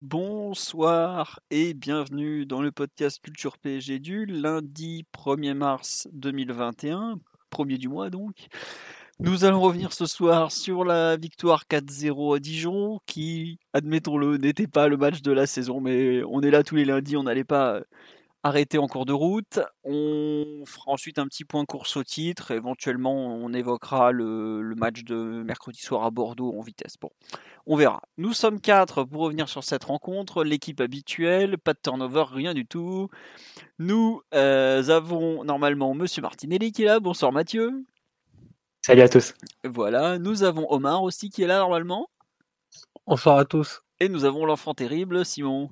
[0.00, 7.18] Bonsoir et bienvenue dans le podcast Culture PSG du lundi 1er mars 2021,
[7.50, 8.46] premier du mois donc.
[9.18, 14.86] Nous allons revenir ce soir sur la victoire 4-0 à Dijon, qui, admettons-le, n'était pas
[14.86, 17.80] le match de la saison, mais on est là tous les lundis, on n'allait pas
[18.48, 19.60] arrêter en cours de route.
[19.84, 22.50] On fera ensuite un petit point course au titre.
[22.50, 26.96] Éventuellement, on évoquera le, le match de mercredi soir à Bordeaux en vitesse.
[27.00, 27.10] Bon,
[27.66, 28.02] on verra.
[28.16, 30.42] Nous sommes quatre pour revenir sur cette rencontre.
[30.42, 33.08] L'équipe habituelle, pas de turnover, rien du tout.
[33.78, 37.00] Nous euh, avons normalement Monsieur Martinelli qui est là.
[37.00, 37.84] Bonsoir Mathieu.
[38.84, 39.34] Salut à tous.
[39.64, 42.08] Voilà, nous avons Omar aussi qui est là normalement.
[43.06, 43.82] Bonsoir à tous.
[44.00, 45.70] Et nous avons l'enfant terrible, Simon.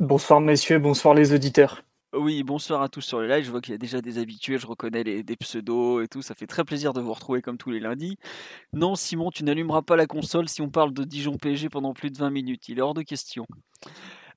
[0.00, 1.82] Bonsoir messieurs, bonsoir les auditeurs.
[2.14, 3.44] Oui, bonsoir à tous sur le live.
[3.44, 6.22] Je vois qu'il y a déjà des habitués, je reconnais les, des pseudos et tout.
[6.22, 8.16] Ça fait très plaisir de vous retrouver comme tous les lundis.
[8.72, 12.12] Non, Simon, tu n'allumeras pas la console si on parle de Dijon PSG pendant plus
[12.12, 12.68] de 20 minutes.
[12.68, 13.46] Il est hors de question.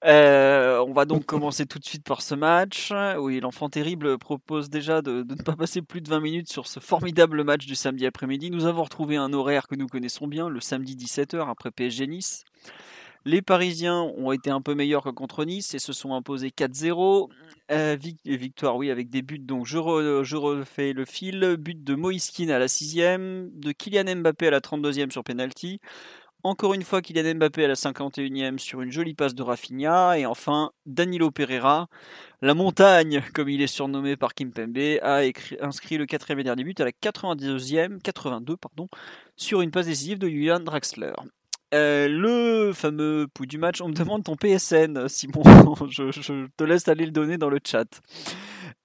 [0.03, 2.91] Euh, on va donc commencer tout de suite par ce match.
[3.19, 6.65] Oui, l'enfant terrible propose déjà de, de, ne pas passer plus de 20 minutes sur
[6.65, 8.49] ce formidable match du samedi après-midi.
[8.49, 12.45] Nous avons retrouvé un horaire que nous connaissons bien, le samedi 17h après PSG Nice.
[13.23, 17.29] Les Parisiens ont été un peu meilleurs que contre Nice et se sont imposés 4-0.
[17.71, 19.37] Euh, victoire, oui, avec des buts.
[19.37, 21.55] Donc je, re, je refais le fil.
[21.59, 25.79] But de Moïskine à la 6 de Kylian Mbappé à la 32e sur penalty.
[26.43, 30.17] Encore une fois, Kylian Mbappé à la 51e sur une jolie passe de Rafinha.
[30.17, 31.87] Et enfin, Danilo Pereira,
[32.41, 35.21] la montagne, comme il est surnommé par Kim Pembe, a
[35.61, 38.89] inscrit le quatrième et dernier but à la 92e, 82 pardon,
[39.35, 41.13] sur une passe décisive de Julian Draxler.
[41.73, 45.43] Euh, le fameux pouls du match, on me demande ton PSN, Simon.
[45.89, 48.01] je, te laisse aller le donner dans le chat.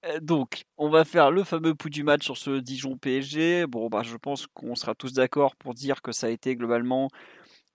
[0.05, 3.67] Euh, donc, on va faire le fameux pouls du match sur ce Dijon PSG.
[3.67, 7.09] Bon, bah, je pense qu'on sera tous d'accord pour dire que ça a été globalement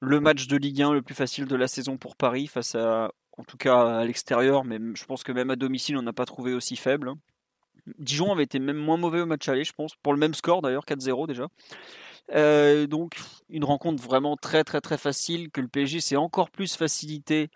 [0.00, 3.12] le match de Ligue 1 le plus facile de la saison pour Paris, face à,
[3.36, 6.24] en tout cas à l'extérieur, mais je pense que même à domicile, on n'a pas
[6.24, 7.12] trouvé aussi faible.
[7.98, 10.62] Dijon avait été même moins mauvais au match aller, je pense, pour le même score
[10.62, 11.48] d'ailleurs, 4-0 déjà.
[12.30, 13.16] Euh, donc
[13.50, 17.50] une rencontre vraiment très très très facile que le PSG s'est encore plus facilité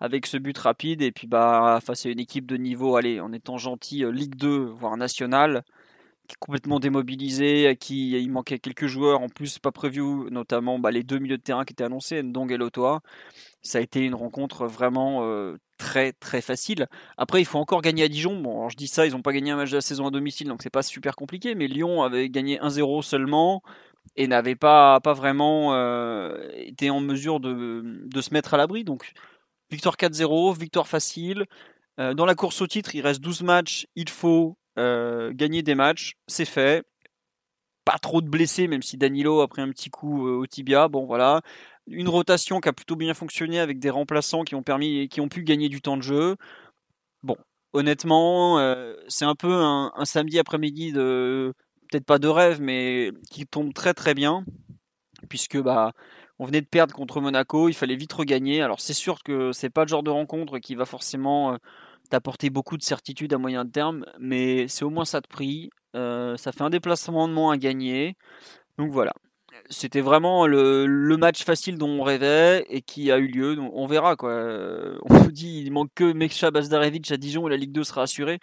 [0.00, 3.32] avec ce but rapide et puis bah face à une équipe de niveau, allez, en
[3.32, 5.62] étant gentil, Ligue 2 voire nationale,
[6.28, 10.78] qui est complètement démobilisée, à qui il manquait quelques joueurs en plus pas prévus, notamment
[10.78, 13.00] bah, les deux milieux de terrain qui étaient annoncés, Ndong et Lotoa.
[13.62, 16.88] Ça a été une rencontre vraiment euh, très très facile.
[17.16, 18.40] Après, il faut encore gagner à Dijon.
[18.40, 20.48] Bon, je dis ça, ils n'ont pas gagné un match de la saison à domicile,
[20.48, 21.54] donc c'est pas super compliqué.
[21.54, 23.62] Mais Lyon avait gagné 1-0 seulement
[24.16, 28.84] et n'avait pas, pas vraiment euh, été en mesure de, de, se mettre à l'abri.
[28.84, 29.12] Donc,
[29.70, 31.46] victoire 4-0, victoire facile.
[31.98, 33.86] Euh, dans la course au titre, il reste 12 matchs.
[33.94, 36.14] Il faut euh, gagner des matchs.
[36.26, 36.84] C'est fait.
[37.84, 40.88] Pas trop de blessés, même si Danilo a pris un petit coup au tibia.
[40.88, 41.40] Bon, voilà.
[41.88, 45.28] Une rotation qui a plutôt bien fonctionné avec des remplaçants qui ont, permis, qui ont
[45.28, 46.36] pu gagner du temps de jeu.
[47.24, 47.36] Bon,
[47.72, 48.58] honnêtement,
[49.08, 51.54] c'est un peu un, un samedi après-midi de
[51.92, 54.44] peut-être pas de rêve, mais qui tombe très très bien,
[55.28, 55.92] puisque bah
[56.38, 58.62] on venait de perdre contre Monaco, il fallait vite regagner.
[58.62, 61.56] Alors c'est sûr que c'est pas le genre de rencontre qui va forcément euh,
[62.10, 65.70] t'apporter beaucoup de certitude à moyen terme, mais c'est au moins ça de prix.
[65.94, 68.16] Euh, ça fait un déplacement de moins à gagner.
[68.78, 69.12] Donc voilà
[69.72, 73.58] c'était vraiment le, match facile dont on rêvait et qui a eu lieu.
[73.72, 74.32] On verra quoi.
[75.08, 78.02] On nous dit il manque que Meksha Bazdarevic à Dijon et la Ligue 2 sera
[78.02, 78.38] assurée.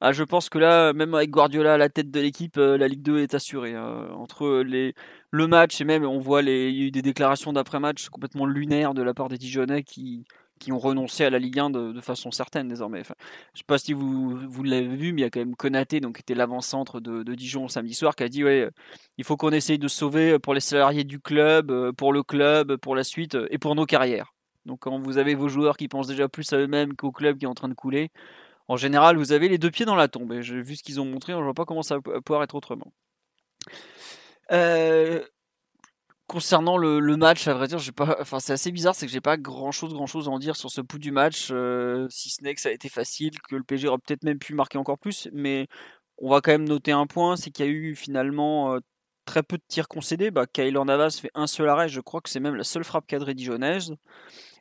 [0.00, 2.88] Ah, je pense que là, même avec Guardiola à la tête de l'équipe, euh, la
[2.88, 3.74] Ligue 2 est assurée.
[3.74, 4.08] Hein.
[4.16, 4.94] Entre les,
[5.30, 9.28] le match et même on voit les, des déclarations d'après-match complètement lunaires de la part
[9.28, 10.24] des Dijonnais qui,
[10.62, 13.02] qui ont renoncé à la Ligue 1 de, façon certaine désormais.
[13.02, 16.00] Je sais pas si vous, vous l'avez vu, mais il y a quand même Konaté,
[16.00, 18.70] donc, qui était l'avant-centre de, Dijon samedi soir, qui a dit ouais,
[19.18, 22.76] il faut qu'on essaye de sauver pour les salariés du club, euh, pour le club,
[22.76, 24.34] pour la suite et pour nos carrières.
[24.64, 27.44] Donc quand vous avez vos joueurs qui pensent déjà plus à eux-mêmes qu'au club qui
[27.44, 28.10] est en train de couler,
[28.68, 30.32] en général, vous avez les deux pieds dans la tombe.
[30.32, 32.54] Et vu ce qu'ils ont montré, on ne voit pas comment ça va pouvoir être
[32.54, 32.92] autrement.
[34.52, 35.22] Euh,
[36.32, 39.92] concernant le, match, à vrai dire, c'est assez bizarre, c'est que j'ai pas grand chose,
[39.92, 42.60] grand chose à en dire sur ce bout du match, euh, si ce n'est que
[42.60, 45.68] ça a été facile, que le PSG aurait peut-être même pu marquer encore plus, mais
[46.16, 48.78] on va quand même noter un point, c'est qu'il y a eu finalement euh,
[49.26, 50.30] très peu de tirs concédés.
[50.30, 53.06] Bah, Kyler Navas fait un seul arrêt, je crois que c'est même la seule frappe
[53.06, 53.94] cadrée dijonnaise.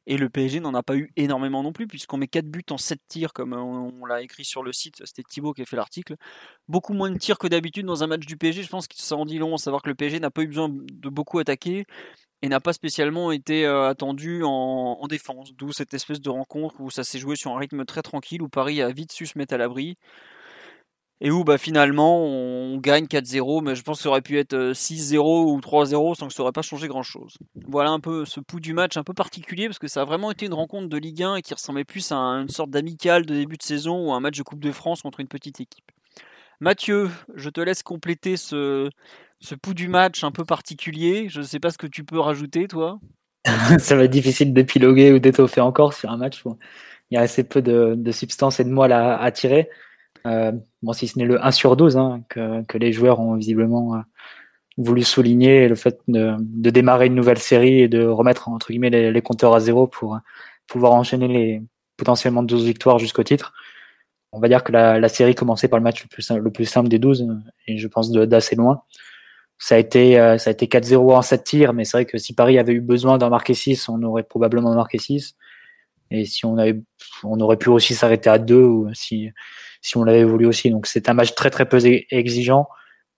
[0.07, 2.77] Et le PSG n'en a pas eu énormément non plus, puisqu'on met 4 buts en
[2.77, 5.01] 7 tirs, comme on, l'a écrit sur le site.
[5.05, 6.15] C'était Thibaut qui a fait l'article.
[6.67, 8.63] Beaucoup moins de tirs que d'habitude dans un match du PSG.
[8.63, 10.47] Je pense que ça en dit long, à savoir que le PSG n'a pas eu
[10.47, 11.85] besoin de beaucoup attaquer
[12.41, 14.49] et n'a pas spécialement été euh, attendu en,
[14.99, 15.53] en défense.
[15.53, 18.49] D'où cette espèce de rencontre où ça s'est joué sur un rythme très tranquille, où
[18.49, 19.97] Paris a vite su se mettre à l'abri
[21.21, 24.55] et où bah, finalement on gagne 4-0, mais je pense que ça aurait pu être
[24.55, 27.37] 6-0 euh, ou 3-0 sans que ça aurait pas changé grand-chose.
[27.67, 30.31] Voilà un peu ce pouls du match un peu particulier parce que ça a vraiment
[30.31, 33.35] été une rencontre de Ligue 1 et qui ressemblait plus à une sorte d'amicale de
[33.35, 35.91] début de saison ou un match de Coupe de France contre une petite équipe.
[36.59, 38.89] Mathieu, je te laisse compléter ce,
[39.39, 41.27] ce pouls du match un peu particulier.
[41.29, 42.99] Je ne sais pas ce que tu peux rajouter, toi.
[43.79, 46.57] ça va être difficile d'épiloguer ou d'étoffer encore sur un match où
[47.09, 49.69] il y a assez peu de, substance et de moelle à tirer.
[50.25, 50.51] Euh,
[50.81, 53.95] bon, si ce n'est le 1 sur 12 hein, que, que, les joueurs ont visiblement
[53.95, 53.99] euh,
[54.77, 58.89] voulu souligner, le fait de, de, démarrer une nouvelle série et de remettre entre guillemets
[58.89, 60.19] les, les compteurs à zéro pour
[60.67, 61.61] pouvoir enchaîner les
[61.97, 63.53] potentiellement 12 victoires jusqu'au titre.
[64.31, 66.65] On va dire que la, la, série commençait par le match le plus, le plus
[66.65, 67.27] simple des 12
[67.67, 68.83] et je pense d'assez loin.
[69.59, 72.17] Ça a été, euh, ça a été 4-0 en 7 tirs, mais c'est vrai que
[72.17, 75.35] si Paris avait eu besoin d'en marquer 6, on aurait probablement marqué 6.
[76.09, 76.81] Et si on avait,
[77.23, 79.29] on aurait pu aussi s'arrêter à 2 ou si,
[79.81, 80.69] si on l'avait voulu aussi.
[80.69, 81.79] Donc c'est un match très très peu
[82.11, 82.67] exigeant.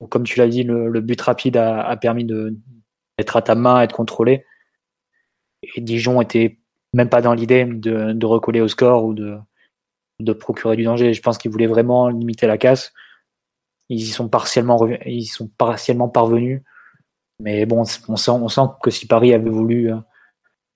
[0.10, 4.46] comme tu l'as dit, le, but rapide a, permis d'être à ta main, être contrôlé.
[5.76, 6.60] Et Dijon était
[6.94, 9.38] même pas dans l'idée de, recoller au score ou de,
[10.20, 11.14] de procurer du danger.
[11.14, 12.94] Je pense qu'ils voulaient vraiment limiter la casse.
[13.90, 16.62] Ils y sont partiellement, ils sont partiellement parvenus.
[17.40, 19.98] Mais bon, on sent, on sent que si Paris avait voulu euh,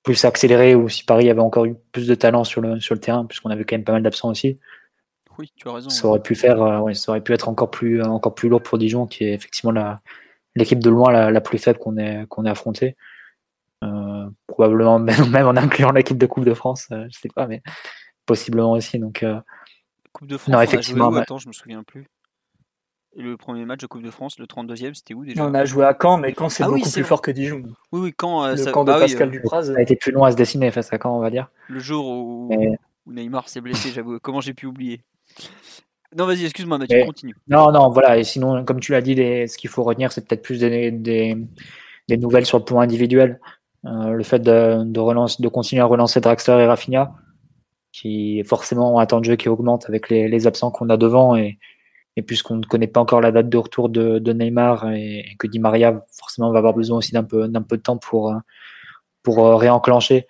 [0.04, 3.00] plus accélérer ou si Paris avait encore eu plus de talent sur le, sur le
[3.00, 4.60] terrain, puisqu'on avait quand même pas mal d'absents aussi,
[5.38, 5.90] oui, tu as raison.
[5.90, 8.78] Ça aurait pu faire, euh, ça aurait pu être encore plus, encore plus lourd pour
[8.78, 9.72] Dijon, qui est effectivement
[10.56, 12.96] l'équipe de loin la, plus faible qu'on ait, qu'on ait affrontée.
[13.84, 17.48] Euh, probablement même, même, en incluant l'équipe de Coupe de France, euh, je sais pas,
[17.48, 17.62] mais
[18.26, 19.00] possiblement aussi.
[19.00, 19.24] Donc,
[20.14, 22.08] Coupe de France, non, effectivement, a attends, je me souviens plus.
[23.16, 25.46] le premier match de Coupe de France, le 32e, c'était où déjà?
[25.46, 27.62] On a joué à Caen, mais Caen c'est ah beaucoup plus fort que Dijon.
[27.92, 29.72] Oui, oui, Caen, le camp de bah Pascal Dupraz.
[29.76, 31.50] A été plus loin à se dessiner face à Caen, on va dire.
[31.68, 32.50] Le jour où,
[33.06, 34.20] où Neymar s'est blessé, j'avoue.
[34.20, 35.02] Comment j'ai pu oublier?
[36.16, 37.36] Non, vas-y, excuse-moi, Mathieu, continue.
[37.48, 38.18] Non, non, voilà.
[38.18, 42.18] Et sinon, comme tu l'as dit, ce qu'il faut retenir, c'est peut-être plus des, des,
[42.18, 43.40] nouvelles sur le plan individuel.
[43.86, 47.14] Euh, le fait de, de, relance, de continuer à relancer Draxler et Rafinha,
[47.92, 50.98] qui forcément ont un temps de jeu qui augmente avec les, les absents qu'on a
[50.98, 51.36] devant.
[51.36, 51.60] Et,
[52.16, 55.46] et puisqu'on ne connaît pas encore la date de retour de, de Neymar et, que
[55.46, 58.34] Di Maria, forcément, va avoir besoin aussi d'un peu, d'un peu de temps pour,
[59.22, 60.26] pour euh, réenclencher,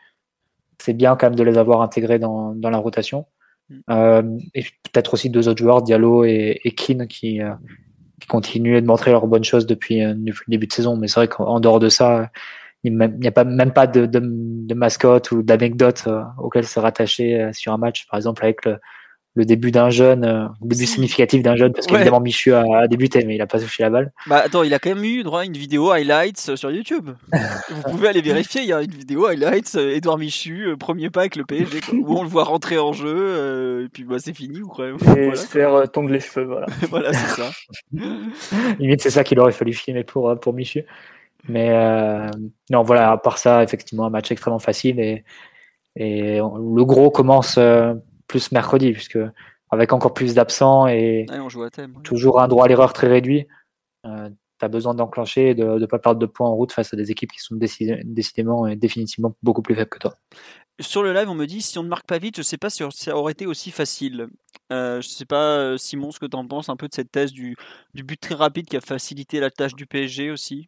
[0.79, 3.25] c'est bien quand même de les avoir intégrés dans, dans la rotation.
[3.69, 3.75] Mm.
[3.89, 7.53] Euh, et peut-être aussi deux autres joueurs, Diallo et, et Keane, qui, euh,
[8.19, 10.97] qui continuent de montrer leurs bonnes choses depuis, euh, depuis le début de saison.
[10.97, 12.29] Mais c'est vrai qu'en dehors de ça,
[12.83, 17.77] il n'y a pas, même pas de, mascotte ou d'anecdote auquel se rattacher sur un
[17.77, 18.07] match.
[18.07, 18.77] Par exemple, avec le,
[19.37, 23.23] le début d'un jeune, euh, le début significatif d'un jeune, parce qu'évidemment Michu a, débuté,
[23.23, 24.11] mais il a pas touché la balle.
[24.25, 27.11] Bah attends, il a quand même eu droit à une vidéo highlights euh, sur YouTube.
[27.69, 31.19] Vous pouvez aller vérifier, il y a une vidéo highlights, Edouard Michu, euh, premier pas
[31.19, 34.59] avec le PSG, où on le voit rentrer en jeu, et puis bah, c'est fini,
[34.59, 34.87] ou quoi.
[35.15, 36.65] Et se faire tondre les cheveux, voilà.
[36.89, 37.51] voilà, c'est ça.
[38.79, 40.83] Limite, c'est ça qu'il aurait fallu filmer pour, pour Michu.
[41.47, 41.69] Mais
[42.71, 45.23] non, voilà, à part ça, effectivement, un match extrêmement facile, et,
[45.95, 47.59] et le gros commence
[48.27, 49.19] plus mercredi, puisque
[49.69, 51.25] avec encore plus d'absents et
[52.03, 53.47] toujours un droit à l'erreur très réduit,
[54.05, 54.29] euh,
[54.59, 56.97] tu as besoin d'enclencher et de ne pas perdre de points en route face à
[56.97, 60.15] des équipes qui sont décidément et définitivement beaucoup plus faibles que toi.
[60.79, 62.57] Sur le live, on me dit si on ne marque pas vite, je ne sais
[62.57, 64.27] pas si ça aurait été aussi facile.
[64.71, 66.93] Euh, je ne sais pas, euh, Simon, ce que tu en penses un peu de
[66.93, 67.55] cette thèse du,
[67.93, 70.67] du, but très rapide qui a facilité la tâche du PSG aussi?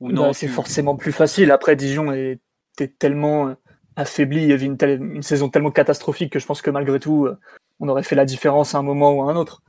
[0.00, 1.50] Ou non bah, C'est forcément plus facile.
[1.52, 3.54] Après, Dijon était tellement
[3.96, 4.42] affaibli.
[4.42, 7.38] Il y avait une, une, saison tellement catastrophique que je pense que malgré tout, euh,
[7.80, 9.62] on aurait fait la différence à un moment ou à un autre.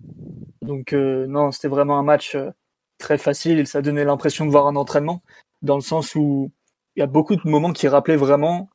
[0.62, 2.52] Donc euh, non, c'était vraiment un match euh,
[2.98, 3.66] très facile.
[3.68, 5.24] Ça donnait l'impression de voir un entraînement,
[5.62, 6.52] dans le sens où
[6.96, 8.70] il y a beaucoup de moments qui rappelaient vraiment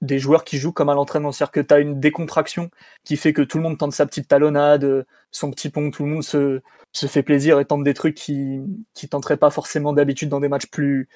[0.00, 1.32] des joueurs qui jouent comme à l'entraînement.
[1.32, 2.70] C'est-à-dire que tu as une décontraction
[3.04, 6.10] qui fait que tout le monde tente sa petite talonnade, son petit pont, tout le
[6.10, 6.60] monde se,
[6.92, 8.60] se fait plaisir et tente des trucs qui
[8.94, 11.08] qui tenteraient pas forcément d'habitude dans des matchs plus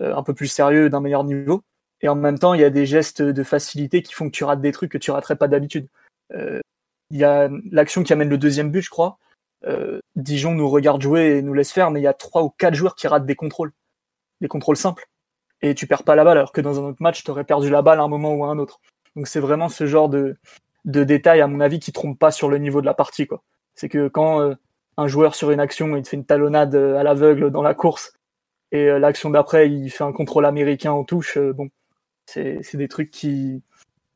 [0.00, 1.62] un peu plus sérieux, d'un meilleur niveau
[2.00, 4.44] et en même temps, il y a des gestes de facilité qui font que tu
[4.44, 5.88] rates des trucs que tu raterais pas d'habitude.
[6.34, 6.60] Euh,
[7.10, 9.18] il y a l'action qui amène le deuxième but, je crois.
[9.66, 12.50] Euh, Dijon nous regarde jouer et nous laisse faire, mais il y a trois ou
[12.50, 13.72] quatre joueurs qui ratent des contrôles,
[14.40, 15.08] des contrôles simples,
[15.62, 17.70] et tu perds pas la balle, alors que dans un autre match, tu aurais perdu
[17.70, 18.80] la balle à un moment ou à un autre.
[19.16, 20.36] Donc c'est vraiment ce genre de,
[20.84, 23.26] de détails, à mon avis, qui trompe pas sur le niveau de la partie.
[23.26, 23.42] quoi.
[23.74, 24.54] C'est que quand euh,
[24.96, 28.12] un joueur sur une action, il te fait une talonnade à l'aveugle dans la course,
[28.70, 31.38] et l'action d'après, il fait un contrôle américain en touche.
[31.38, 31.70] bon,
[32.28, 33.62] c'est des trucs qui,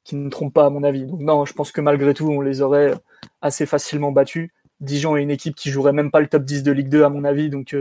[0.05, 1.07] qui ne trompent pas à mon avis.
[1.07, 2.95] Donc non, je pense que malgré tout, on les aurait
[3.41, 4.51] assez facilement battus.
[4.81, 7.09] Dijon est une équipe qui jouerait même pas le top 10 de Ligue 2 à
[7.09, 7.77] mon avis, donc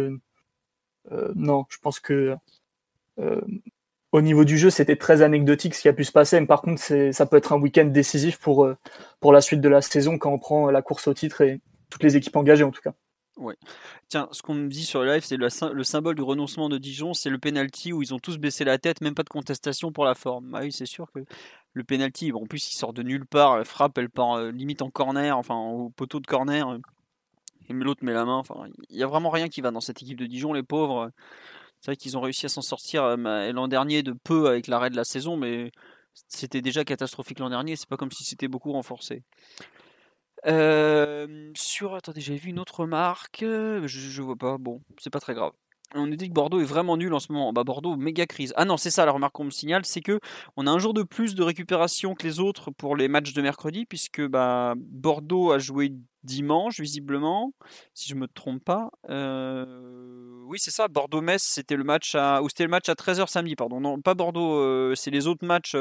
[1.36, 2.36] non, je pense que
[4.12, 6.40] au niveau du jeu, c'était très anecdotique ce qui a pu se passer.
[6.40, 8.76] Mais par contre, ça peut être un week-end décisif euh,
[9.20, 12.04] pour la suite de la saison quand on prend la course au titre et toutes
[12.04, 12.94] les équipes engagées en tout cas.
[13.42, 13.58] Ouais.
[14.08, 16.78] Tiens, ce qu'on me dit sur le live, c'est le, le, symbole du renoncement de
[16.78, 19.92] Dijon, c'est le penalty où ils ont tous baissé la tête, même pas de contestation
[19.92, 20.54] pour la forme.
[20.54, 21.26] Ah oui, c'est sûr que
[21.74, 24.92] le penalty, en plus, il sort de nulle part, frappe, elle part euh, limite en
[24.92, 26.78] corner, enfin au poteau de corner,
[27.68, 28.38] et l'autre met la main.
[28.38, 31.12] Enfin, il y a vraiment rien qui va dans cette équipe de Dijon, les pauvres.
[31.80, 34.92] C'est vrai qu'ils ont réussi à s'en sortir euh, l'an dernier de peu avec l'arrêt
[34.92, 35.72] de la saison, mais
[36.28, 37.76] c'était déjà catastrophique l'an dernier.
[37.76, 39.24] C'est pas comme si c'était beaucoup renforcé.
[40.46, 43.40] Sur, attendez, j'avais vu une autre remarque.
[43.42, 44.58] Je, je vois pas.
[44.58, 45.54] Bon, c'est pas très grave
[45.96, 47.54] on nous dit que Bordeaux est vraiment nul en ce moment.
[47.54, 48.54] Bah Bordeaux, méga crise.
[48.56, 50.20] Ah non, c'est ça la remarque qu'on me signale, c'est que
[50.58, 53.42] on a un jour de plus de récupération que les autres pour les matchs de
[53.42, 55.94] mercredi, puisque bah, Bordeaux a joué
[56.24, 57.54] dimanche, visiblement,
[57.94, 58.92] si je me trompe pas.
[59.10, 62.42] Oui, c'est ça, Bordeaux-Metz, c'était le match à...
[62.42, 63.80] Ou c'était le match à 13h samedi, pardon.
[63.80, 65.76] Non, pas Bordeaux, c'est les autres matchs.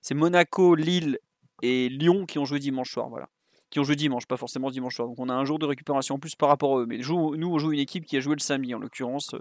[0.00, 1.18] C'est Monaco, Lille
[1.62, 3.28] et Lyon qui ont joué dimanche soir, voilà
[3.72, 5.08] qui ont joué dimanche, pas forcément dimanche soir.
[5.08, 6.86] Donc on a un jour de récupération en plus par rapport à eux.
[6.86, 9.34] Mais nous, on joue une équipe qui a joué le samedi, en l'occurrence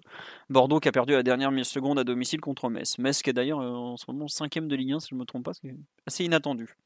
[0.50, 2.98] Bordeaux qui a perdu la dernière seconde à domicile contre Metz.
[2.98, 5.20] Metz qui est d'ailleurs euh, en ce moment cinquième de Ligue 1, si je ne
[5.20, 5.76] me trompe pas, c'est
[6.08, 6.78] assez inattendu.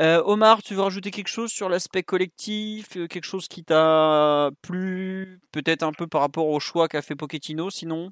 [0.00, 4.50] Euh, Omar, tu veux rajouter quelque chose sur l'aspect collectif, euh, quelque chose qui t'a
[4.60, 8.10] plu, peut-être un peu par rapport au choix qu'a fait Pochettino, sinon?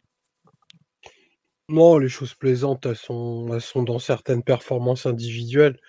[1.69, 5.81] Non, les choses plaisantes, sont, elles sont dans certaines performances individuelles.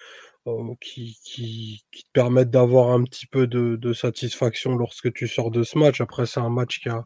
[0.47, 5.63] Euh, qui, qui, te permettent d'avoir un petit peu de, satisfaction lorsque tu sors de
[5.63, 5.99] ce match.
[5.99, 7.05] Après, c'est un match qui a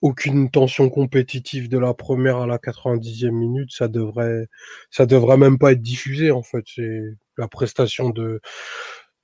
[0.00, 3.70] aucune tension compétitive de la première à la 90e minute.
[3.72, 4.48] Ça devrait,
[4.90, 6.64] ça devrait même pas être diffusé, en fait.
[6.66, 7.02] C'est
[7.38, 8.40] la prestation de,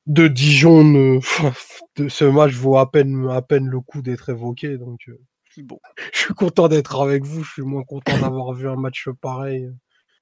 [0.07, 1.21] de Dijon
[1.97, 4.79] de ce match vaut à peine, à peine le coup d'être évoqué.
[4.79, 5.19] Donc, euh,
[5.63, 5.81] bon.
[6.13, 7.43] je suis content d'être avec vous.
[7.43, 9.69] Je suis moins content d'avoir vu un match pareil.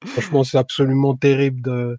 [0.05, 1.99] Franchement, c'est absolument terrible de,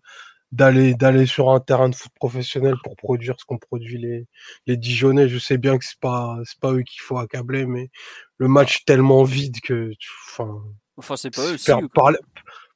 [0.52, 4.26] d'aller d'aller sur un terrain de foot professionnel pour produire ce qu'ont produit les
[4.66, 5.30] les Dijonais.
[5.30, 7.90] Je sais bien que c'est pas c'est pas eux qu'il faut accabler, mais
[8.38, 9.92] le match tellement vide que
[10.30, 10.62] enfin.
[11.00, 11.58] Enfin, c'est pas eux.
[11.58, 11.72] Si,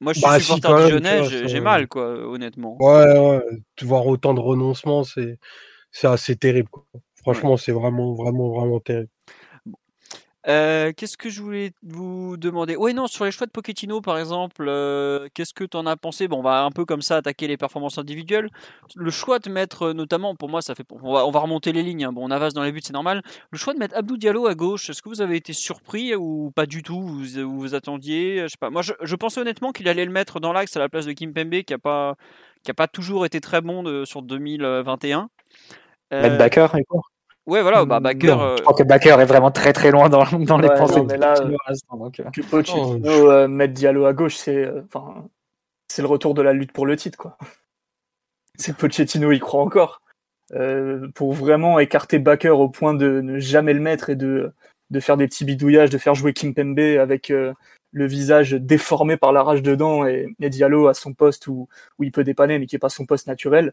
[0.00, 2.76] Moi, je suis bah, supporter Dijonais, j'ai mal, quoi, honnêtement.
[2.80, 3.42] Ouais, ouais.
[3.82, 5.38] Voir autant de renoncements, c'est
[5.90, 6.68] c'est assez terrible.
[6.68, 6.84] Quoi.
[7.22, 9.10] Franchement, c'est vraiment, vraiment, vraiment terrible.
[10.48, 12.74] Euh, qu'est-ce que je voulais vous demander?
[12.76, 15.96] Oui, non, sur les choix de Pochettino, par exemple, euh, qu'est-ce que tu en as
[15.96, 16.26] pensé?
[16.26, 18.48] Bon, on va un peu comme ça attaquer les performances individuelles.
[18.96, 20.84] Le choix de mettre, euh, notamment, pour moi, ça fait.
[20.90, 22.04] On va, on va remonter les lignes.
[22.04, 22.12] Hein.
[22.12, 23.22] Bon, on avance dans les buts, c'est normal.
[23.50, 26.50] Le choix de mettre Abdou Diallo à gauche, est-ce que vous avez été surpris ou
[26.54, 27.00] pas du tout?
[27.00, 28.70] Vous, vous, attendiez Je sais pas.
[28.70, 31.32] Moi, je, pensais honnêtement qu'il allait le mettre dans l'axe à la place de Kim
[31.32, 32.16] Pembe, qui a pas,
[32.64, 35.28] qui a pas toujours été très bon sur 2021.
[36.10, 36.66] Mettre Bakker,
[37.46, 38.36] Ouais, voilà, bah, Baker.
[38.38, 41.02] Euh, je crois que Baker est vraiment très très loin dans, dans les pensées.
[41.02, 42.30] mais là, donc, euh.
[42.30, 45.24] que Pochettino oh, euh, mette Diallo à gauche, c'est enfin,
[45.88, 47.36] c'est le retour de la lutte pour le titre, quoi.
[48.58, 50.02] C'est Pochettino, il croit encore.
[51.14, 54.52] pour vraiment écarter Baker au point de ne jamais le mettre et de,
[54.90, 59.32] de faire des petits bidouillages, de faire jouer Kim Pembe avec le visage déformé par
[59.32, 61.66] la rage dedans et, et, Diallo à son poste où,
[61.98, 63.72] où il peut dépanner mais qui n'est pas son poste naturel.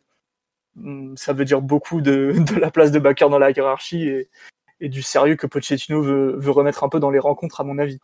[0.75, 5.01] Mm, ça veut dire beaucoup de, la place de Bakker dans la hiérarchie et, du
[5.01, 7.99] sérieux que Pochettino veut, remettre un peu dans les rencontres, à mon avis.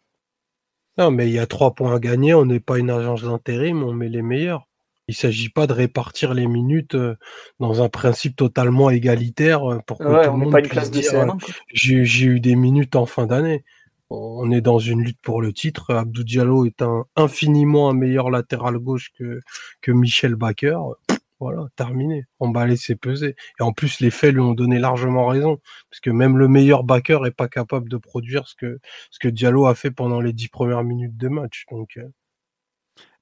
[0.98, 2.34] Non, mais il y a trois points à gagner.
[2.34, 4.68] On n'est pas une agence d'intérim, on met les meilleurs.
[5.08, 7.16] Il ne s'agit pas de répartir les minutes euh,
[7.60, 11.00] dans un principe totalement égalitaire euh, pour que tout le monde pas une classe de
[11.16, 11.32] euh,
[11.72, 13.64] J'ai eu des minutes en fin d'année.
[14.10, 15.94] On est dans une lutte pour le titre.
[15.94, 19.40] Abdou Diallo est un, infiniment un meilleur latéral gauche que,
[19.82, 20.78] que Michel Baker.
[21.40, 22.24] Voilà, terminé.
[22.40, 23.36] Emballé, c'est pesé.
[23.60, 25.60] Et en plus, les faits lui ont donné largement raison.
[25.90, 28.80] Parce que même le meilleur backer n'est pas capable de produire ce que,
[29.12, 31.66] ce que Diallo a fait pendant les dix premières minutes de match.
[31.70, 32.08] Donc, euh,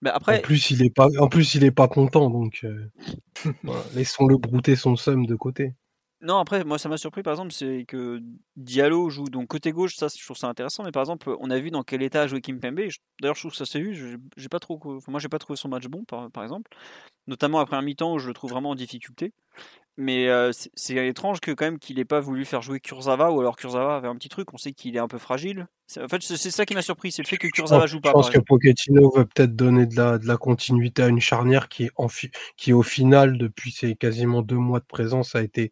[0.02, 0.40] Mais après...
[0.40, 2.30] en, plus, il est pas, en plus, il est pas content.
[2.30, 2.92] Donc, euh,
[3.96, 5.74] laissons-le brouter son seum de côté.
[6.24, 8.22] Non, après, moi, ça m'a surpris, par exemple, c'est que
[8.56, 11.60] Diallo joue donc côté gauche, ça, je trouve ça intéressant, mais par exemple, on a
[11.60, 12.80] vu dans quel état a joué Kim Pembe.
[13.22, 14.18] D'ailleurs, je trouve que ça s'est vu.
[14.38, 16.72] J'ai pas trop, moi, j'ai pas trouvé son match bon, par, par exemple,
[17.28, 19.34] notamment après un mi-temps où je le trouve vraiment en difficulté.
[19.98, 23.42] Mais euh, c'est étrange que quand même qu'il ait pas voulu faire jouer Kurzawa ou
[23.42, 24.52] alors Kurzawa avait un petit truc.
[24.54, 25.68] On sait qu'il est un peu fragile.
[26.02, 28.10] En fait, c'est ça qui m'a surpris, c'est le fait que Kurzawa joue pas.
[28.10, 31.68] Je pense que Pochettino veut peut-être donner de la, de la, continuité à une charnière
[31.68, 32.08] qui, en,
[32.58, 35.72] qui au final, depuis ses quasiment deux mois de présence, a été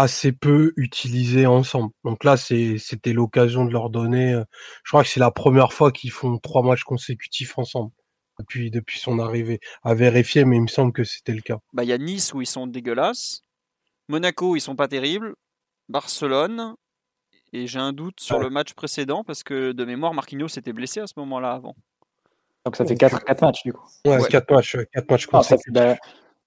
[0.00, 1.90] assez peu utilisés ensemble.
[2.04, 4.34] Donc là, c'était l'occasion de leur donner.
[4.34, 4.44] Euh,
[4.84, 7.90] je crois que c'est la première fois qu'ils font trois matchs consécutifs ensemble
[8.38, 9.60] depuis, depuis son arrivée.
[9.82, 11.58] À vérifier, mais il me semble que c'était le cas.
[11.72, 13.42] Bah, il y a Nice où ils sont dégueulasses.
[14.08, 15.34] Monaco, ils sont pas terribles.
[15.88, 16.74] Barcelone.
[17.52, 21.00] Et j'ai un doute sur le match précédent parce que de mémoire, Marquinhos s'était blessé
[21.00, 21.74] à ce moment-là avant.
[22.66, 23.88] Donc ça fait 4, matchs du coup.
[24.04, 25.72] Ouais, 4 matchs, 4 matchs consécutifs.
[25.72, 25.96] Bah,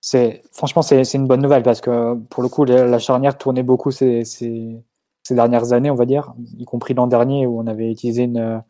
[0.01, 3.91] c'est franchement c'est une bonne nouvelle parce que pour le coup la, charnière tournait beaucoup
[3.91, 4.83] ces, ces,
[5.29, 8.61] dernières années on va dire y compris l'an dernier où on avait utilisé une,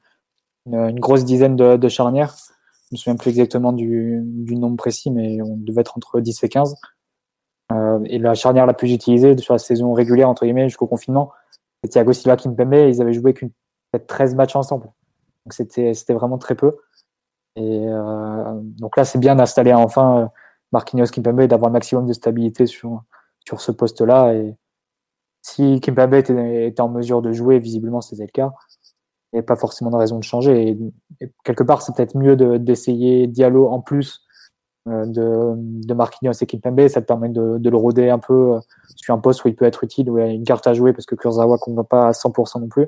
[0.67, 2.35] une, grosse dizaine de, de, charnières.
[2.89, 6.43] Je me souviens plus exactement du, du, nombre précis mais on devait être entre 10
[6.43, 6.75] et 15
[7.71, 11.31] euh, et la charnière la plus utilisée sur la saison régulière entre guillemets jusqu'au confinement
[11.83, 13.51] c'était Thiago Silva Kimpembe ils avaient joué qu'une
[13.99, 14.85] 13 matchs ensemble.
[15.45, 16.77] Donc c'était c'était vraiment très peu.
[17.55, 20.29] Et euh, donc là c'est bien d'installer enfin
[20.71, 23.03] Marquinhos Kimpembe d'avoir le maximum de stabilité sur,
[23.45, 24.33] sur ce poste-là.
[24.33, 24.55] Et
[25.41, 28.51] si Kimpembe était, en mesure de jouer, visiblement c'était le cas,
[29.31, 30.77] il n'y avait pas forcément de raison de changer.
[31.19, 34.21] Et, quelque part, c'est peut-être mieux d'essayer Diallo en plus
[34.87, 36.87] euh, de, de Marquinhos et Kimpembe.
[36.87, 38.59] Ça te permet de, le rôder un peu euh,
[38.95, 40.73] sur un poste où il peut être utile, où il y a une carte à
[40.73, 42.87] jouer, parce que Kurzawa ne va pas à 100% non plus.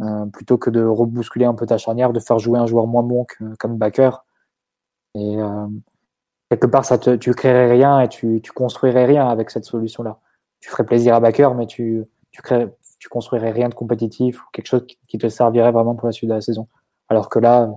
[0.00, 3.02] Euh, plutôt que de rebousculer un peu ta charnière, de faire jouer un joueur moins
[3.02, 4.24] bon que, comme backer.
[5.14, 5.36] Et,
[6.50, 10.18] quelque part, ça te, tu créerais rien et tu, tu construirais rien avec cette solution-là.
[10.60, 14.46] Tu ferais plaisir à backer, mais tu, tu, crées, tu construirais rien de compétitif ou
[14.52, 16.68] quelque chose qui, te servirait vraiment pour la suite de la saison.
[17.08, 17.70] Alors que là,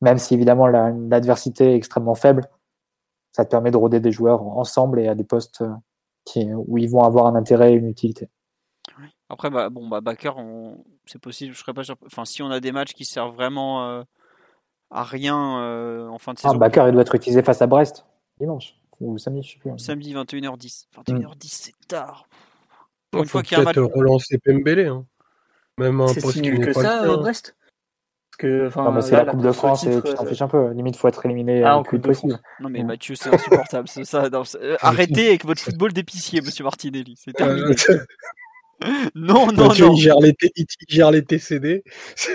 [0.00, 2.46] même si évidemment l'adversité est extrêmement faible,
[3.32, 5.64] ça te permet de rôder des joueurs ensemble et à des postes
[6.24, 8.28] qui, où ils vont avoir un intérêt et une utilité.
[9.28, 10.34] Après, bah, bon, bah, backer,
[11.06, 11.54] c'est possible.
[11.54, 14.02] Je serais pas Enfin, si on a des matchs qui servent vraiment euh,
[14.90, 16.54] à rien euh, en fin de ah, saison.
[16.56, 18.04] Ah, backer, il doit être utilisé face à Brest
[18.40, 19.78] dimanche ou samedi, je sais plus.
[19.78, 20.86] Samedi 21h10.
[21.06, 22.26] 21h10, c'est tard.
[23.10, 23.76] Pour une fois qu'il y a un match.
[23.76, 24.86] relancer Pembele.
[24.86, 25.06] Hein.
[25.78, 27.56] Même un poste qui que ça, euh, Brest
[28.40, 30.70] que, non, c'est la, Coupe de France et tu t'en fiches un peu.
[30.72, 32.38] Limite, faut être éliminé ah, en plus possible.
[32.60, 33.86] Non, mais Mathieu, c'est insupportable.
[33.86, 37.16] ça, euh, arrêtez avec votre football d'épicier, monsieur Martinelli.
[37.18, 37.74] C'est terminé.
[39.14, 39.94] Non, non, non.
[39.94, 41.84] Il gère les, il gère les TCD.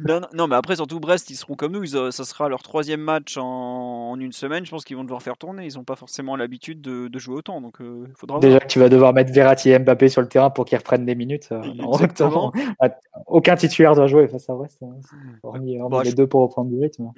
[0.00, 1.84] non, non, mais après, surtout Brest, ils seront comme nous.
[1.84, 4.64] Ils, ça sera leur troisième match en, en une semaine.
[4.64, 5.66] Je pense qu'ils vont devoir faire tourner.
[5.66, 7.60] Ils n'ont pas forcément l'habitude de, de, jouer autant.
[7.60, 10.64] Donc, euh, faudra Déjà tu vas devoir mettre Verratti et Mbappé sur le terrain pour
[10.64, 11.48] qu'ils reprennent des minutes.
[11.52, 11.62] Euh,
[11.92, 12.52] Exactement.
[12.80, 12.88] Ah,
[13.26, 14.82] aucun titulaire doit jouer face à Brest.
[14.82, 14.96] Hein.
[15.42, 17.10] Hormis, bah, les deux pour reprendre du rythme.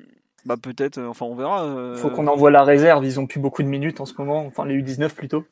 [0.44, 1.92] Bah peut-être, euh, enfin on verra.
[1.94, 4.46] Il Faut qu'on envoie la réserve, ils ont plus beaucoup de minutes en ce moment,
[4.46, 5.44] enfin les U19 plutôt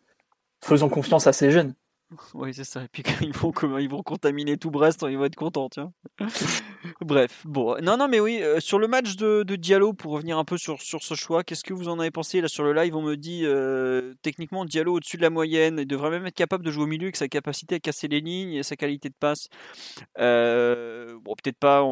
[0.64, 1.74] faisons confiance à ces jeunes.
[2.34, 2.84] Oui, c'est ça.
[2.84, 5.92] Et puis ils vont, ils vont contaminer tout Brest, ils vont être contents, tiens.
[7.00, 7.76] Bref, bon.
[7.82, 10.82] Non, non, mais oui, euh, sur le match de, Diallo, pour revenir un peu sur,
[10.82, 13.16] sur ce choix, qu'est-ce que vous en avez pensé Là, sur le live, on me
[13.16, 16.84] dit euh, techniquement Diallo au-dessus de la moyenne, il devrait même être capable de jouer
[16.84, 19.48] au milieu avec sa capacité à casser les lignes et sa qualité de passe.
[20.18, 21.82] Euh, bon, peut-être pas.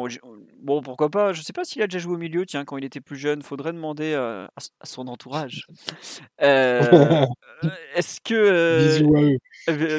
[0.60, 1.32] bon, pourquoi pas?
[1.32, 3.42] Je sais pas s'il a déjà joué au milieu, tiens, quand il était plus jeune.
[3.42, 4.48] Faudrait demander à,
[4.84, 5.66] son entourage.
[6.38, 9.38] Est-ce que.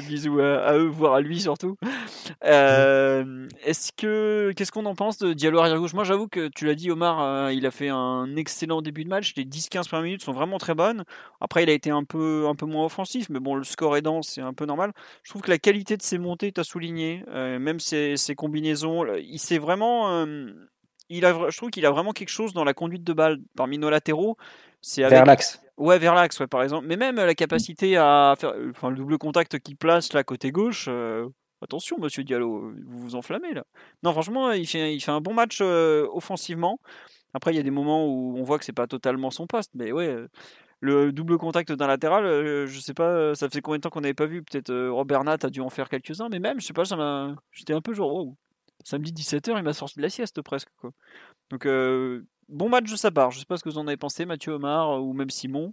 [0.08, 0.88] Bisous à eux.
[0.88, 1.78] Voire à lui surtout.
[2.46, 5.94] Euh, est-ce que qu'est-ce qu'on en pense de Diallo arrière gauche?
[5.94, 9.10] Moi, j'avoue que tu l'as dit, Omar, euh, il a fait un excellent début de
[9.10, 9.34] match.
[9.36, 11.04] Les 10-15 premières minutes sont vraiment très bonnes.
[11.42, 14.02] Après, il a été un peu un peu moins offensif, mais bon, le score est
[14.02, 14.92] dense, c'est un peu normal.
[15.24, 19.06] Je trouve que la qualité de ses montées, tu as souligné, euh, même ses, combinaisons,
[19.18, 20.26] il s'est vraiment
[21.22, 24.38] je trouve qu'il a vraiment quelque chose dans la conduite de balle parmi nos latéraux.
[24.84, 25.16] C'est avec...
[25.16, 25.62] Vers l'axe.
[25.78, 26.86] Ouais, vers l'axe, ouais, par exemple.
[26.86, 30.86] Mais même la capacité à faire enfin, le double contact qui place là côté gauche.
[30.90, 31.28] Euh,
[31.62, 33.64] attention, monsieur Diallo, vous vous enflammez là.
[34.04, 36.80] Non, franchement, il fait, il fait un bon match euh, offensivement.
[37.34, 39.72] Après, il y a des moments où on voit que c'est pas totalement son poste,
[39.74, 40.28] mais ouais, euh,
[40.82, 42.26] le double contact d'un latéral,
[42.68, 44.44] je sais pas, ça fait combien de temps qu'on n'avait pas vu?
[44.44, 46.84] Peut-être Robert Nat a dû en faire quelques-uns, mais même, je sais pas,
[47.52, 48.36] j'étais un peu genre, oh,
[48.84, 50.92] samedi 17h, il m'a sorti de la sieste presque quoi.
[51.50, 51.66] Donc
[52.50, 53.32] bon match de sa part.
[53.32, 55.72] Je sais pas ce que vous en avez pensé, Mathieu Omar ou même Simon.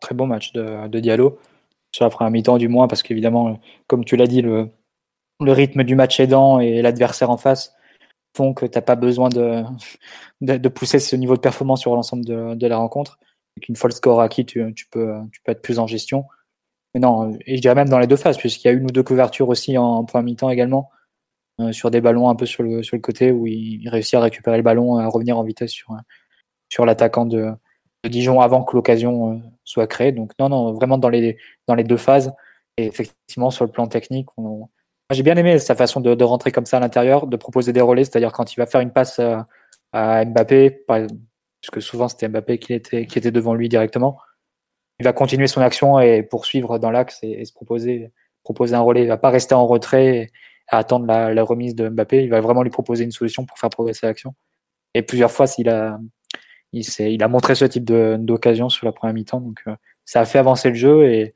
[0.00, 1.38] Très bon match de, Diallo.
[1.92, 4.70] Sur la première mi-temps, du moins, parce qu'évidemment, comme tu l'as dit, le,
[5.40, 7.74] rythme du match aidant et l'adversaire en face
[8.36, 9.64] font que tu n'as pas besoin de,
[10.40, 13.18] de, pousser ce niveau de performance sur l'ensemble de, de, la rencontre.
[13.56, 15.14] Avec une fois score acquis, tu, tu, peux,
[15.46, 16.26] être plus en gestion.
[16.94, 18.90] Mais non, et je dirais même dans les deux phases, puisqu'il y a une ou
[18.90, 20.90] deux couvertures aussi en, en première mi-temps également.
[21.60, 24.20] Euh, sur des ballons un peu sur le, sur le côté où il, réussit à
[24.20, 25.96] récupérer le ballon, à revenir en vitesse sur,
[26.68, 27.50] sur l'attaquant de,
[28.04, 30.12] Dijon avant que l'occasion euh, soit créée.
[30.12, 32.32] Donc non, non, vraiment dans les, dans les deux phases.
[32.76, 34.28] Et effectivement, sur le plan technique,
[35.10, 37.80] j'ai bien aimé sa façon de, de, rentrer comme ça à l'intérieur, de proposer des
[37.80, 39.20] relais, c'est-à-dire quand il va faire une passe
[39.92, 40.84] à, Mbappé,
[41.60, 44.20] puisque souvent c'était Mbappé qui était, qui était devant lui directement,
[45.00, 48.12] il va continuer son action et poursuivre dans l'axe et, se proposer,
[48.44, 49.02] proposer un relais.
[49.02, 50.30] Il va pas rester en retrait et
[50.68, 52.22] attendre la, remise de Mbappé.
[52.24, 54.34] Il va vraiment lui proposer une solution pour faire progresser l'action.
[54.94, 55.98] Et plusieurs fois, il a,
[56.72, 59.40] il, il a montré ce type d'occasion sur la première mi-temps.
[59.40, 61.34] Donc, euh, ça a fait avancer le jeu et,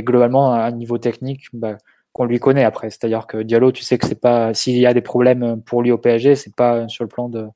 [0.00, 1.76] globalement, à un niveau technique, bah,
[2.12, 2.90] qu'on lui connaît après.
[2.90, 5.90] C'est-à-dire que Diallo, tu sais que c'est pas, s'il y a des problèmes pour lui
[5.90, 7.48] au PSG, c'est pas sur le plan de,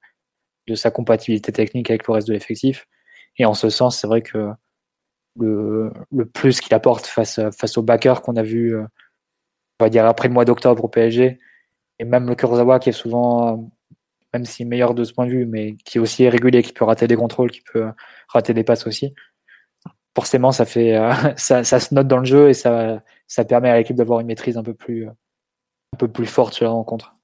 [0.69, 2.87] de sa compatibilité technique avec le reste de l'effectif.
[3.39, 4.51] Et en ce sens, c'est vrai que
[5.39, 8.85] le, le plus qu'il apporte face, face au backer qu'on a vu, euh,
[9.81, 11.39] on va dire après le mois d'octobre au PSG,
[11.99, 13.71] et même le Kurzawa qui est souvent,
[14.33, 16.85] même si meilleur de ce point de vue, mais qui est aussi irrégulier, qui peut
[16.85, 17.87] rater des contrôles, qui peut
[18.29, 19.15] rater des passes aussi.
[20.15, 23.71] Forcément, ça fait, euh, ça, ça, se note dans le jeu et ça, ça permet
[23.71, 27.18] à l'équipe d'avoir une maîtrise un peu plus, un peu plus forte sur la rencontre.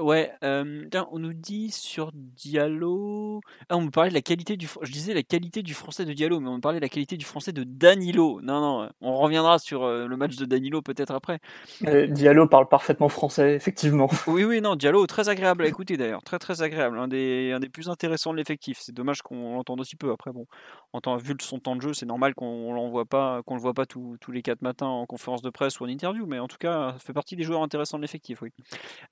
[0.00, 3.40] Ouais, on nous dit sur Diallo.
[3.68, 4.68] Ah, on me parlait de la qualité du.
[4.82, 7.16] Je disais la qualité du français de Diallo, mais on me parlait de la qualité
[7.16, 8.40] du français de Danilo.
[8.42, 11.38] Non, non, on reviendra sur le match de Danilo peut-être après.
[11.86, 14.08] Euh, Diallo parle parfaitement français, effectivement.
[14.26, 16.22] Oui, oui, non, Diallo, très agréable à écouter d'ailleurs.
[16.22, 16.98] Très, très agréable.
[16.98, 18.78] Un des, un des plus intéressants de l'effectif.
[18.80, 20.10] C'est dommage qu'on l'entende aussi peu.
[20.10, 20.46] Après, bon,
[20.92, 23.74] en temps, vu son temps de jeu, c'est normal qu'on l'envoie pas, qu'on le voit
[23.74, 26.58] pas tous les quatre matins en conférence de presse ou en interview, mais en tout
[26.58, 28.50] cas, ça fait partie des joueurs intéressants de l'effectif, oui.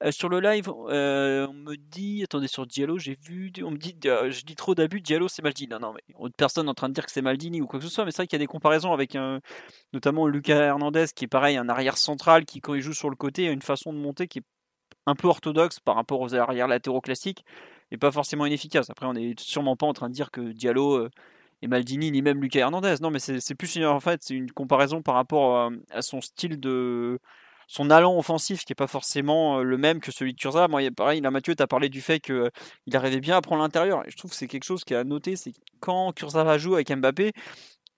[0.02, 3.76] Euh, sur le live, euh, on me dit, attendez, sur Diallo, j'ai vu, on me
[3.76, 5.68] dit, euh, je dis trop d'abus, Diallo c'est Maldini.
[5.70, 7.90] Non, non, mais personne en train de dire que c'est Maldini ou quoi que ce
[7.90, 9.40] soit, mais c'est vrai qu'il y a des comparaisons avec un,
[9.92, 13.16] notamment Lucas Hernandez, qui est pareil, un arrière central qui, quand il joue sur le
[13.16, 14.44] côté, a une façon de monter qui est
[15.06, 17.44] un peu orthodoxe par rapport aux arrières latéraux classiques
[17.90, 18.90] et pas forcément inefficace.
[18.90, 21.10] Après, on n'est sûrement pas en train de dire que Diallo euh,
[21.62, 22.96] et Maldini ni même Lucas Hernandez.
[23.00, 27.18] Non, mais c'est plus en fait, c'est une comparaison par rapport à son style de
[27.68, 30.66] son allant offensif qui n'est pas forcément le même que celui de Kurza.
[30.68, 32.50] Moi, pareil, là, Mathieu, tu as parlé du fait qu'il
[32.94, 34.02] arrivait bien à prendre l'intérieur.
[34.08, 36.90] Je trouve que c'est quelque chose qui est à noter, c'est quand Kurzawa joue avec
[36.90, 37.32] Mbappé,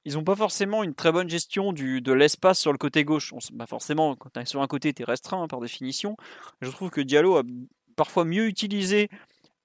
[0.04, 3.32] ils n'ont pas forcément une très bonne gestion du, de l'espace sur le côté gauche.
[3.52, 6.16] Bah forcément, quand tu es sur un côté, tu es restreint hein, par définition.
[6.60, 7.42] Je trouve que Diallo a
[7.96, 9.08] parfois mieux utilisé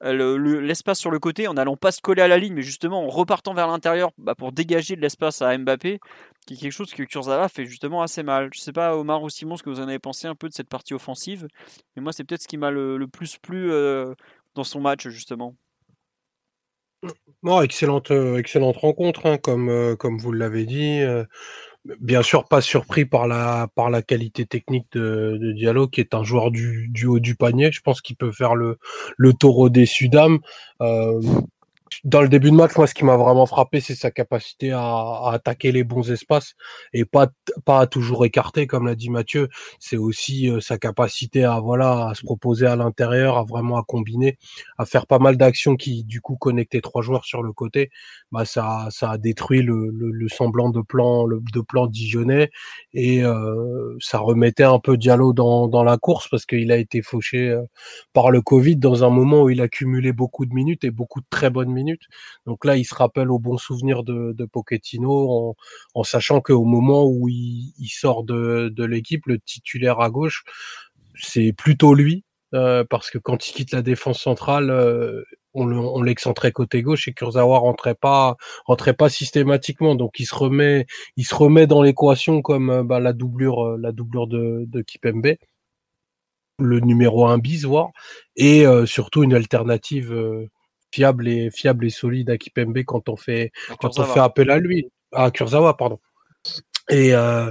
[0.02, 3.10] l'espace sur le côté en n'allant pas se coller à la ligne, mais justement en
[3.10, 6.00] repartant vers l'intérieur bah, pour dégager de l'espace à Mbappé,
[6.46, 8.50] qui est quelque chose que Kurzawa fait justement assez mal.
[8.54, 10.54] Je sais pas, Omar ou Simon, ce que vous en avez pensé un peu de
[10.54, 11.48] cette partie offensive,
[11.96, 14.14] mais moi c'est peut-être ce qui m'a le, plus plu euh,
[14.54, 15.56] dans son match justement.
[17.44, 21.02] Non, excellente, euh, excellente rencontre, hein, comme, euh, comme vous l'avez dit
[22.00, 26.14] bien sûr pas surpris par la par la qualité technique de, de Diallo qui est
[26.14, 27.72] un joueur du, du haut du panier.
[27.72, 28.78] Je pense qu'il peut faire le
[29.18, 30.40] le taureau des Sudam.
[30.82, 31.22] Euh,
[32.04, 34.82] dans le début de match, moi, ce qui m'a vraiment frappé, c'est sa capacité à,
[34.82, 36.54] à, attaquer les bons espaces
[36.94, 37.28] et pas
[37.64, 39.50] pas à toujours écarter, comme l'a dit Mathieu.
[39.80, 43.84] C'est aussi euh, sa capacité à voilà à se proposer à l'intérieur, à vraiment à
[43.84, 44.38] combiner,
[44.78, 47.90] à faire pas mal d'actions qui du coup connectaient trois joueurs sur le côté.
[48.32, 52.50] Bah ça ça a détruit le, le, le semblant de plan le, de plan dijonnais
[52.94, 57.02] et euh, ça remettait un peu Diallo dans dans la course parce qu'il a été
[57.02, 57.62] fauché euh,
[58.14, 61.22] par le Covid dans un moment où il a cumulé beaucoup de minutes et beaucoup
[61.22, 62.08] de très bonnes minutes
[62.46, 64.48] donc là, il se rappelle au bon souvenir de, de
[65.94, 70.44] en, sachant qu'au moment où il, sort de, l'équipe, le titulaire à gauche,
[71.16, 72.24] c'est plutôt lui.
[72.54, 75.24] Euh, parce que quand il quitte la défense centrale, euh,
[75.56, 78.36] on l'excentrait côté gauche et Kurzawa rentrait pas
[79.10, 85.36] systématiquement donc il se remet dans l'équation comme euh, bah, la doublure de Kipembe
[86.60, 87.90] le numéro 1 bis voire
[88.36, 90.14] et surtout une alternative
[90.92, 94.60] fiable et fiable et solide à Kipembe quand on fait quand on fait appel à
[94.60, 94.90] lui.
[95.12, 96.00] À Kurzawa pardon.
[96.90, 97.50] Et euh,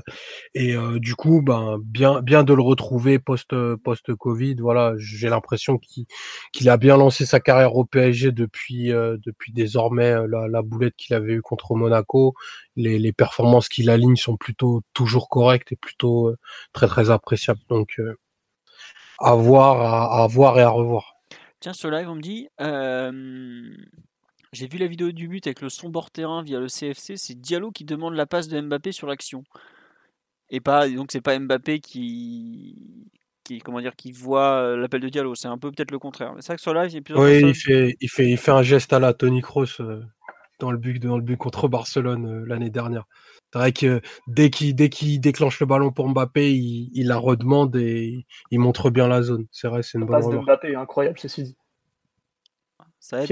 [0.54, 3.50] et euh, du coup ben bien bien de le retrouver post
[3.82, 4.92] post Covid voilà.
[4.96, 6.06] J'ai l'impression qu'il
[6.52, 10.94] qu'il a bien lancé sa carrière au PSG depuis euh, depuis désormais la, la boulette
[10.96, 12.34] qu'il avait eu contre Monaco.
[12.76, 16.32] Les, les performances qu'il aligne sont plutôt toujours correctes et plutôt
[16.72, 17.60] très très appréciables.
[17.68, 18.00] Donc
[19.18, 21.13] à voir à, à voir et à revoir
[21.64, 22.46] Tiens, ce live, on me dit
[24.52, 27.16] J'ai vu la vidéo du but avec le son bord terrain via le CFC.
[27.16, 29.44] C'est Diallo qui demande la passe de Mbappé sur l'action.
[30.50, 33.08] Et pas, donc c'est pas Mbappé qui,
[33.44, 35.34] qui, comment dire, qui voit l'appel de Diallo.
[35.34, 36.34] C'est un peu peut-être le contraire.
[36.40, 38.36] C'est vrai que sur live, il y a plusieurs Oui, il fait, il, fait, il
[38.36, 39.80] fait un geste à la Tony Kroos
[40.58, 43.04] dans, le but, dans le but contre Barcelone l'année dernière.
[43.52, 47.76] C'est vrai que dès qu'il dès qu'il déclenche le ballon pour Mbappé, il, la redemande
[47.76, 49.46] et il montre bien la zone.
[49.52, 51.56] C'est vrai, c'est une bonne passe de Mbappé est incroyable, ceci dit.
[52.98, 53.26] Ça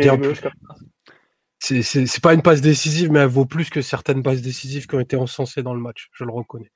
[1.59, 5.01] C'est pas une passe décisive, mais elle vaut plus que certaines passes décisives qui ont
[5.01, 6.11] été encensées dans le match.
[6.13, 6.71] Je le reconnais.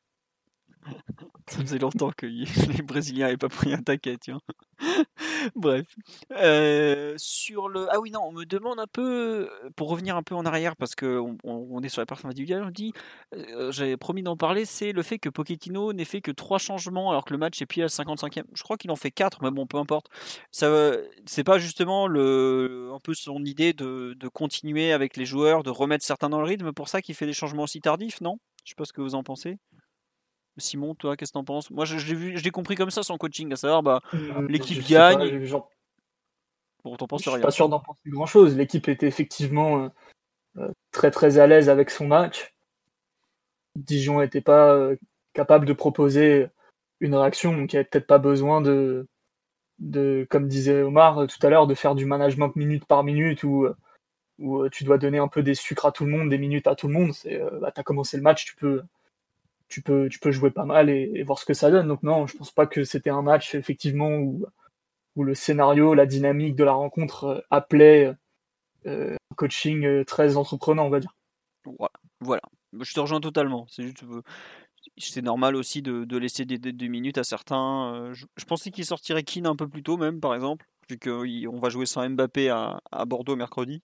[1.49, 2.27] Ça faisait longtemps que
[2.77, 4.41] les Brésiliens n'avaient pas pris un taquet, tu vois.
[5.55, 5.87] Bref.
[6.33, 7.87] Euh, sur le...
[7.91, 10.95] Ah oui, non, on me demande un peu, pour revenir un peu en arrière, parce
[10.97, 12.93] qu'on on est sur la partie individuelle, on dit,
[13.35, 17.11] euh, j'avais promis d'en parler, c'est le fait que Pochettino n'ait fait que trois changements
[17.11, 18.43] alors que le match est pile à 55e.
[18.55, 20.09] Je crois qu'il en fait quatre, mais bon, peu importe.
[20.51, 20.93] Ça,
[21.27, 25.71] c'est pas justement le, un peu son idée de, de continuer avec les joueurs, de
[25.71, 28.39] remettre certains dans le rythme, pour ça qu'il fait des changements aussi tardifs, non?
[28.65, 29.59] Je sais pas ce que vous en pensez.
[30.59, 31.71] Simon, toi, qu'est-ce que t'en penses?
[31.71, 34.47] Moi, je, l'ai vu, je l'ai compris comme ça son coaching, à savoir, bah, Euh,
[34.49, 35.19] l'équipe je sais gagne.
[35.19, 35.71] pas, genre,
[36.85, 37.43] Bon, t'en penses je suis rien.
[37.43, 38.57] pas sûr d'en penser grand chose.
[38.57, 39.89] L'équipe était effectivement euh,
[40.59, 42.55] euh, très très à l'aise avec son match.
[43.75, 44.97] Dijon n'était pas euh,
[45.33, 46.47] capable de proposer
[47.01, 49.07] une réaction, donc il n'y avait peut-être pas besoin de,
[49.81, 53.43] de, comme disait Omar euh, tout à l'heure, de faire du management minute par minute
[53.43, 53.77] où, euh,
[54.39, 56.67] où euh, tu dois donner un peu des sucres à tout le monde, des minutes
[56.69, 57.13] à tout le monde.
[57.13, 58.83] C'est, euh, bah, t'as commencé le match, tu peux,
[59.69, 61.89] tu peux, tu peux jouer pas mal et, voir ce que ça donne.
[61.89, 64.47] Donc non, je pense pas que c'était un match effectivement où,
[65.17, 68.15] où le scénario, la dynamique de la rencontre euh, appelait
[68.87, 71.15] euh, un coaching euh, très entreprenant, on va dire.
[71.65, 71.93] Voilà.
[72.21, 72.43] voilà.
[72.81, 73.67] Je te rejoins totalement.
[73.69, 74.23] C'est juste, euh,
[74.97, 78.13] c'est normal aussi de, laisser des, minutes à certains.
[78.13, 81.69] Je, pensais qu'il sortirait Keane un peu plus tôt, même, par exemple, vu qu'on va
[81.69, 83.83] jouer sans Mbappé à Bordeaux mercredi,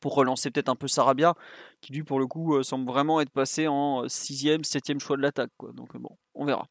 [0.00, 1.34] pour relancer peut-être un peu Sarabia,
[1.80, 5.22] qui lui, pour le coup, euh, semble vraiment être passé en sixième, septième choix de
[5.22, 5.50] l'attaque.
[5.74, 6.66] Donc euh, bon, on verra.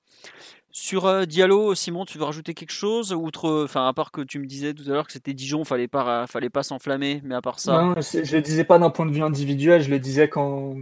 [0.72, 3.14] Sur euh, Diallo, Simon, tu veux rajouter quelque chose?
[3.14, 5.88] Outre, enfin à part que tu me disais tout à l'heure que c'était Dijon, fallait
[5.88, 7.82] pas, fallait pas s'enflammer, mais à part ça.
[7.82, 10.76] Non, je le disais pas d'un point de vue individuel, je le disais quand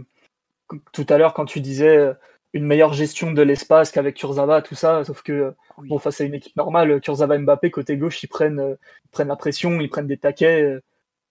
[0.92, 2.14] tout à l'heure quand tu disais euh,
[2.52, 5.88] une meilleure gestion de l'espace qu'avec Kurzawa, tout ça, sauf que euh, Oui.
[5.88, 8.74] bon, face à une équipe normale, Kurzawa Mbappé, côté gauche, ils prennent, euh,
[9.04, 10.78] ils prennent la pression, ils prennent des taquets.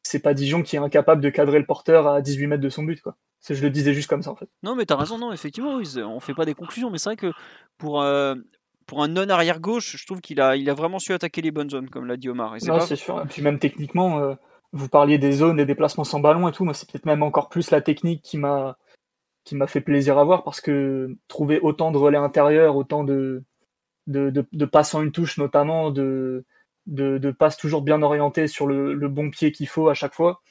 [0.01, 2.69] Euh, C'est pas Dijon qui est incapable de cadrer le porteur à 18 mètres de
[2.69, 3.15] son but, quoi.
[3.49, 4.49] Je le disais juste comme ça, en fait.
[4.63, 7.15] Non, mais t'as raison, non, effectivement, c'est- on fait pas des conclusions, mais c'est vrai
[7.15, 7.31] que
[7.77, 8.35] pour, euh,
[8.85, 11.69] pour un non-arrière gauche, je trouve qu'il a, il a vraiment su attaquer les bonnes
[11.69, 12.55] zones, comme l'a dit Omar.
[12.55, 13.21] Et c'est Non, c'est sûr.
[13.21, 14.35] Et puis même techniquement, euh,
[14.73, 16.65] vous parliez des zones, des déplacements sans ballon et tout.
[16.65, 18.77] Moi, c'est peut-être même encore plus la technique qui m'a
[19.43, 23.43] qui m'a fait plaisir à voir parce que trouver autant de relais intérieurs, autant de
[24.07, 26.45] de, de, de passes en une touche notamment, de
[26.91, 30.41] de, de passes toujours bien orientées sur le, bon pied qu'il faut à chaque fois.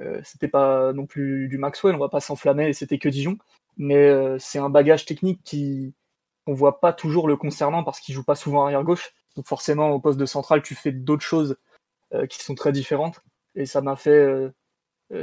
[0.00, 3.38] Euh, c'était pas non plus du Maxwell, on va pas s'enflammer, c'était que Dijon.
[3.78, 5.94] Mais euh, c'est un bagage technique qui
[6.46, 9.14] qu'on voit pas toujours le concernant parce qu'il joue pas souvent arrière gauche.
[9.34, 11.56] Donc forcément au poste de central, tu fais d'autres choses
[12.12, 13.20] euh, qui sont très différentes.
[13.54, 14.10] Et ça m'a fait.
[14.10, 14.50] euh,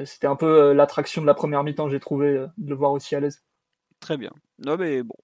[0.05, 3.19] C'était un peu l'attraction de la première mi-temps, j'ai trouvé, de le voir aussi à
[3.19, 3.43] l'aise.
[3.99, 4.31] Très bien.
[4.57, 5.15] Non, mais bon.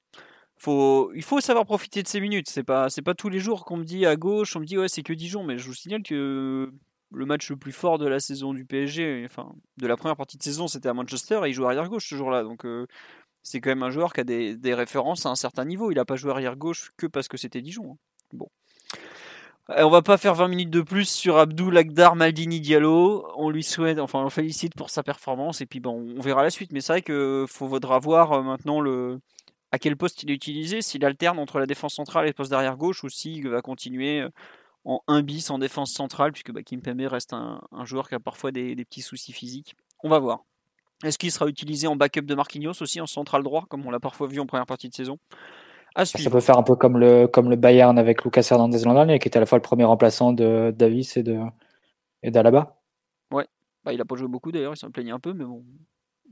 [0.66, 2.50] Il faut savoir profiter de ces minutes.
[2.50, 4.90] C'est pas, pas tous les jours qu'on me dit à gauche, on me dit ouais,
[4.90, 6.72] c'est que Dijon, mais je vous signale que
[7.12, 10.38] le match le plus fort de la saison du PSG, enfin de la première partie
[10.38, 12.44] de saison, c'était à Manchester et il joue arrière gauche ce jour-là.
[12.44, 12.86] Donc euh,
[13.44, 15.92] c'est quand même un joueur qui a des, références à un certain niveau.
[15.92, 17.92] Il a pas joué arrière gauche que parce que c'était Dijon.
[17.92, 17.98] hein.
[18.34, 18.50] Bon.
[19.70, 23.26] Euh, On va pas faire 20 minutes de plus sur Abdou Lagdar Maldini Diallo.
[23.38, 26.72] On lui souhaite, enfin on félicite pour sa performance et puis on verra la suite.
[26.74, 29.20] Mais c'est vrai que faudra voir euh, maintenant le
[29.72, 32.52] à quel poste il est utilisé, s'il alterne entre la défense centrale et le poste
[32.52, 34.30] d'arrière gauche ou s'il va continuer euh,
[34.86, 38.20] en 1 bis en défense centrale, puisque bah, Kimpembe reste un, un joueur qui a
[38.20, 39.76] parfois des, des petits soucis physiques.
[40.04, 40.44] On va voir.
[41.04, 44.00] Est-ce qu'il sera utilisé en backup de Marquinhos aussi, en central droit, comme on l'a
[44.00, 45.20] parfois vu en première partie de saison?
[45.96, 48.94] À Ça peut faire un peu comme le, comme le Bayern avec Lucas Hernandez l'an
[48.94, 51.40] dernier, qui était à la fois le premier remplaçant de Davis et de
[52.24, 52.78] et d'Alaba.
[53.88, 55.64] Bah, il a pas joué beaucoup d'ailleurs, il s'en plaignait un peu, mais bon,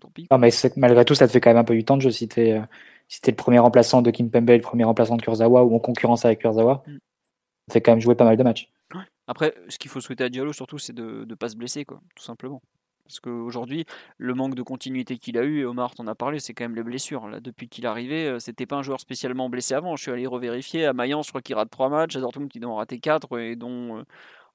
[0.01, 0.27] tant pis.
[0.29, 2.11] Non, mais malgré tout, ça te fait quand même un peu du temps de jeu
[2.11, 2.59] si euh,
[3.07, 6.25] si t'es le premier remplaçant de Kimpembe le premier remplaçant de Kurzawa ou en concurrence
[6.25, 6.83] avec Kurzawa.
[6.87, 6.97] Mm.
[7.67, 8.69] Ça fait quand même jouer pas mal de matchs.
[9.27, 11.99] Après, ce qu'il faut souhaiter à Diallo surtout, c'est de ne pas se blesser, quoi,
[12.15, 12.61] tout simplement.
[13.05, 13.85] Parce qu'aujourd'hui,
[14.17, 16.75] le manque de continuité qu'il a eu, et Omar t'en a parlé, c'est quand même
[16.75, 17.27] les blessures.
[17.27, 19.95] Là, depuis qu'il est arrivé, euh, c'était pas un joueur spécialement blessé avant.
[19.95, 20.85] Je suis allé revérifier.
[20.85, 22.15] À Mayence, je crois qu'il rate 3 matchs.
[22.15, 24.03] À Dortmund, il en rater 4, et dont euh,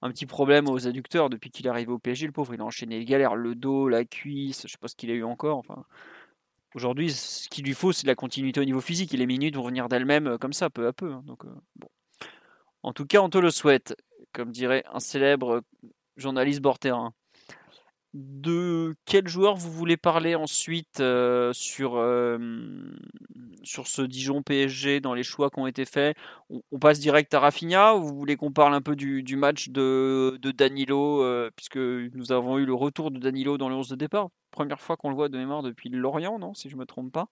[0.03, 1.31] un petit problème aux adducteurs.
[1.31, 3.37] Depuis qu'il est arrivé au PSG, le pauvre, il a enchaîné les galères.
[3.37, 5.59] Le dos, la cuisse, je sais pas ce qu'il a eu encore.
[5.59, 5.85] Enfin,
[6.75, 9.13] Aujourd'hui, ce qu'il lui faut, c'est de la continuité au niveau physique.
[9.13, 11.13] Et les minutes vont venir d'elles-mêmes euh, comme ça, peu à peu.
[11.13, 11.25] hein.
[11.45, 11.87] Euh.
[12.83, 13.97] En tout cas, on te le souhaite,
[14.33, 15.63] comme dirait un célèbre
[16.17, 17.13] journaliste bord terrain.
[18.13, 22.39] De quel joueur vous voulez parler ensuite euh, sur, euh,
[23.63, 26.17] sur ce Dijon PSG dans les choix qui ont été faits?
[26.49, 29.37] On, on passe direct à Rafinha ou vous voulez qu'on parle un peu du, du
[29.37, 33.77] match de, de Danilo euh, puisque nous avons eu le retour de Danilo dans le
[33.77, 34.29] 11 de départ?
[34.51, 37.29] Première fois qu'on le voit de mémoire depuis Lorient, non Si je me trompe pas.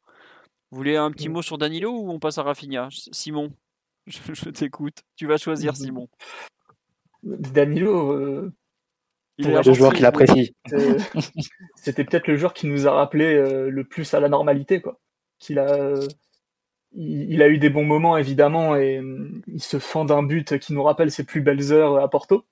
[0.71, 2.89] Vous voulez un petit mot sur Danilo ou on passe à Rafinha?
[2.91, 3.53] Simon,
[4.07, 5.03] je, je t'écoute.
[5.17, 6.09] Tu vas choisir Simon.
[7.23, 8.53] Danilo,
[9.39, 10.55] Il est Le joueur qu'il apprécie.
[11.77, 14.99] c'était peut-être le joueur qui nous a rappelé euh, le plus à la normalité, quoi.
[15.39, 16.07] Qu'il a, euh,
[16.93, 20.73] il, a eu des bons moments évidemment et hum, il se fend d'un but qui
[20.73, 22.45] nous rappelle ses plus belles heures à Porto.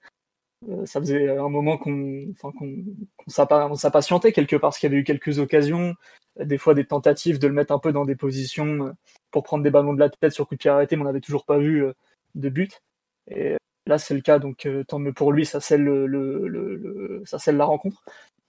[0.68, 5.00] Euh, ça faisait un moment qu'on enfin, qu'on s'impatientait quelque part, parce qu'il y avait
[5.00, 5.94] eu quelques occasions,
[6.40, 8.92] des fois des tentatives de le mettre un peu dans des positions euh,
[9.30, 11.20] pour prendre des ballons de la tête sur coup de pied arrêté, mais on n'avait
[11.20, 11.92] toujours pas vu euh,
[12.34, 12.82] de but.
[13.28, 17.38] Et là, c'est le cas, donc tant mieux pour lui, ça scelle, le, le, ça
[17.38, 18.02] scelle la rencontre.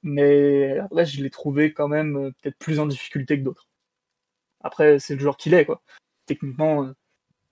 [0.04, 3.68] Mais après, je l'ai trouvé quand même peut-être plus en difficulté que d'autres.
[4.62, 5.82] Après, c'est le joueur qu'il est, quoi.
[6.26, 6.92] Techniquement,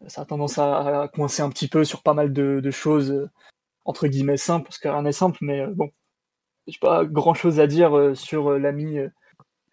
[0.08, 3.30] ça a tendance à, coincer un petit peu sur pas mal de, choses
[3.86, 5.91] entre guillemets simple, parce que rien n'est simple, mais euh, bon,
[6.67, 8.98] j'ai pas grand chose à dire euh, sur euh, l'ami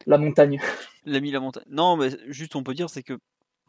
[0.06, 0.60] La Montagne.
[1.06, 1.64] L'ami La Montagne.
[1.68, 3.18] Non, mais juste on peut dire, c'est que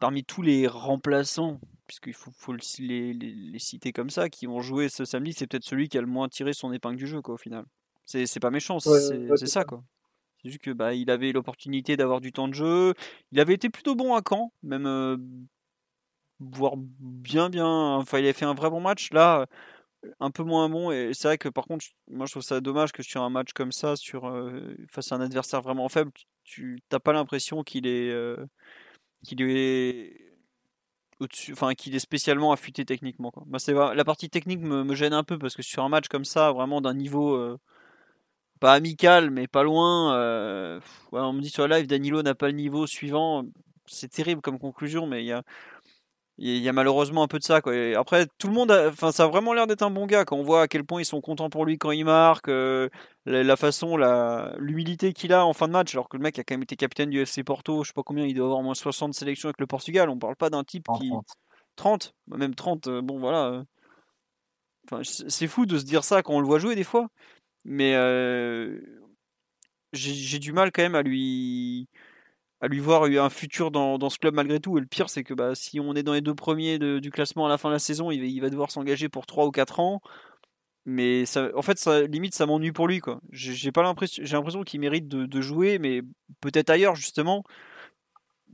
[0.00, 4.88] parmi tous les remplaçants, puisqu'il faut, faut les, les, citer comme ça, qui ont joué
[4.88, 7.34] ce samedi, c'est peut-être celui qui a le moins tiré son épingle du jeu, quoi,
[7.34, 7.64] au final.
[8.04, 9.82] C'est pas méchant, c'est ça, quoi.
[10.42, 12.92] C'est juste que bah, il avait l'opportunité d'avoir du temps de jeu.
[13.32, 15.38] Il avait été plutôt bon à Caen, même
[16.38, 17.66] voire bien, bien.
[17.66, 19.10] Enfin, il avait fait un vrai bon match.
[19.12, 19.46] Là,
[20.20, 20.90] un peu moins bon.
[20.90, 23.52] Et c'est vrai que par contre, moi je trouve ça dommage que sur un match
[23.52, 26.10] comme ça, sur, euh, face à un adversaire vraiment faible,
[26.44, 28.36] tu n'as pas l'impression qu'il est, euh,
[29.24, 30.23] qu'il est
[31.52, 33.32] enfin qu'il est spécialement affûté techniquement.
[33.46, 36.24] Bah, c'est, la partie technique me, gêne un peu parce que sur un match comme
[36.24, 37.58] ça, vraiment d'un niveau euh,
[38.60, 40.12] pas amical, mais pas loin,
[41.12, 43.44] on me dit sur la live, Danilo n'a pas le niveau suivant.
[43.86, 45.42] C'est terrible comme conclusion, mais il y a
[46.38, 47.60] il y a malheureusement un peu de ça.
[47.60, 47.74] Quoi.
[47.96, 50.24] après, tout le monde, enfin, ça a vraiment l'air d'être un bon gars.
[50.24, 52.88] Quand on voit à quel point ils sont contents pour lui quand il marque, euh,
[53.24, 53.96] la, façon,
[54.58, 56.74] l'humilité qu'il a en fin de match, alors que le mec a quand même été
[56.74, 59.48] capitaine du FC Porto, je sais pas combien, il doit avoir au moins 60 sélections
[59.48, 60.08] avec le Portugal.
[60.10, 61.12] On parle pas d'un type qui.
[61.76, 62.14] 30.
[62.26, 63.46] Bah, même 30, euh, bon voilà.
[63.46, 63.64] Euh.
[64.86, 67.08] Enfin, c'est fou de se dire ça quand on le voit jouer des fois.
[67.64, 67.92] Mais
[69.92, 71.88] j'ai du mal quand même à lui
[72.64, 74.78] à lui voir un futur dans, ce club malgré tout.
[74.78, 77.44] Et le pire, c'est que bah, si on est dans les deux premiers du classement
[77.44, 80.00] à la fin de la saison, il va, devoir s'engager pour 3 ou 4 ans.
[80.86, 81.24] Mais
[81.54, 83.00] en fait, limite, ça m'ennuie pour lui.
[83.00, 83.20] Quoi.
[83.30, 86.00] J'ai, l'impression, qu'il mérite de, jouer, mais
[86.40, 87.44] peut-être ailleurs, justement.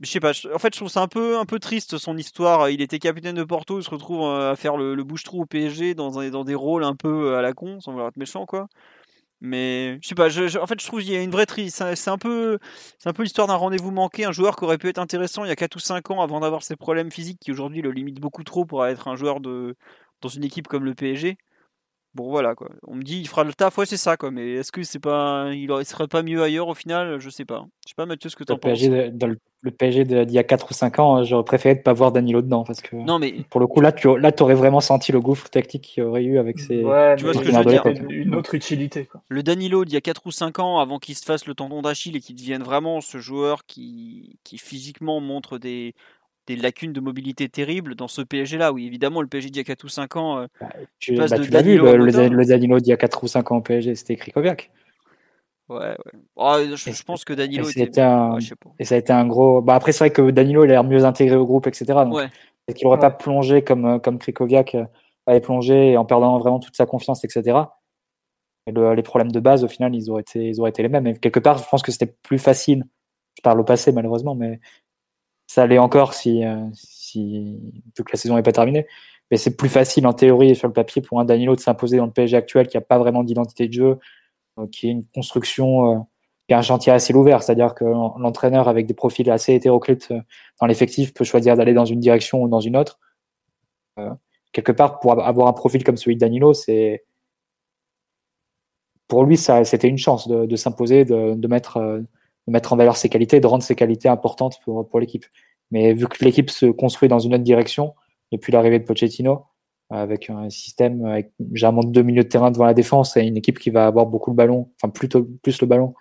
[0.01, 2.69] Je sais pas, en fait, je trouve ça un peu, un peu triste son histoire.
[2.69, 5.93] Il était capitaine de Porto, il se retrouve euh, à faire le, bouche-trou au PSG
[5.93, 8.67] dans, dans des rôles un peu à la con, sans vouloir être méchant, quoi.
[9.41, 11.71] Mais je sais pas, en fait, je trouve qu'il y a une vraie tri.
[11.71, 12.59] C'est un peu,
[12.99, 14.23] c'est un peu l'histoire d'un rendez-vous manqué.
[14.25, 16.39] Un joueur qui aurait pu être intéressant il y a 4 ou 5 ans avant
[16.41, 19.75] d'avoir ses problèmes physiques qui aujourd'hui le limitent beaucoup trop pour être un joueur de,
[20.21, 21.37] dans une équipe comme le PSG.
[22.13, 22.67] Bon voilà quoi.
[22.85, 24.31] On me dit il fera le taf, ouais c'est ça quoi.
[24.31, 27.19] Mais est-ce que c'est pas, il aurait, serait pas mieux ailleurs au final?
[27.19, 27.65] Je sais pas.
[27.85, 28.81] Je sais pas Mathieu ce que tu en penses.
[29.13, 29.37] dans le,
[29.71, 32.65] PSG d'il y a 4 ou 5 ans, j'aurais préféré de pas voir Danilo dedans
[32.65, 32.97] parce que.
[32.97, 36.03] Non mais pour le coup là tu là aurais vraiment senti le gouffre tactique qu'il
[36.03, 36.83] aurait eu avec ses.
[36.83, 37.83] Ouais, tu vois ce que je veux dire?
[38.09, 39.21] Une autre utilité quoi.
[39.29, 41.81] Le Danilo d'il y a 4 ou 5 ans avant qu'il se fasse le tendon
[41.81, 45.95] d'Achille et qu'il devienne vraiment ce joueur qui qui physiquement montre des
[46.47, 48.71] des lacunes de mobilité terribles dans ce PSG là.
[48.73, 50.39] Oui, évidemment, le PSG d'il y a 4 ou 5 ans.
[50.39, 53.51] Euh, bah, tu, bah, l'as vu, le, le, Danilo d'il y a 4 ou 5
[53.51, 54.71] ans au PSG, c'était Krikoviak.
[55.69, 55.95] Ouais, ouais.
[56.35, 58.01] Oh, je, pense que Danilo était.
[58.01, 58.37] Un...
[58.77, 59.61] et ça a été un gros.
[59.61, 61.85] Bah, après, c'est vrai que Danilo, il a l'air mieux intégré au groupe, etc.
[61.85, 62.27] Donc, ouais.
[62.75, 64.85] qu'il n'aurait pas plongé comme, euh, comme Krikoviak euh,
[65.27, 67.57] avait plongé en perdant vraiment toute sa confiance, etc.
[68.67, 71.07] Et les problèmes de base, au final, ils auraient été, ils auraient été les mêmes.
[71.07, 72.83] Et quelque part, je pense que c'était plus facile.
[73.37, 74.59] Je parle au passé, malheureusement, mais
[75.51, 77.59] ça l'est encore si, euh, si
[77.93, 78.87] toute la saison n'est pas terminée.
[79.29, 81.97] Mais c'est plus facile en théorie et sur le papier pour un Danilo de s'imposer
[81.97, 83.99] dans le PSG actuel qui n'a pas vraiment d'identité de jeu,
[84.59, 85.99] euh, qui est une construction, euh,
[86.47, 87.43] qui est un chantier assez ouvert.
[87.43, 90.13] C'est-à-dire que l'entraîneur avec des profils assez hétéroclites
[90.61, 92.97] dans l'effectif peut choisir d'aller dans une direction ou dans une autre.
[94.53, 97.03] quelque part, pour avoir un profil comme celui de Danilo, c'est
[99.09, 102.01] pour lui, c'était une chance de, s'imposer, de, mettre
[102.47, 105.25] de mettre en valeur ses qualités, de rendre ses qualités importantes pour, pour l'équipe.
[105.71, 107.93] Mais vu que l'équipe se construit dans une autre direction,
[108.31, 109.45] depuis l'arrivée de Pochettino,
[109.89, 113.59] avec un système avec généralement deux milieux de terrain devant la défense et une équipe
[113.59, 115.93] qui va avoir beaucoup le ballon, enfin plutôt plus le ballon,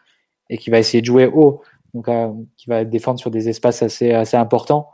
[0.49, 1.63] et qui va essayer de jouer haut,
[1.95, 4.89] donc euh, qui va défendre sur des espaces assez, assez importants,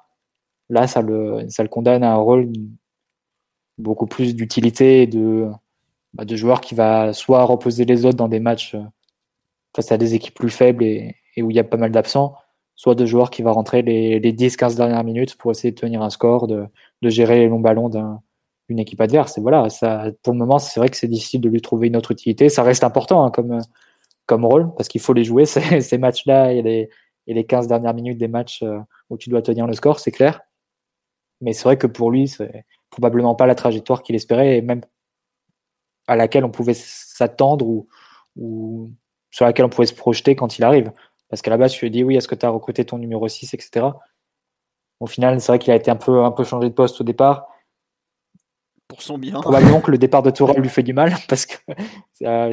[0.71, 2.51] là, ça le, ça le condamne à un rôle
[3.79, 5.49] beaucoup plus d'utilité de,
[6.15, 8.83] bah, de joueur qui va soit reposer les autres dans des matchs euh,
[9.75, 12.35] face à des équipes plus faibles et, et où il y a pas mal d'absents,
[12.75, 16.03] soit de joueurs qui vont rentrer les, les 10-15 dernières minutes pour essayer de tenir
[16.03, 16.69] un score, de,
[17.03, 19.39] gérer les longs ballons d'une équipe adverse.
[19.39, 19.69] Voilà,
[20.23, 22.49] pour le moment, c'est vrai que c'est difficile de lui trouver une autre utilité.
[22.49, 26.91] Ça reste important hein, comme, rôle, parce qu'il faut les jouer, ces, matchs-là, et les,
[27.27, 30.11] et les 15 dernières minutes des matchs euh, où tu dois tenir le score, c'est
[30.11, 30.41] clair.
[31.41, 34.81] Mais c'est vrai que pour lui, c'est probablement pas la trajectoire qu'il espérait, et même
[36.09, 37.89] à laquelle on pouvait s'attendre ou
[39.31, 40.93] sur laquelle on pouvait se projeter quand il arrive.
[41.29, 43.27] Parce qu'à la base, tu lui dis oui, est-ce que tu as recruté ton numéro
[43.27, 43.87] 6, etc.
[45.01, 47.05] Au final, c'est vrai qu'il a été un peu, un peu changé de poste au
[47.05, 47.49] départ.
[48.89, 49.41] Pour son bien.
[49.41, 51.57] Probablement que le départ de Tourelle lui fait du mal parce que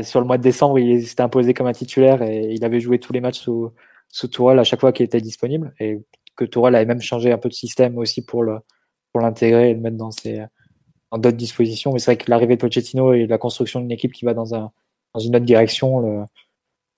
[0.01, 2.99] sur le mois de décembre, il s'était imposé comme un titulaire et il avait joué
[2.99, 3.71] tous les matchs sous,
[4.09, 5.73] sous Tourelle à chaque fois qu'il était disponible.
[5.79, 6.01] Et
[6.35, 8.59] que Tourelle avait même changé un peu de système aussi pour le
[9.11, 10.43] pour l'intégrer et le mettre dans ses
[11.11, 11.93] dans d'autres dispositions.
[11.93, 14.55] Mais c'est vrai que l'arrivée de Pochettino et la construction d'une équipe qui va dans
[14.55, 14.71] un
[15.13, 16.23] dans une autre direction le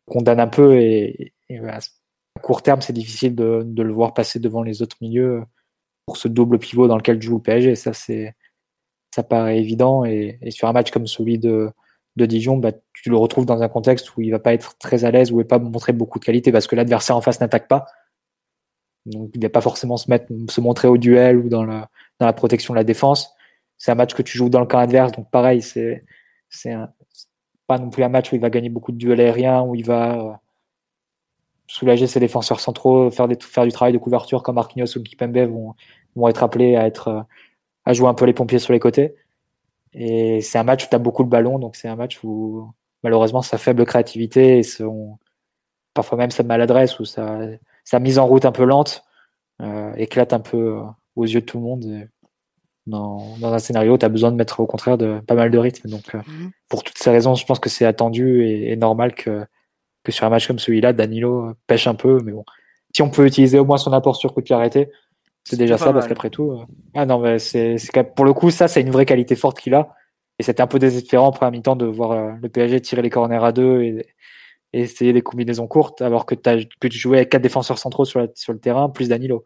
[0.05, 1.80] condamne un peu et, à
[2.41, 5.43] court terme c'est difficile de, de, le voir passer devant les autres milieux
[6.06, 7.76] pour ce double pivot dans lequel joue le PSG.
[7.76, 11.72] Ça ça paraît évident et, et, sur un match comme celui de
[12.16, 15.06] de Dijon, bah, tu le retrouves dans un contexte où il va pas être très
[15.06, 17.39] à l'aise, où il va pas montrer beaucoup de qualité parce que l'adversaire en face
[17.41, 17.86] n'attaque pas.
[19.06, 21.89] Donc, il va pas forcément se mettre, se montrer au duel ou dans la,
[22.20, 23.34] dans la protection de la défense.
[23.78, 26.06] C'est un match que tu joues dans le camp adverse, donc pareil, c'est,
[26.50, 26.74] c'est
[27.68, 29.86] pas non plus un match où il va gagner beaucoup de duels aériens, où il
[29.86, 30.32] va euh,
[31.68, 35.38] soulager ses défenseurs centraux, faire, des, faire du travail de couverture comme Marquinhos ou Kipembe
[35.38, 35.76] vont,
[36.16, 37.26] vont être appelés à être,
[37.86, 39.16] à jouer un peu les pompiers sur les côtés.
[39.93, 42.70] Et c'est un match où tu as beaucoup de ballons, donc c'est un match où
[43.03, 45.18] malheureusement sa faible créativité et son,
[45.93, 47.39] parfois même sa maladresse ou sa,
[47.84, 49.05] sa mise en route un peu lente
[49.61, 50.82] euh, éclate un peu euh,
[51.16, 52.09] aux yeux de tout le monde.
[52.88, 55.57] Dans, dans, un scénario, tu as besoin de mettre au contraire de pas mal de
[55.57, 55.89] rythme.
[55.89, 56.51] Donc, euh, mhm.
[56.70, 59.45] pour toutes ces raisons, je pense que c'est attendu et, et, normal que,
[60.06, 62.20] que sur un match comme celui-là, Danilo pêche un peu.
[62.24, 62.45] Mais bon,
[62.93, 64.89] si on peut utiliser au moins son apport sur coup de pied arrêté,
[65.43, 67.78] c'est déjà ça, parce qu'après tout, euh, ah non, mais c'est,
[68.16, 69.93] pour le coup, ça, c'est une vraie qualité forte qu'il a.
[70.39, 73.10] Et c'était un peu désespérant en première mi-temps de voir euh, le PSG tirer les
[73.10, 74.08] corners à deux et,
[74.74, 78.06] et essayer des combinaisons courtes, alors que, as, que tu jouais avec quatre défenseurs centraux
[78.06, 79.45] sur, sur le terrain, plus Danilo.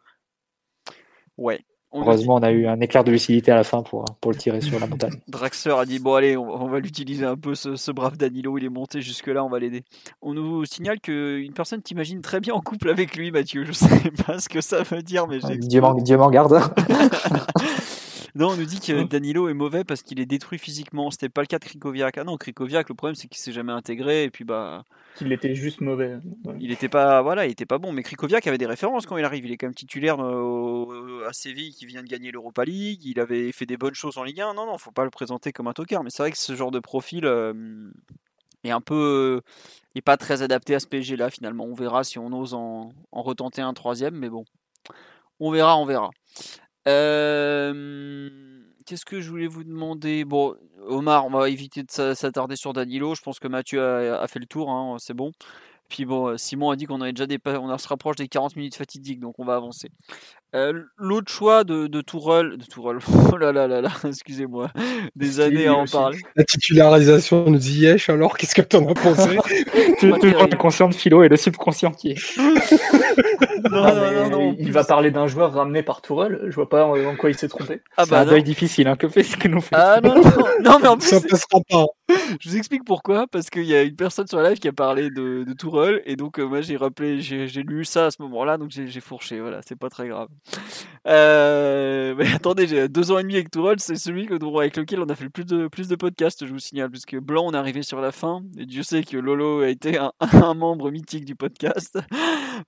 [1.37, 1.59] Ouais,
[1.91, 4.61] Heureusement, on a eu un éclair de lucidité à la fin pour, pour le tirer
[4.61, 5.13] sur la montagne.
[5.27, 8.57] Draxler a dit Bon, allez, on, va l'utiliser un peu, ce, brave Danilo.
[8.57, 9.83] Il est monté jusque-là, on va l'aider.
[10.21, 13.63] On nous signale qu'une personne t'imagine très bien en couple avec lui, Mathieu.
[13.63, 15.57] Je sais pas ce que ça veut dire, mais j'ai.
[15.57, 16.59] Dieu m'en garde.
[18.39, 21.11] Non, on nous dit que hein Danilo est mauvais parce qu'il est détruit physiquement.
[21.11, 22.17] C'était pas le cas de Krikoviak.
[22.17, 24.85] Ah non, Krikoviak, le problème c'est qu'il s'est jamais intégré et puis bah.
[25.17, 26.19] Qu'il était juste mauvais.
[26.57, 27.91] Il était pas, voilà, il était pas bon.
[27.91, 29.45] Mais Krikoviak avait des références quand il arrive.
[29.45, 33.01] Il est quand même titulaire à Séville qui vient de gagner l'Europa League.
[33.03, 34.53] Il avait fait des bonnes choses en Ligue 1.
[34.53, 36.05] Non, non, faut pas le présenter comme un tocard.
[36.05, 37.91] Mais c'est vrai que ce genre de profil euh,
[38.63, 39.41] est un peu,
[39.95, 41.65] est pas très adapté à ce PSG là finalement.
[41.65, 44.45] On verra si on ose en, en retenter un troisième, mais bon,
[45.41, 46.11] on verra, on verra.
[46.85, 47.75] Qu'est-ce
[49.05, 50.25] que je voulais vous demander?
[50.25, 50.55] Bon,
[50.87, 53.15] Omar, on va éviter de s'attarder sur Danilo.
[53.15, 55.31] Je pense que Mathieu a, fait le tour, hein, c'est bon.
[55.89, 58.75] Puis bon, Simon a dit qu'on avait déjà des, on se rapproche des 40 minutes
[58.75, 59.89] fatidiques, donc on va avancer.
[60.55, 62.97] Euh, l'autre choix de, de Tourelle, de Tourelle,
[63.31, 64.71] oh là là là là, excusez-moi,
[65.15, 66.17] des années à en parler.
[66.35, 69.37] La titularisation nous dit Yesh, alors qu'est-ce que t'en as pensé?
[69.99, 72.37] Tout le conscient de philo et le subconscient qui est.
[73.69, 77.15] non, non, non, il va parler d'un joueur ramené par Tourelle, je vois pas en,
[77.15, 77.81] quoi il s'est trompé.
[77.95, 78.95] Ah bah, c'est un deuil difficile, hein.
[78.95, 80.31] que fait ce que nous fait Ah non, non,
[80.63, 81.09] non, mais en plus.
[81.09, 81.85] Ça passera pas.
[82.39, 84.73] Je vous explique pourquoi, parce qu'il y a une personne sur la live qui a
[84.73, 88.57] parlé de, de et donc euh, moi j'ai rappelé, j'ai lu ça à ce moment-là,
[88.57, 90.29] donc j'ai fourché, voilà, c'est pas très grave.
[91.07, 95.09] Euh, mais attendez, j'ai deux ans et demi avec Tourelle, c'est celui avec lequel on
[95.09, 97.57] a fait le plus de, plus de podcasts, je vous signale, puisque Blanc, on est
[97.57, 100.11] arrivé sur la fin, et Dieu sait que Lolo a été un,
[100.55, 101.99] membre mythique du podcast.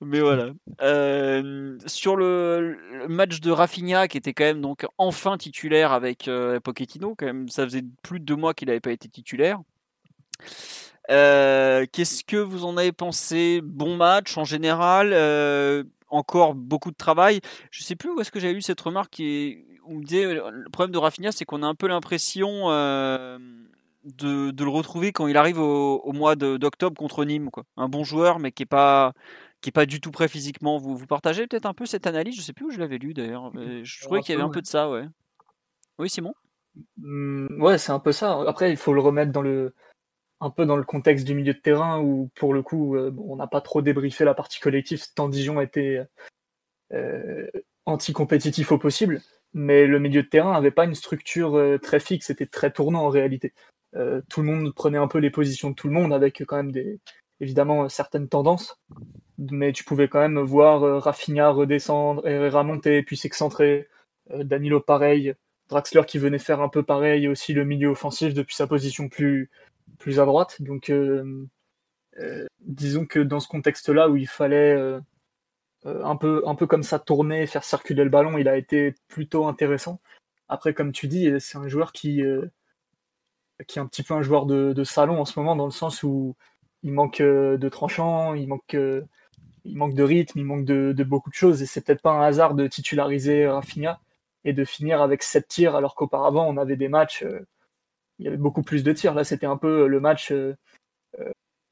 [0.01, 0.51] Mais voilà.
[0.81, 2.77] Euh, sur le,
[3.09, 6.29] match de Rafinha, qui était quand même donc enfin titulaire avec
[6.63, 9.30] Pochettino, quand même, ça faisait plus de deux mois qu'il n'avait pas été titulaire.
[11.07, 13.61] Qu'est-ce que vous en avez pensé?
[13.63, 15.13] Bon match en général
[16.11, 17.41] encore beaucoup de travail.
[17.71, 20.91] Je sais plus où est-ce que j'avais lu cette remarque où on disait le problème
[20.91, 23.39] de Rafinha, c'est qu'on a un peu l'impression euh,
[24.03, 27.49] de, le retrouver quand il arrive au, mois d'octobre contre Nîmes.
[27.49, 27.63] Quoi.
[27.77, 29.13] Un bon joueur, mais qui est pas
[29.61, 30.77] qui est pas du tout prêt physiquement.
[30.79, 32.35] Vous, vous partagez peut-être un peu cette analyse?
[32.35, 33.51] Je sais plus où je l'avais lu d'ailleurs.
[33.55, 35.05] Je trouvais qu'il y avait un peu de ça, ouais.
[35.99, 36.33] Oui, Simon?
[36.97, 38.41] Mmh, ouais, c'est un peu ça.
[38.47, 39.73] Après, il faut le remettre dans le
[40.41, 43.35] un peu dans le contexte du milieu de terrain où, pour le coup, euh, on
[43.35, 46.01] n'a pas trop débriefé la partie collective, tant Dijon était
[46.93, 47.47] euh,
[47.85, 49.21] anti-compétitif au possible.
[49.53, 53.05] Mais le milieu de terrain n'avait pas une structure euh, très fixe, c'était très tournant
[53.05, 53.53] en réalité.
[54.29, 56.73] tout le monde prenait un peu les positions de tout le monde avec quand même
[57.39, 58.79] évidemment certaines tendances.
[59.37, 63.89] Mais tu pouvais quand même voir Rafinha redescendre, Herrera monter, puis s'excentrer,
[64.29, 65.35] Danilo pareil,
[65.71, 69.49] Draxler qui venait faire un peu pareil, aussi le milieu offensif depuis sa position plus,
[69.97, 70.61] plus à droite.
[70.61, 71.47] Donc, euh,
[72.19, 74.99] euh, disons que dans ce contexte-là où il fallait euh,
[75.85, 79.47] un, peu, un peu comme ça tourner, faire circuler le ballon, il a été plutôt
[79.47, 80.01] intéressant.
[80.49, 82.21] Après, comme tu dis, c'est un joueur qui,
[83.65, 86.03] qui est un petit peu un joueur de, salon en ce moment, dans le sens
[86.03, 86.35] où
[86.83, 88.75] il manque de tranchant, il manque
[89.63, 92.11] il manque de rythme, il manque de, de beaucoup de choses, et c'est peut-être pas
[92.11, 94.01] un hasard de titulariser Rafinha
[94.45, 97.45] et de finir avec 7 tirs, alors qu'auparavant, on avait des matchs, euh,
[98.19, 99.13] il y avait beaucoup plus de tirs.
[99.13, 100.55] Là, c'était un peu le match, euh,
[101.19, 101.31] euh,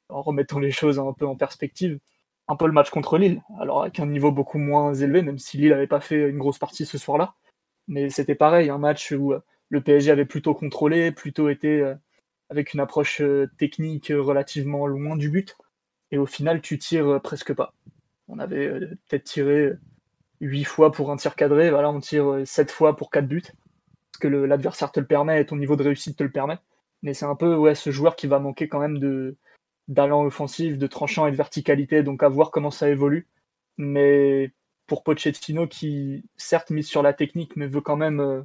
[0.09, 1.99] en remettant les choses un peu en perspective,
[2.47, 5.57] un peu le match contre Lille, alors avec un niveau beaucoup moins élevé, même si
[5.57, 7.35] Lille n'avait pas fait une grosse partie ce soir-là.
[7.87, 9.33] Mais c'était pareil, un match où
[9.69, 11.93] le PSG avait plutôt contrôlé, plutôt été
[12.49, 13.21] avec une approche
[13.57, 15.55] technique relativement loin du but.
[16.11, 17.73] Et au final, tu tires presque pas.
[18.27, 18.69] On avait
[19.07, 19.73] peut-être tiré
[20.41, 23.41] 8 fois pour un tir cadré, voilà, on tire 7 fois pour 4 buts.
[24.11, 26.57] Parce que l'adversaire te le permet et ton niveau de réussite te le permet.
[27.03, 29.37] Mais c'est un peu ouais, ce joueur qui va manquer quand même de
[29.89, 33.27] d'allant offensif, de tranchant et de verticalité, donc à voir comment ça évolue.
[33.77, 34.53] Mais
[34.87, 38.41] pour Pochettino, qui certes mise sur la technique, mais veut quand même euh,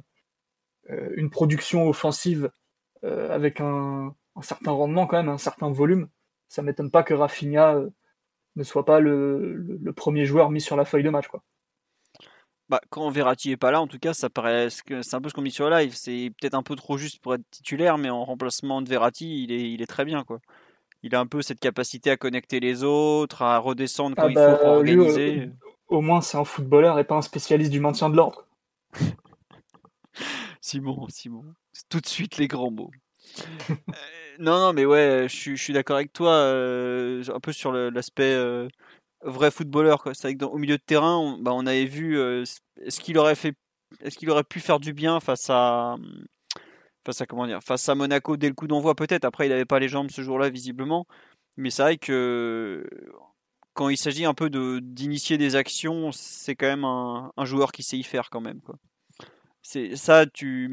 [0.91, 2.51] euh, une production offensive
[3.03, 6.09] euh, avec un, certain rendement quand même, un certain volume,
[6.47, 7.79] ça m'étonne pas que Rafinha
[8.55, 11.27] ne soit pas le, premier joueur mis sur la feuille de match.
[11.27, 11.43] Quoi.
[12.67, 15.33] Bah, quand Verratti est pas là, en tout cas, ça paraît c'est un peu ce
[15.33, 15.93] qu'on dit sur live.
[15.95, 19.51] C'est peut-être un peu trop juste pour être titulaire, mais en remplacement de Verratti, il
[19.51, 20.39] est, il est très bien, quoi.
[21.03, 24.33] Il a un peu cette capacité à connecter les autres, à redescendre quand ah il
[24.33, 25.51] faut bah, organiser.
[25.87, 28.47] au moins, c'est un footballeur et pas un spécialiste du maintien de l'ordre.
[30.61, 31.43] Simon, Simon,
[31.89, 32.89] tout de suite les grands mots.
[33.69, 33.75] Euh,
[34.39, 38.67] non, non, mais ouais, je, suis d'accord avec toi, euh, un peu sur l'aspect euh,
[39.25, 40.03] vrai footballeur.
[40.13, 43.55] C'est vrai qu'au milieu de terrain, on, bah, on avait vu est-ce qu'il aurait fait,
[44.01, 45.95] est-ce qu'il aurait pu faire du bien face à,
[47.05, 49.25] face à comment dire, face à Monaco dès le coup d'envoi peut-être.
[49.25, 51.05] Après, il n'avait pas les jambes ce jour-là visiblement,
[51.57, 52.85] mais c'est vrai que
[53.73, 54.49] quand il s'agit un peu
[54.81, 58.61] d'initier des actions, c'est quand même un, joueur qui sait y faire quand même.
[59.61, 60.69] C'est ça, tu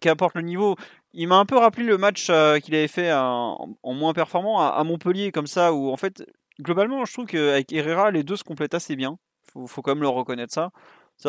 [0.00, 0.76] qu'importe le niveau.
[1.12, 4.82] Il m'a un peu rappelé le match euh, qu'il avait fait en, moins performant à,
[4.84, 6.24] Montpellier, comme ça, où en fait,
[6.60, 9.18] globalement, je trouve qu'avec Herrera, les deux se complètent assez bien.
[9.52, 10.70] Faut, faut quand même leur reconnaître ça.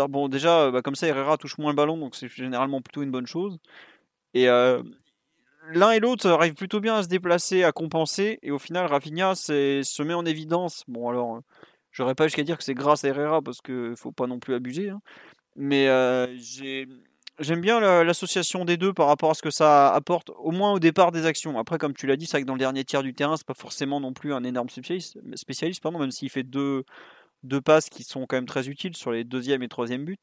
[0.08, 3.12] bon, déjà, bah, comme ça, Herrera touche moins le ballon, donc c'est généralement plutôt une
[3.12, 3.58] bonne chose.
[4.34, 4.82] Et euh,
[5.74, 9.36] l'un et l'autre arrivent plutôt bien à se déplacer, à compenser, et au final, Rafinha
[9.36, 10.84] se met en évidence.
[10.88, 11.42] Bon, alors,
[11.92, 14.54] j'aurais pas jusqu'à dire que c'est grâce à Herrera, parce qu'il faut pas non plus
[14.54, 14.90] abuser.
[14.90, 15.02] Hein.
[15.56, 16.28] Mais euh,
[17.40, 20.80] j'aime bien l'association des deux par rapport à ce que ça apporte, au moins au
[20.80, 21.58] départ des actions.
[21.60, 23.46] Après, comme tu l'as dit, c'est vrai que dans le dernier tiers du terrain, c'est
[23.46, 26.84] pas forcément non plus un énorme spécialiste, pardon, même s'il fait deux,
[27.44, 30.18] deux passes qui sont quand même très utiles sur les deuxième et troisième buts.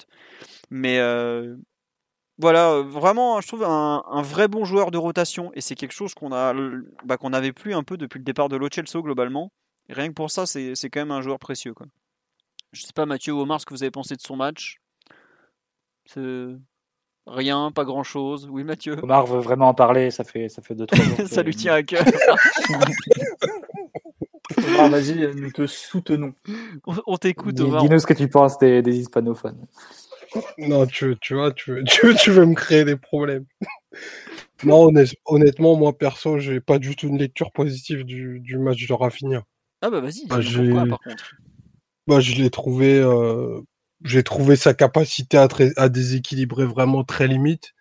[0.71, 1.57] Mais euh,
[2.39, 6.33] voilà, vraiment, je trouve un, vrai bon joueur de rotation et c'est quelque chose qu'on
[6.33, 6.55] a,
[7.05, 8.69] bah, qu'on n'avait plus un peu depuis le départ de Lo
[9.03, 9.53] globalement.
[9.89, 11.75] rien que pour ça, c'est quand même un joueur précieux.
[11.75, 11.87] Quoi.
[12.73, 14.79] Je sais pas, Mathieu ou Omar, ce que vous avez pensé de son match?
[17.27, 18.49] Rien, pas grand chose.
[18.51, 18.97] Oui, Mathieu.
[19.03, 21.17] Omar veut vraiment en parler, ça fait, ça fait deux, trois jours.
[21.27, 22.05] ça lui tient à cœur.
[24.59, 26.35] Omar, vas-y, nous te soutenons.
[27.07, 27.83] On, t'écoute, Omar.
[27.83, 29.65] Dis-nous ce que tu penses des, hispanophones.
[30.59, 33.45] Non, tu, tu vois, tu, tu, tu, veux me créer des problèmes.
[34.65, 34.91] non,
[35.27, 39.45] honnêtement, moi perso, j'ai pas du tout une lecture positive du, du match de Rafinha.
[39.81, 41.35] Ah bah vas-y, bah, pourquoi par contre
[42.07, 43.61] bah, Je l'ai trouvé euh,
[44.05, 45.39] j'ai trouvé sa capacité
[45.77, 47.75] à, déséquilibrer vraiment très limite.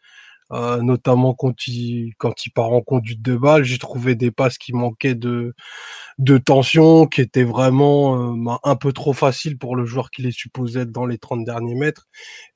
[0.54, 4.58] Euh, notamment quand il, quand il part en conduite de balle, j'ai trouvé des passes
[4.58, 5.54] qui manquaient de,
[6.18, 10.22] de tension, qui étaient vraiment euh, bah, un peu trop faciles pour le joueur qui
[10.24, 12.08] les supposé être dans les 30 derniers mètres.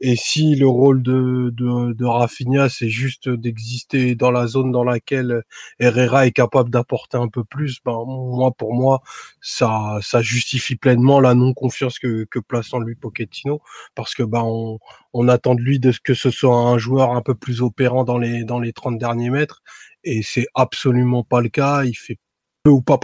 [0.01, 4.83] Et si le rôle de, de, de Rafinha, c'est juste d'exister dans la zone dans
[4.83, 5.43] laquelle
[5.79, 9.01] Herrera est capable d'apporter un peu plus, ben, moi, pour moi,
[9.41, 13.61] ça, ça justifie pleinement la non-confiance que, que place en lui Pochettino,
[13.95, 14.79] parce que ben, on,
[15.17, 18.17] on attend de lui de que ce soit un joueur un peu plus opérant dans
[18.17, 19.63] les dans les 30 derniers mètres
[20.03, 21.85] et c'est absolument pas le cas.
[21.85, 22.19] Il fait
[22.63, 22.99] peu ou pas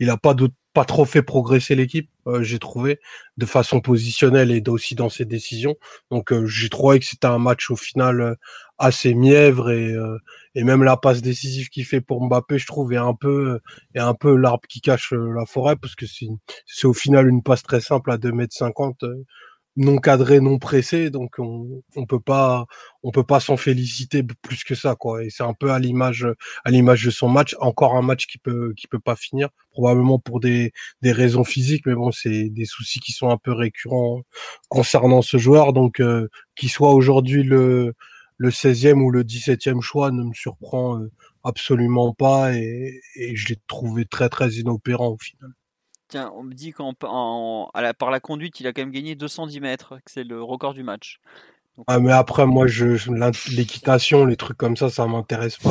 [0.00, 0.34] il a pas
[0.74, 2.98] pas trop fait progresser l'équipe, euh, j'ai trouvé,
[3.36, 5.76] de façon positionnelle et aussi dans ses décisions.
[6.10, 8.34] Donc euh, j'ai trouvé que c'était un match au final euh,
[8.78, 9.94] assez mièvre et,
[10.56, 13.60] et même la passe décisive qu'il fait pour Mbappé, je trouve, est un peu
[13.94, 16.26] est un peu l'arbre qui cache la forêt parce que c'est
[16.66, 19.04] c'est au final une passe très simple à 2 mètres 50
[19.76, 22.66] non cadré, non pressé, donc on, on peut pas,
[23.02, 25.24] on peut pas s'en féliciter plus que ça, quoi.
[25.24, 26.26] Et c'est un peu à l'image,
[26.64, 30.18] à l'image de son match, encore un match qui peut, qui peut pas finir, probablement
[30.18, 34.22] pour des, des raisons physiques, mais bon, c'est des soucis qui sont un peu récurrents
[34.68, 37.94] concernant ce joueur, donc euh, qu'il soit aujourd'hui le,
[38.36, 41.10] le 16e ou le 17e choix ne me surprend euh,
[41.44, 42.54] absolument pas.
[42.54, 45.50] Et, et je l'ai trouvé très très inopérant au final
[46.14, 50.10] on me dit qu'en par la conduite, il a quand même gagné 210 mètres, que
[50.10, 51.20] c'est le record du match.
[51.86, 53.10] ah, mais après, moi, je,
[53.54, 55.70] l'équitation, les trucs comme ça, ça m'intéresse pas.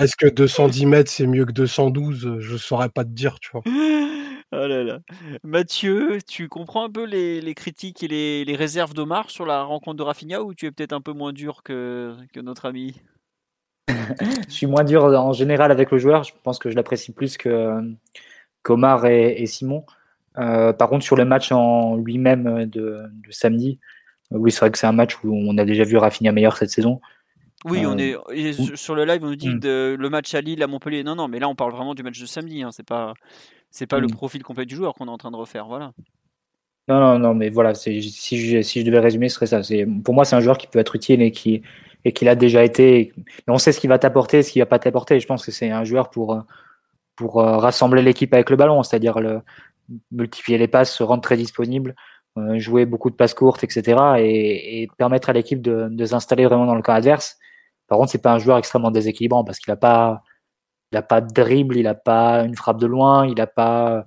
[0.00, 3.62] Est-ce que 210 mètres, c'est mieux que 212 Je saurais pas te dire, tu vois.
[4.50, 5.00] Oh là là.
[5.42, 9.62] Mathieu, tu comprends un peu les, les critiques et les, les réserves d'Omar sur la
[9.62, 12.98] rencontre de Rafinha ou tu es peut-être un peu moins dur que, que notre ami?
[14.48, 16.24] Je suis moins dur en général avec le joueur.
[16.24, 17.94] Je pense que je l'apprécie plus que
[18.68, 19.84] qu'Omar et, et Simon.
[20.38, 23.78] Euh, par contre, sur le match en lui-même de, de samedi,
[24.32, 26.56] euh, oui, c'est vrai que c'est un match où on a déjà vu Rafinha meilleur
[26.56, 27.00] cette saison.
[27.64, 29.58] Oui, on Euh, est sur- le live, on nous dit Mm.
[29.58, 31.02] de, le match à Lille, à Montpellier.
[31.02, 32.62] Non, non, mais là, on parle vraiment du match de samedi.
[32.62, 32.70] Hein.
[32.70, 33.14] C'est pas,
[33.72, 34.12] c'est pas le Mm.
[34.12, 35.66] profil complet du joueur qu'on est en train de refaire.
[35.66, 35.92] Voilà.
[36.88, 39.62] Non, non, non, mais voilà, si, je, si je devais résumer, ce serait ça.
[39.64, 41.62] C'est, pour moi, c'est un joueur qui peut être utile et qui,
[42.04, 43.12] et qui l'a déjà été.
[43.16, 45.18] Mais on sait ce qu'il va t'apporter, ce qu'il va pas t'apporter.
[45.18, 46.40] Je pense que c'est un joueur pour,
[47.18, 49.42] pour euh, rassembler l'équipe avec le ballon, c'est-à-dire le,
[50.12, 51.94] multiplier les passes, se rendre très disponible,
[52.38, 53.96] euh, jouer beaucoup de passes courtes, etc.
[54.18, 57.36] et, et permettre à l'équipe de, de s'installer vraiment dans le camp adverse.
[57.88, 60.22] Par contre, c'est pas un joueur extrêmement déséquilibrant parce qu'il a pas,
[60.92, 64.06] il a pas de dribble, il a pas une frappe de loin, il a pas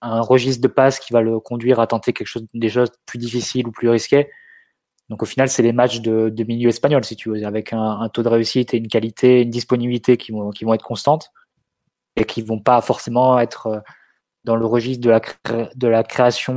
[0.00, 3.18] un registre de passe qui va le conduire à tenter quelque chose des choses plus
[3.18, 4.30] difficiles ou plus risquées.
[5.10, 8.00] Donc au final, c'est les matchs de, de milieu espagnol, si tu veux, avec un,
[8.00, 11.30] un taux de réussite et une qualité, une disponibilité qui vont, qui vont être constantes
[12.16, 13.80] et qui vont pas forcément être euh,
[14.44, 16.54] dans le registre de la, cré- de la création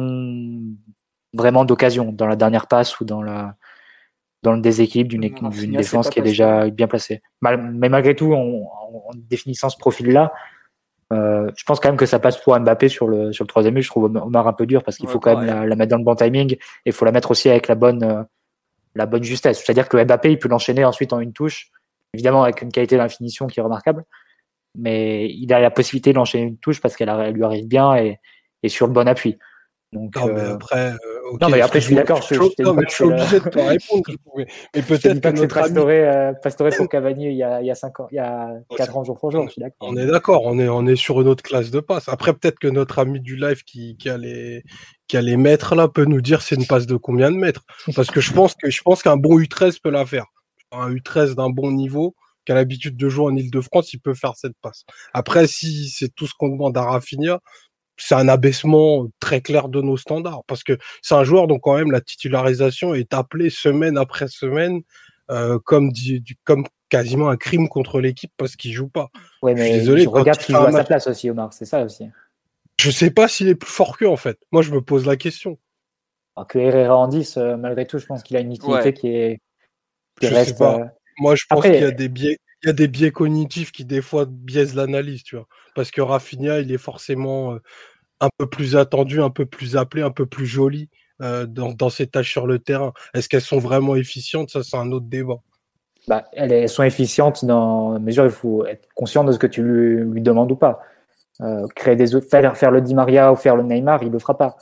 [1.34, 3.56] vraiment d'occasion, dans la dernière passe ou dans la
[4.42, 7.22] dans le déséquilibre d'une défense qui est déjà bien placée.
[7.42, 10.32] Mal- mais malgré tout, en, en définissant ce profil-là,
[11.12, 13.74] euh, je pense quand même que ça passe pour Mbappé sur le sur le troisième
[13.74, 13.82] but.
[13.82, 15.90] Je trouve Omar un peu dur parce qu'il Ouais, faut quand même la, la mettre
[15.92, 18.24] dans le bon timing et il faut la mettre aussi avec la bonne euh,
[18.96, 19.62] la bonne justesse.
[19.62, 21.72] C'est-à-dire que Mbappé il peut l'enchaîner ensuite en une touche,
[22.14, 24.06] évidemment avec une qualité de la finition qui est remarquable,
[24.76, 28.20] mais il a la possibilité d'enchaîner une touche parce qu'elle elle lui arrive bien et,
[28.64, 29.38] et sur le bon appui.
[29.92, 30.98] Donc Non, mais euh, après, euh,
[31.42, 34.04] non, mais après, je suis d'accord, je- non, mais je suis obligé de te répondre.
[34.38, 34.46] mais,
[34.76, 37.66] mais peut-être que que notre ami, Pastore, euh, Pastore pour Cavani il y a il
[37.66, 39.48] y a cinq ans, il y a quatre ans jour pour jour.
[39.48, 39.90] Je suis d'accord.
[39.90, 42.08] on est d'accord, on est, on est sur une autre classe de passe.
[42.08, 44.62] Après, peut-être que notre ami du live qui, qui, a les,
[45.08, 47.64] qui a les mètres là peut nous dire c'est une passe de combien de mètres.
[47.96, 50.26] Parce que je pense que je pense qu'un bon U13 peut la faire.
[50.72, 52.14] Un U13 d'un bon niveau,
[52.46, 54.84] qui a l'habitude de jouer en Ile-de-France, il peut faire cette passe.
[55.14, 57.40] Après, si c'est tout ce qu'on demande à Rafinha,
[57.98, 60.44] c'est un abaissement très clair de nos standards.
[60.48, 64.82] Parce que c'est un joueur dont quand même la titularisation est appelée semaine après semaine
[65.32, 69.10] euh, comme, du, du- comme quasiment un crime contre l'équipe parce qu'il joue pas.
[69.44, 71.54] Ouais, Je suis mais désolé, je regarde qui joue à sa place aussi, Omar.
[71.54, 72.06] C'est ça aussi.
[72.80, 74.40] Je sais pas s'il est plus fort qu'eux en fait.
[74.52, 75.60] Moi, je me pose la question.
[76.38, 78.94] Alors que Herrera en 10, euh, malgré tout, je pense qu'il a une utilité Ouais.
[78.94, 79.42] qui est.
[80.22, 80.80] Qui Je sais reste, pas.
[81.20, 83.72] Moi, je pense Après- qu'il y a des biais, il y a des biais cognitifs
[83.72, 85.48] qui des fois biaisent l'analyse, tu vois.
[85.76, 87.60] Parce que Rafinha, il est forcément euh,
[88.20, 90.90] un peu plus attendu, un peu plus appelé, un peu plus joli
[91.22, 92.94] euh, dans, dans ses tâches sur le terrain.
[93.14, 94.50] Est-ce qu'elles sont vraiment efficientes?
[94.50, 95.38] Ça, c'est un autre débat.
[96.08, 99.48] bah, elles, sont efficientes dans la mesure où il faut être conscient de ce que
[99.48, 100.80] tu lui, lui demandes ou pas.
[101.42, 104.38] Euh, créer des faire, faire le Di Maria ou faire le Neymar, il le fera
[104.38, 104.58] pas.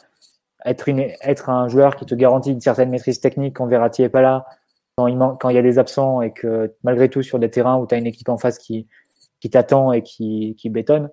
[0.66, 4.10] Être, une, être un joueur qui te garantit une certaine maîtrise technique quand Verratti est
[4.10, 4.46] pas là,
[4.98, 7.78] quand il, quand il y a des absents et que malgré tout sur des terrains
[7.78, 8.88] où tu as une équipe en face qui,
[9.40, 11.10] qui t'attend et qui, qui bétonne,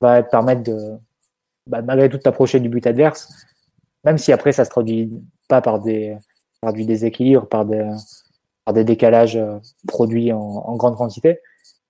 [0.00, 0.76] va te permettre de
[1.66, 3.46] bah, malgré tout t'approcher du but adverse,
[4.04, 5.12] même si après ça se traduit
[5.48, 6.16] pas par des
[6.62, 7.88] par du déséquilibre, par des
[8.64, 11.40] par des décalages euh, produits en, en grande quantité.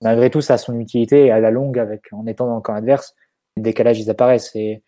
[0.02, 2.62] Malgré tout, ça a son utilité et à la longue, avec en étant dans le
[2.62, 3.14] camp adverse,
[3.56, 4.50] les décalages ils apparaissent.
[4.56, 4.82] Et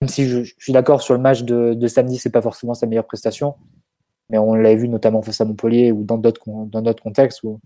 [0.00, 2.74] même si je, je suis d'accord sur le match de, de samedi, c'est pas forcément
[2.74, 3.54] sa meilleure prestation,
[4.30, 7.60] mais on l'a vu notamment face à Montpellier ou dans d'autres dans d'autres contextes où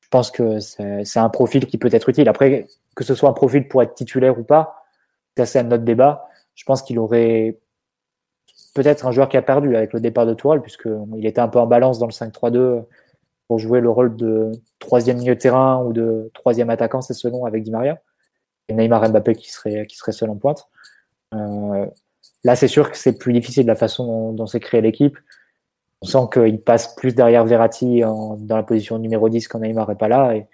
[0.00, 2.28] je pense que c'est un profil qui peut être utile.
[2.28, 4.84] Après, que ce soit un profil pour être titulaire ou pas,
[5.36, 6.28] ça c'est un autre débat.
[6.56, 7.58] Je pense qu'il aurait
[8.74, 11.58] peut-être un joueur qui a perdu avec le départ de Tourelle, puisqu'il était un peu
[11.58, 12.84] en balance dans le 5-3-2
[13.48, 17.46] pour jouer le rôle de troisième milieu de terrain ou de troisième attaquant, c'est selon,
[17.46, 18.00] avec Di Maria.
[18.68, 20.68] Et Neymar Mbappé qui serait, qui serait seul en pointe.
[21.34, 21.86] Euh,
[22.44, 25.18] là, c'est sûr que c'est plus difficile la façon dont, dont s'est créée l'équipe.
[26.02, 29.88] On sent qu'il passe plus derrière Verratti en- dans la position numéro 10 quand Neymar
[29.88, 30.34] n'est pas là.
[30.34, 30.46] Et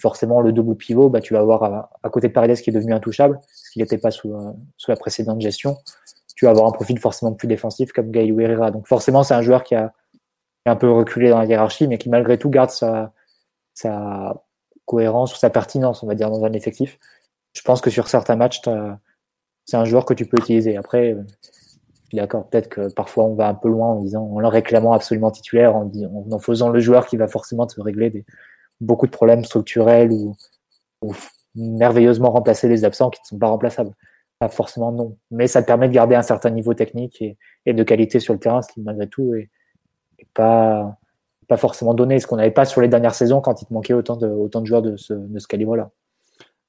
[0.00, 2.92] forcément, le double pivot, bah, tu vas avoir à, côté de Paredes qui est devenu
[2.92, 5.76] intouchable, ce qui n'était pas sous, euh, sous la précédente gestion.
[6.36, 8.70] Tu vas avoir un profil forcément plus défensif comme Gaël Herrera.
[8.70, 9.92] Donc forcément, c'est un joueur qui a,
[10.66, 13.12] un peu reculé dans la hiérarchie, mais qui malgré tout garde sa,
[13.74, 14.42] sa
[14.84, 16.98] cohérence ou sa pertinence, on va dire, dans un effectif.
[17.54, 18.60] Je pense que sur certains matchs,
[19.64, 20.76] c'est un joueur que tu peux utiliser.
[20.76, 21.22] Après, euh,
[22.10, 24.92] suis d'accord, peut-être que parfois on va un peu loin en disant, en le réclamant
[24.92, 28.24] absolument titulaire, en, en en faisant le joueur qui va forcément te régler des,
[28.80, 30.36] beaucoup de problèmes structurels ou,
[31.56, 33.90] merveilleusement remplacer les absents qui ne sont pas remplaçables.
[34.38, 35.16] Pas forcément non.
[35.30, 37.36] Mais ça te permet de garder un certain niveau technique et,
[37.66, 39.50] et de qualité sur le terrain, ce qui malgré tout est,
[40.18, 40.96] est pas,
[41.48, 43.94] pas forcément donné, ce qu'on n'avait pas sur les dernières saisons quand il te manquait
[43.94, 45.90] autant de, autant de joueurs de ce, de ce calibre-là.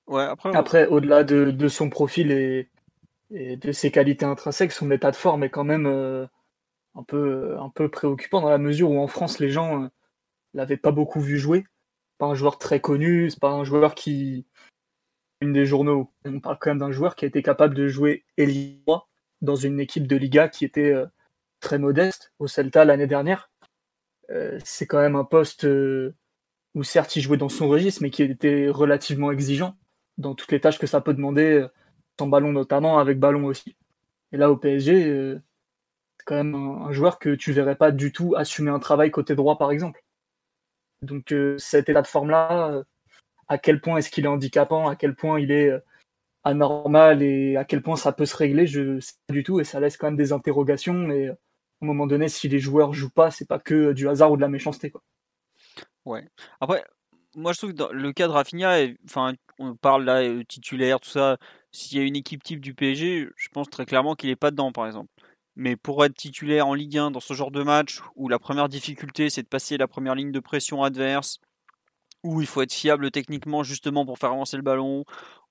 [0.07, 2.69] Ouais, après, Après, au-delà de, de son profil et,
[3.33, 6.25] et de ses qualités intrinsèques, son état de forme est quand même euh,
[6.95, 9.87] un, peu, un peu préoccupant dans la mesure où en France, les gens euh,
[10.53, 11.65] l'avaient pas beaucoup vu jouer.
[12.17, 14.45] Pas un joueur très connu, c'est pas un joueur qui.
[15.39, 18.25] Une des journaux, on parle quand même d'un joueur qui a été capable de jouer
[18.37, 18.79] ailier
[19.41, 21.07] dans une équipe de Liga qui était euh,
[21.59, 23.49] très modeste au Celta l'année dernière.
[24.63, 25.67] c'est quand même un poste
[26.75, 29.75] où certes il jouait dans son registre, mais qui était relativement exigeant
[30.19, 31.67] dans toutes les tâches que ça peut demander
[32.27, 33.75] ballon notamment, avec ballon aussi.
[34.31, 35.41] Et là, au PSG, euh,
[36.25, 39.57] quand même un, joueur que tu verrais pas du tout assumer un travail côté droit,
[39.57, 40.03] par exemple.
[41.01, 42.83] Donc, euh, cet état de forme-là, euh,
[43.47, 45.71] à quel point est-ce qu'il est handicapant, à quel point il est
[46.43, 49.59] anormal et à quel point ça peut se régler, je sais pas du tout.
[49.59, 50.93] Et ça laisse quand même des interrogations.
[50.93, 51.31] Mais
[51.81, 54.41] un moment donné, si les joueurs jouent pas, c'est pas que du hasard ou de
[54.41, 54.91] la méchanceté.
[54.91, 55.01] Quoi.
[56.05, 56.27] Ouais.
[56.59, 56.83] Après,
[57.35, 61.09] moi je trouve que dans le cas de Rafinha, enfin, on parle là titulaire, tout
[61.09, 61.37] ça.
[61.71, 64.51] S'il y a une équipe type du PSG, je pense très clairement qu'il n'est pas
[64.51, 65.09] dedans, par exemple.
[65.55, 68.69] Mais pour être titulaire en Ligue 1 dans ce genre de match où la première
[68.69, 71.39] difficulté c'est de passer la première ligne de pression adverse,
[72.23, 75.03] où il faut être fiable techniquement justement pour faire avancer le ballon,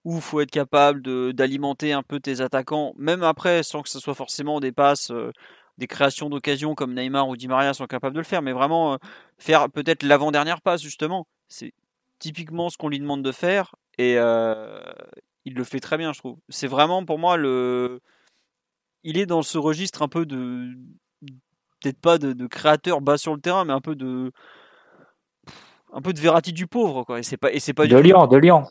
[0.04, 1.02] où il faut être capable
[1.34, 5.32] d'alimenter un peu tes attaquants, même après sans que ce soit forcément des passes, euh,
[5.78, 8.94] des créations d'occasion comme Neymar ou Di Maria sont capables de le faire, mais vraiment
[8.94, 8.96] euh,
[9.38, 11.26] faire peut-être l'avant-dernière passe justement.
[11.48, 11.74] C'est
[12.18, 14.80] typiquement ce qu'on lui demande de faire et euh,
[15.44, 16.38] il le fait très bien, je trouve.
[16.48, 18.00] C'est vraiment pour moi le.
[19.02, 20.68] Il est dans ce registre un peu de.
[21.80, 24.32] Peut-être pas de, créateur bas sur le terrain, mais un peu de.
[25.92, 27.18] Un peu de Verratti du pauvre, quoi.
[27.18, 28.64] Et c'est pas, et c'est pas de Lyon, de Lyon.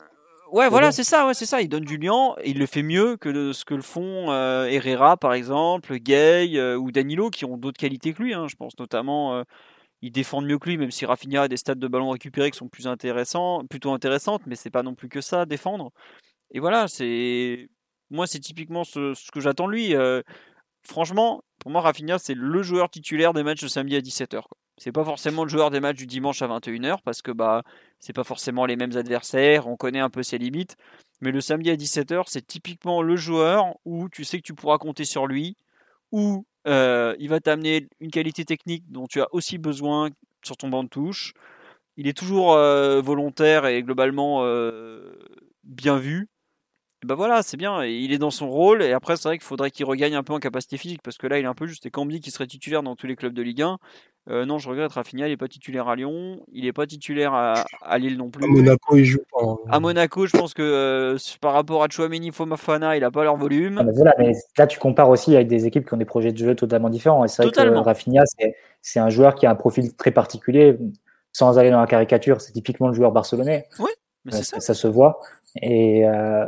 [0.51, 1.61] Ouais, voilà, c'est ça, ouais, c'est ça.
[1.61, 4.65] Il donne du lien, et il le fait mieux que ce que le font euh,
[4.65, 8.33] Herrera, par exemple, Gay euh, ou Danilo, qui ont d'autres qualités que lui.
[8.33, 9.43] Hein, je pense notamment, euh,
[10.01, 12.57] ils défendent mieux que lui, même si Rafinha a des stats de ballon récupérés qui
[12.57, 15.91] sont plus intéressants, plutôt intéressantes, mais c'est pas non plus que ça défendre.
[16.51, 17.69] Et voilà, c'est
[18.09, 19.95] moi c'est typiquement ce, que j'attends de lui.
[19.95, 20.21] Euh,
[20.83, 24.43] franchement, pour moi Rafinha c'est le joueur titulaire des matchs de samedi à 17h.
[24.77, 27.63] C'est pas forcément le joueur des matchs du dimanche à 21h parce que bah
[27.99, 30.75] c'est pas forcément les mêmes adversaires, on connaît un peu ses limites.
[31.21, 34.77] Mais le samedi à 17h, c'est typiquement le joueur où tu sais que tu pourras
[34.77, 35.57] compter sur lui,
[36.13, 40.09] où euh, il va t'amener une qualité technique dont tu as aussi besoin
[40.45, 41.33] sur ton banc de touche.
[41.97, 44.45] Il est toujours euh, volontaire et globalement
[45.65, 46.29] bien vu
[47.05, 49.71] ben voilà, c'est bien, il est dans son rôle, et après c'est vrai qu'il faudrait
[49.71, 51.85] qu'il regagne un peu en capacité physique, parce que là il est un peu juste,
[51.85, 53.77] et Cambi qui serait titulaire dans tous les clubs de Ligue 1,
[54.29, 57.33] euh, non je regrette, Rafinha il n'est pas titulaire à Lyon, il n'est pas titulaire
[57.33, 58.43] à, Lille non plus.
[58.43, 59.45] À Monaco il joue pas.
[59.45, 59.55] Hein.
[59.69, 63.37] À Monaco je pense que euh, par rapport à Chouameni, Fomafana, il n'a pas leur
[63.37, 63.77] volume.
[63.79, 66.37] Ah, voilà, mais là tu compares aussi avec des équipes qui ont des projets de
[66.37, 68.23] jeu totalement différents, et c'est vrai que Rafinha
[68.81, 70.77] c'est un joueur qui a un profil très particulier,
[71.31, 73.67] sans aller dans la caricature, c'est typiquement le joueur barcelonais.
[73.79, 73.91] Oui,
[74.25, 74.59] mais c'est ça.
[74.59, 74.73] ça.
[74.73, 75.19] se voit.
[75.61, 76.45] Et euh,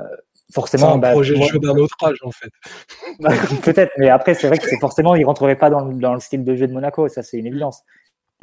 [0.54, 0.90] forcément.
[0.90, 2.50] C'est un bah, projet de jeu d'un autre âge, en fait.
[3.20, 3.32] Bah,
[3.64, 6.44] peut-être, mais après, c'est vrai que c'est forcément, il rentrerait pas dans, dans, le style
[6.44, 7.84] de jeu de Monaco, ça c'est une évidence.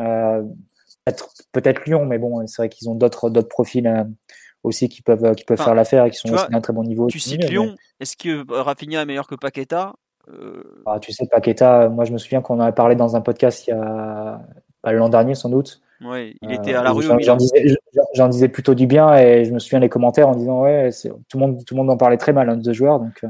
[0.00, 0.42] Euh,
[1.52, 4.04] peut-être Lyon, mais bon, c'est vrai qu'ils ont d'autres d'autres profils euh,
[4.62, 7.08] aussi qui peuvent qui peuvent faire l'affaire et qui sont aussi d'un très bon niveau.
[7.08, 9.94] Tu cites Lyon, est-ce que Rafinha est meilleur que Paqueta
[10.86, 13.66] ah, Tu sais, Paqueta, moi je me souviens qu'on en a parlé dans un podcast
[13.66, 14.40] il y a
[14.82, 15.80] bah, l'an dernier sans doute.
[16.00, 17.04] Ouais, il était à la rue.
[18.14, 20.90] J'en disais, plutôt du bien et je me souviens des commentaires en disant ouais,
[21.28, 23.00] tout le monde, tout le monde en parlait très mal hein, de ce joueur.
[23.00, 23.28] Donc euh,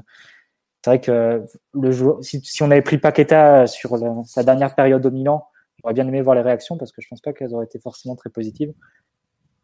[0.85, 3.97] c'est vrai que le joueur, si, on avait pris Paqueta sur
[4.27, 5.47] sa dernière période au Milan,
[5.81, 8.17] j'aurais bien aimé voir les réactions parce que je pense pas qu'elles auraient été forcément
[8.17, 8.73] très positives.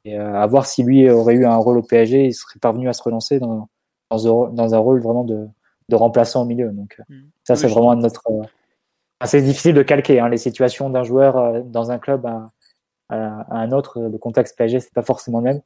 [0.06, 2.88] Et euh, à voir si lui aurait eu un rôle au PSG, il serait parvenu
[2.88, 3.68] à se relancer dans,
[4.10, 5.46] dans, un rôle vraiment de,
[5.88, 6.70] de, remplaçant au milieu.
[6.72, 7.22] Donc euh, mm.
[7.44, 8.22] ça, c'est vraiment notre.
[9.24, 12.46] c'est difficile de calquer hein, les situations d'un joueur dans un club à,
[13.10, 14.00] un autre.
[14.00, 15.60] Le contexte PSG, c'est pas forcément le même.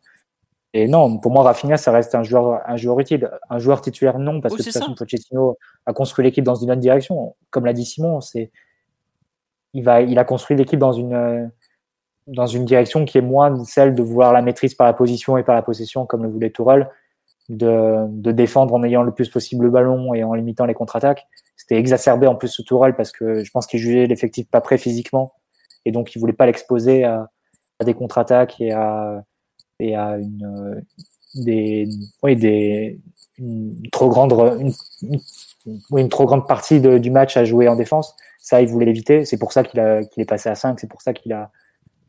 [0.75, 3.31] Et non, pour moi, Rafinha, ça reste un joueur, un joueur utile.
[3.49, 6.71] Un joueur titulaire, non, parce que de toute façon, Pochettino a construit l'équipe dans une
[6.71, 7.35] autre direction.
[7.51, 8.51] Comme l'a dit Simon, c'est,
[9.73, 11.51] il va, il a construit l'équipe dans une,
[12.27, 15.43] dans une direction qui est moins celle de vouloir la maîtrise par la position et
[15.43, 16.91] par la possession, comme le voulait Tourelle,
[17.49, 21.27] de, de défendre en ayant le plus possible le ballon et en limitant les contre-attaques.
[21.57, 24.77] C'était exacerbé en plus sous Tourelle parce que je pense qu'il jugeait l'effectif pas prêt
[24.77, 25.33] physiquement
[25.89, 27.29] et donc il voulait pas l'exposer à,
[27.85, 29.25] des contre-attaques et à,
[29.81, 30.85] et à une,
[31.35, 31.89] des,
[32.23, 33.01] oui, des,
[33.39, 35.19] une trop grande, une,
[35.97, 38.15] une trop grande partie du match à jouer en défense.
[38.39, 39.25] Ça, il voulait l'éviter.
[39.25, 39.81] C'est pour ça qu'il
[40.11, 40.79] qu'il est passé à 5.
[40.79, 41.51] C'est pour ça qu'il a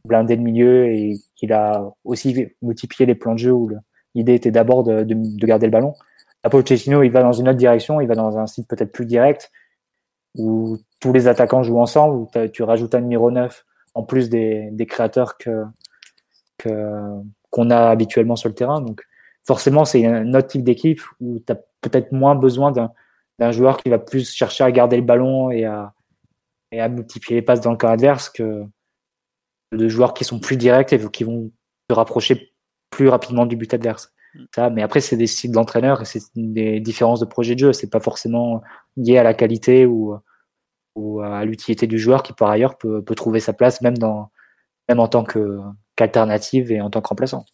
[0.06, 3.70] blindé le milieu et qu'il a aussi multiplié les plans de jeu où
[4.16, 5.94] l'idée était d'abord de, de, garder le ballon.
[6.50, 8.02] Pochettino, il va dans une autre direction.
[8.02, 9.52] Il va dans un site peut-être plus direct
[10.38, 14.72] où tous les attaquants jouent ensemble, où tu rajoutes un numéro 9 en plus des,
[14.88, 15.38] créateurs
[16.58, 18.82] qu'on a habituellement sur le terrain.
[18.82, 19.04] Donc
[19.46, 23.90] forcément, c'est un autre type d'équipe où tu as peut-être moins besoin d'un joueur qui
[23.90, 25.94] va plus chercher à garder le ballon et à,
[26.72, 28.64] multiplier les passes dans le camp adverse que
[29.72, 31.52] de joueurs qui sont plus directs et qui vont
[31.90, 32.54] se rapprocher
[32.90, 34.14] plus rapidement du but adverse.
[34.54, 37.74] Ça, mais après, c'est des styles d'entraîneur et c'est des différences de projet de jeu.
[37.74, 38.62] C'est pas forcément
[38.96, 40.16] lié à la qualité ou,
[40.96, 44.32] ou à l'utilité du joueur qui, par ailleurs, peut, peut, trouver sa place même, dans,
[44.88, 47.46] même en tant qu'alternative et en tant que remplaçant.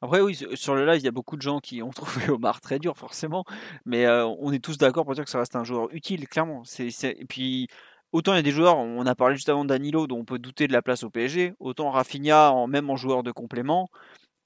[0.00, 2.60] Après, oui, sur le live, il y a beaucoup de gens qui ont trouvé Omar
[2.60, 3.44] très dur, forcément.
[3.84, 6.62] Mais euh, on est tous d'accord pour dire que ça reste un joueur utile, clairement.
[6.64, 7.68] C'est, Et puis,
[8.12, 10.38] autant il y a des joueurs, on a parlé juste avant Danilo, dont on peut
[10.38, 11.54] douter de la place au PSG.
[11.58, 13.90] Autant Rafinha, même en joueur de complément.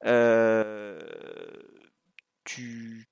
[0.07, 0.99] Euh,
[2.45, 3.07] tu,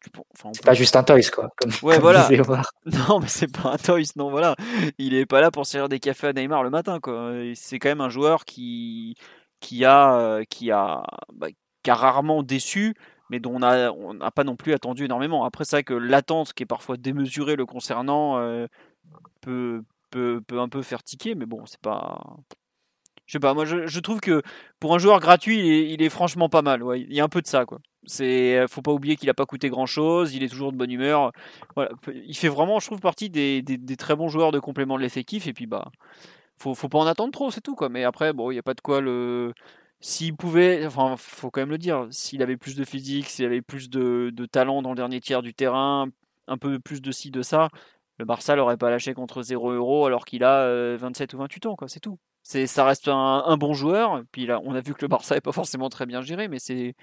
[0.53, 1.51] c'est pas juste un toys quoi.
[1.57, 2.29] Comme, ouais voilà.
[2.87, 4.57] Non mais c'est pas un toys non voilà.
[4.99, 7.33] Il est pas là pour servir des cafés à Neymar le matin quoi.
[7.55, 9.15] C'est quand même un joueur qui
[9.61, 11.03] qui a euh, qui a
[11.33, 11.49] bah,
[11.83, 12.95] qui a rarement déçu,
[13.31, 15.45] mais dont on n'a on pas non plus attendu énormément.
[15.45, 18.67] Après, c'est vrai que l'attente qui est parfois démesurée le concernant euh,
[19.41, 22.21] peut, peut, peut, un peu faire tiquer, mais bon, c'est pas.
[23.31, 24.43] Je sais pas, moi je, trouve que
[24.81, 26.83] pour un joueur gratuit, il est, franchement pas mal.
[26.97, 27.79] Il y a un peu de ça, quoi.
[28.05, 30.91] C'est, faut pas oublier qu'il a pas coûté grand chose, il est toujours de bonne
[30.91, 31.31] humeur.
[32.09, 33.63] Il fait vraiment, je trouve, partie des,
[33.97, 35.93] très bons joueurs de complément de l'effectif, et puis bah,
[36.57, 37.89] faut, faut pas en attendre trop, c'est tout, quoi.
[37.89, 39.55] Mais après, bon, il n'y a pas de quoi le
[40.01, 43.63] s'il pouvait, enfin, faut quand même le dire, s'il avait plus de physique, s'il avait
[43.63, 46.09] plus de, talent dans le dernier tiers du terrain,
[46.49, 47.69] un peu plus de ci, de ça,
[48.21, 51.67] le Barça l'aurait pas lâché contre 0 euros alors qu'il a 27 euh, ou 28
[51.67, 52.19] ans, quoi, c'est tout.
[52.43, 55.41] C'est, ça reste un, bon joueur, puis là, on a vu que le Barça n'est
[55.41, 56.95] pas forcément très bien géré, mais c'est.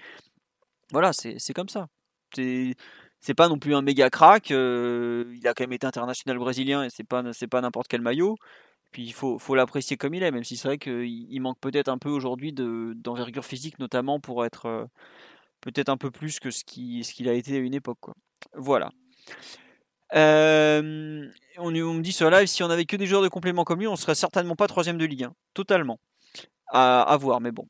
[0.92, 1.88] Voilà, c'est, comme ça.
[2.34, 2.74] C'est,
[3.20, 6.84] c'est pas non plus un méga crack, euh, il a quand même été international brésilien
[6.84, 8.36] et c'est pas, c'est pas n'importe quel maillot.
[8.92, 11.88] Puis il faut, faut l'apprécier comme il est, même si c'est vrai qu'il manque peut-être
[11.88, 14.86] un peu aujourd'hui d'envergure physique, notamment pour être euh,
[15.60, 17.98] peut-être un peu plus que ce qu'il ce qu'il a été à une époque.
[18.00, 18.14] Quoi.
[18.54, 18.90] Voilà.
[20.14, 21.26] Euh,
[21.58, 23.80] on, on, me dit sur live, si on avait que des joueurs de complément comme
[23.80, 25.32] lui, on serait certainement pas troisième de Ligue 1.
[25.54, 25.98] Totalement.
[26.68, 27.68] À, à voir, mais bon.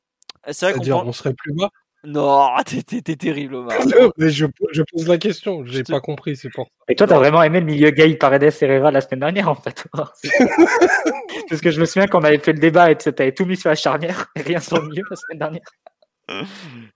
[0.50, 1.70] C'est vrai qu'on on serait plus bas?
[2.04, 3.76] Non, t'es terrible, Omar.
[4.18, 7.42] mais je, je, pose la question, j'ai pas compris, c'est pour Et toi, t'as vraiment
[7.42, 9.84] aimé le milieu Gay Paredes Herrera la semaine dernière, en fait.
[9.92, 13.68] Parce que je me souviens qu'on avait fait le débat et t'avais tout mis sur
[13.68, 16.46] la charnière et rien sur le milieu la semaine dernière.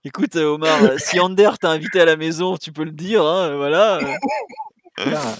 [0.05, 3.55] Écoute, euh, Omar, si Ander t'a invité à la maison, tu peux le dire, hein,
[3.55, 3.99] voilà.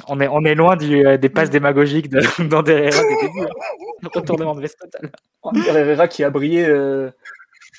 [0.08, 3.42] On, est, on est loin du, euh, des passes démagogiques d'Ander Herrera des débuts.
[3.42, 4.10] Hein.
[4.14, 5.12] Retournement de veste total.
[5.68, 6.66] Herrera qui a brillé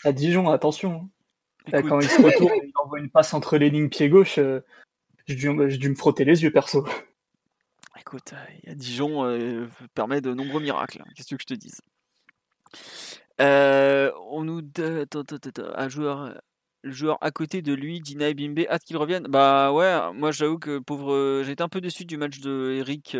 [0.04, 1.08] à Dijon, attention.
[1.70, 4.60] Quand il se retourne il envoie une passe entre les lignes pied gauche, euh,
[5.26, 6.86] j'ai dû, me frotter les yeux perso.
[7.98, 11.02] Écoute, euh, a Dijon euh, permet de nombreux miracles.
[11.02, 11.10] Hein.
[11.16, 11.80] Qu'est-ce que je te dise?
[13.38, 16.40] On nous un joueur,
[16.84, 19.24] le joueur à côté de lui, Dina et Bimbe, hâte qu'il revienne.
[19.28, 23.16] Bah ouais, moi j'avoue que pauvre, j'ai été un peu déçu du match de Eric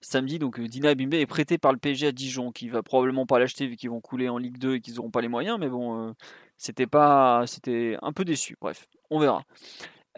[0.00, 0.38] samedi.
[0.38, 3.66] Donc Dina Bimbe est prêté par le PSG à Dijon, qui va probablement pas l'acheter
[3.66, 5.58] vu qu'ils vont couler en Ligue 2 et qu'ils n'auront pas les moyens.
[5.58, 6.14] Mais bon,
[6.56, 8.56] c'était pas, c'était un peu déçu.
[8.60, 9.44] Bref, on verra.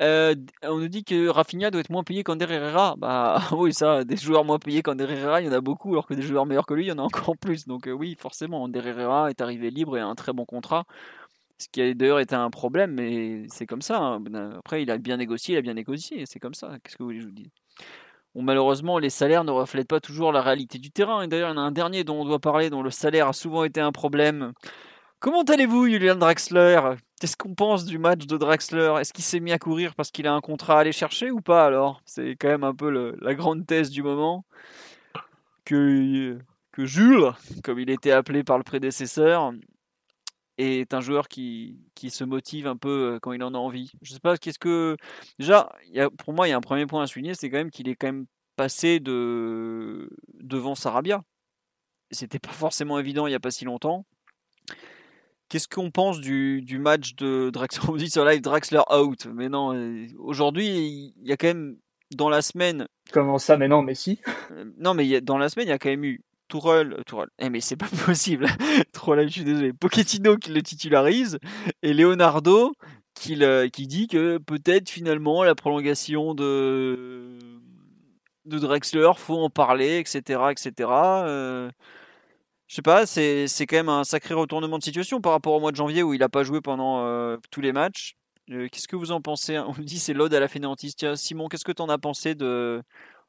[0.01, 2.97] Euh, on nous dit que Rafinha doit être moins payé qu'Ander Herrera.
[2.99, 6.07] Bah oui, ça, des joueurs moins payés qu'Ander Herrera, il y en a beaucoup, alors
[6.07, 7.67] que des joueurs meilleurs que lui, il y en a encore plus.
[7.67, 10.85] Donc euh, oui, forcément, Ander Herrera est arrivé libre et a un très bon contrat.
[11.59, 13.99] Ce qui d'ailleurs été un problème, mais c'est comme ça.
[13.99, 14.23] Hein.
[14.59, 16.77] Après, il a bien négocié, il a bien négocié, c'est comme ça.
[16.83, 17.51] Qu'est-ce que vous voulez que je vous dise?
[18.35, 21.23] Malheureusement, les salaires ne reflètent pas toujours la réalité du terrain.
[21.23, 23.29] Et d'ailleurs, il y en a un dernier dont on doit parler, dont le salaire
[23.29, 24.53] a souvent été un problème.
[25.21, 26.81] Comment allez-vous, Julian Draxler?
[27.21, 28.97] Qu'est-ce qu'on pense du match de Draxler?
[29.01, 31.41] Est-ce qu'il s'est mis à courir parce qu'il a un contrat à aller chercher ou
[31.41, 32.03] pas alors?
[32.05, 34.45] C'est quand même un peu la grande thèse du moment.
[35.65, 36.37] Que,
[36.73, 37.31] que Jules,
[37.63, 39.53] comme il était appelé par le prédécesseur,
[40.59, 43.93] est un joueur qui, qui se motive un peu euh, quand il en a envie.
[44.03, 44.97] Je sais pas, qu'est-ce que.
[45.39, 47.59] Déjà, y a, pour moi, il y a un premier point à souligner, c'est quand
[47.59, 48.27] même qu'il est quand même
[48.57, 51.23] passé de devant Sarabia.
[52.11, 54.07] C'était pas forcément évident il n'y a pas si longtemps.
[55.49, 57.83] Qu'est-ce qu'on pense du, du, match de Draxler?
[57.89, 59.27] On dit sur live Draxler out.
[59.27, 61.77] Mais non, euh, aujourd'hui, il y a quand même
[62.15, 62.87] dans la semaine.
[63.13, 64.21] Comment ça Mais non, mais si.
[64.51, 66.23] Euh, non, mais dans la semaine, il y a quand même eu
[66.55, 66.97] Tourelle.
[67.05, 67.31] Tourelle.
[67.41, 68.47] Eh, mais c'est pas possible.
[68.93, 69.73] Tourelle, je suis désolé.
[69.73, 71.39] Pochettino qui le titularise
[71.83, 72.73] et Leonardo
[73.15, 73.41] qui,
[73.73, 77.29] qui dit que peut-être finalement la prolongation de
[78.45, 80.91] de Drexler, faut en parler, etc., etc.
[80.91, 81.71] Euh,
[82.67, 85.71] je sais pas, c'est, quand même un sacré retournement de situation par rapport au mois
[85.71, 88.17] de janvier où il n'a pas joué pendant euh, tous les matchs.
[88.51, 89.59] Euh, qu'est-ce que vous en pensez?
[89.59, 90.95] On me dit c'est l'ode à la fainéantise.
[90.95, 92.83] Tiens, Simon, qu'est-ce que tu en as pensé de,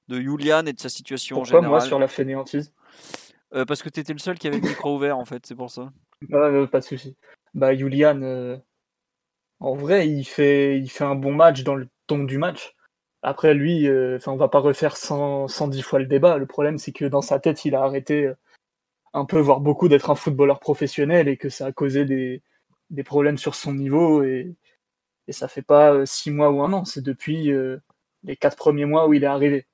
[0.09, 1.69] de Julian et de sa situation Pourquoi en général?
[1.69, 2.73] moi sur la fainéantise?
[3.54, 5.56] Euh, Parce que tu étais le seul qui avait le micro ouvert en fait, c'est
[5.56, 5.91] pour ça.
[6.68, 7.16] pas de souci.
[7.54, 8.60] Bah Julian,
[9.60, 12.76] en vrai, il fait, un bon match dans le ton du match.
[13.22, 16.38] Après, lui, euh, enfin, on va pas refaire 100, 110 fois le débat.
[16.38, 18.32] Le problème, c'est que dans sa tête, il a arrêté
[19.14, 22.43] un peu, voire beaucoup, d'être un footballeur professionnel et que ça a causé des,
[22.89, 24.24] des problèmes sur son niveau.
[24.24, 24.56] Et,
[25.28, 27.52] et ça fait pas six mois ou un an, c'est depuis
[28.24, 29.66] les quatre premiers mois où il est arrivé.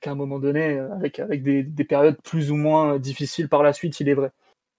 [0.00, 3.74] Qu'à un moment donné, avec, avec des, des, périodes plus ou moins difficiles par la
[3.74, 4.30] suite, il est vrai.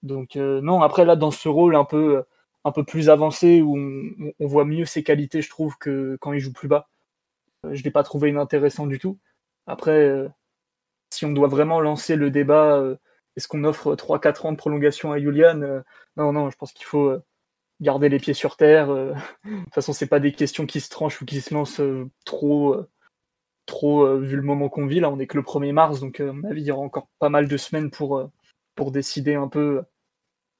[0.01, 2.23] Donc non, après là, dans ce rôle un peu
[2.63, 6.39] un peu plus avancé où on, voit mieux ses qualités, je trouve, que quand il
[6.39, 6.87] joue plus bas.
[7.65, 9.17] Euh, je l'ai pas trouvé inintéressant du tout.
[9.67, 10.29] Après, euh,
[11.09, 12.97] si on doit vraiment lancer le débat, euh,
[13.35, 15.83] est-ce qu'on offre 3-4 ans de prolongation à Julian
[16.17, 17.13] Non, non, je pense qu'il faut
[17.81, 18.87] garder les pieds sur terre.
[19.45, 21.81] de toute façon, c'est pas des questions qui se tranchent ou qui se lancent
[22.25, 22.77] trop,
[23.71, 24.99] trop vu le moment qu'on vit.
[24.99, 27.07] Là, on est que le 1er mars, donc à mon avis, il y aura encore
[27.19, 28.29] pas mal de semaines pour,
[28.75, 29.83] pour décider un peu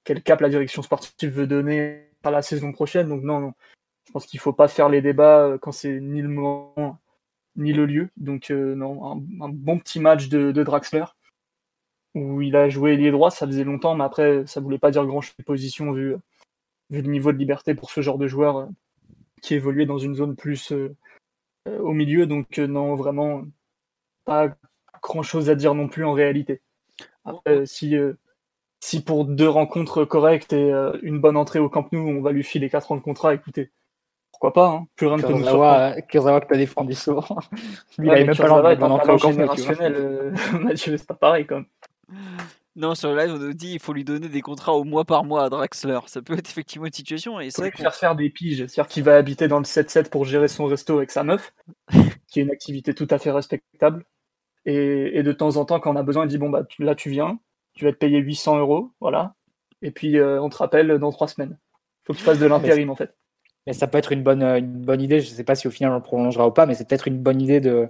[0.03, 3.09] quel cap la direction sportive veut donner à la saison prochaine.
[3.09, 3.53] Donc non, non.
[4.05, 6.99] je pense qu'il faut pas faire les débats euh, quand c'est ni le moment
[7.55, 8.09] ni le lieu.
[8.17, 11.05] Donc euh, non, un, bon petit match de, Draxler
[12.13, 15.05] où il a joué ailier droit, ça faisait longtemps, mais après ça voulait pas dire
[15.05, 16.15] grand chose de position vu,
[16.89, 18.65] vu le niveau de liberté pour ce genre de joueur euh,
[19.41, 20.73] qui évoluait dans une zone plus
[21.65, 22.25] au milieu.
[22.25, 23.43] Donc non, vraiment
[24.25, 24.49] pas
[25.01, 26.61] grand chose à dire non plus en réalité.
[27.25, 27.95] Après, si
[28.81, 32.31] si pour deux rencontres correctes et euh, une bonne entrée au Camp Nou, on va
[32.31, 33.71] lui filer quatre ans de contrat, écoutez,
[34.31, 36.07] pourquoi pas hein Plus rien ne peut nous sortir.
[36.07, 37.37] Kurzawa que t'as défendu souvent.
[37.99, 39.31] il avait même pas l'entrée de au Camp.
[39.81, 41.65] Euh, Mathieu, c'est pas pareil quand même.
[42.75, 45.03] Non, sur le live, on nous dit qu'il faut lui donner des contrats au mois
[45.03, 45.99] par mois à Draxler.
[46.07, 47.39] Ça peut être effectivement une situation.
[47.39, 48.65] Et c'est faire faire des piges.
[48.67, 51.53] C'est-à-dire qu'il va habiter dans le 7-7 pour gérer son resto avec sa meuf,
[52.27, 54.05] qui est une activité tout à fait respectable.
[54.65, 56.95] Et, et, de temps en temps, quand on a besoin, il dit Bon, bah là,
[56.95, 57.39] tu viens,
[57.73, 59.33] tu vas te payer 800 euros, voilà.
[59.81, 61.57] Et puis euh, on te rappelle dans trois semaines.
[62.03, 63.15] Il faut que tu fasses de l'intérim en fait.
[63.67, 65.19] Mais ça peut être une bonne, une bonne idée.
[65.19, 67.07] Je ne sais pas si au final on le prolongera ou pas, mais c'est peut-être
[67.07, 67.87] une bonne idée de,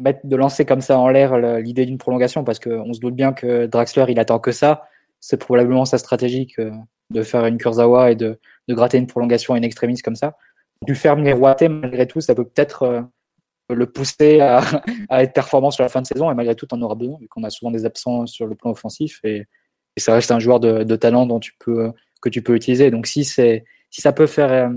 [0.00, 3.32] mettre, de lancer comme ça en l'air l'idée d'une prolongation parce qu'on se doute bien
[3.32, 4.84] que Draxler il attend que ça.
[5.20, 6.48] C'est probablement sa stratégie
[7.10, 8.38] de faire une Kurzawa et de,
[8.68, 10.36] de gratter une prolongation in extremis comme ça.
[10.86, 13.02] Du faire miroiter malgré tout, ça peut peut-être euh,
[13.68, 14.40] le pousser
[15.08, 16.30] à, être performant sur la fin de saison.
[16.30, 18.70] Et malgré tout, on aura besoin, vu qu'on a souvent des absents sur le plan
[18.70, 19.20] offensif.
[19.24, 19.46] Et,
[19.98, 21.92] ça reste un joueur de, talent dont tu peux,
[22.22, 22.90] que tu peux utiliser.
[22.90, 24.70] Donc si, si ça peut faire euh,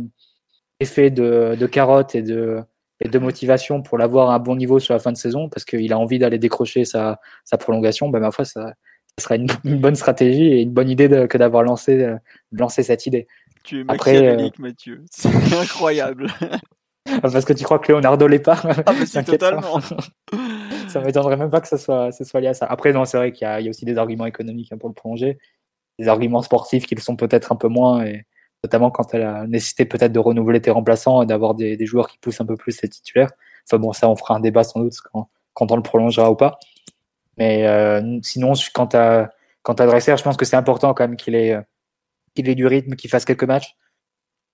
[0.81, 2.61] effet de carotte et de,
[3.07, 5.91] de motivation pour l'avoir à un bon niveau sur la fin de saison, parce qu'il
[5.91, 7.19] a envie d'aller décrocher sa,
[7.59, 8.73] prolongation, ben, ma foi, ça,
[9.19, 12.15] sera une, bonne stratégie et une bonne idée que d'avoir lancé, euh,
[12.51, 13.27] lancé cette idée.
[13.63, 15.05] Tu es machiavélique, euh, Mathieu.
[15.11, 16.27] C'est incroyable.
[17.21, 19.81] Parce que tu crois que Leonardo l'est pas Ah, mais c'est totalement.
[20.87, 22.65] ça m'étonnerait même pas que ce soit, soit lié à ça.
[22.65, 24.95] Après, non, c'est vrai qu'il y, y, a aussi des arguments économiques hein, pour le
[24.95, 25.37] prolonger,
[25.99, 28.25] des arguments sportifs qui le sont peut-être un peu moins, et
[28.63, 32.17] notamment quand elle a nécessité peut-être de renouveler tes remplaçants et d'avoir des, joueurs qui
[32.17, 33.31] poussent un peu plus ses titulaires.
[33.67, 34.95] Enfin bon, ça, on fera un débat sans doute
[35.53, 36.57] quand, on le prolongera ou pas.
[37.37, 39.29] Mais euh, sinon, quant à,
[39.63, 41.57] quant à Dresser, je pense que c'est important quand même qu'il ait,
[42.37, 43.75] ait du rythme, qu'il fasse quelques matchs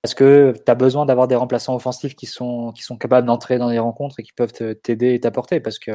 [0.02, 3.58] parce que tu as besoin d'avoir des remplaçants offensifs qui sont, qui sont capables d'entrer
[3.58, 5.60] dans les rencontres et qui peuvent t'aider et t'apporter.
[5.60, 5.92] Parce que,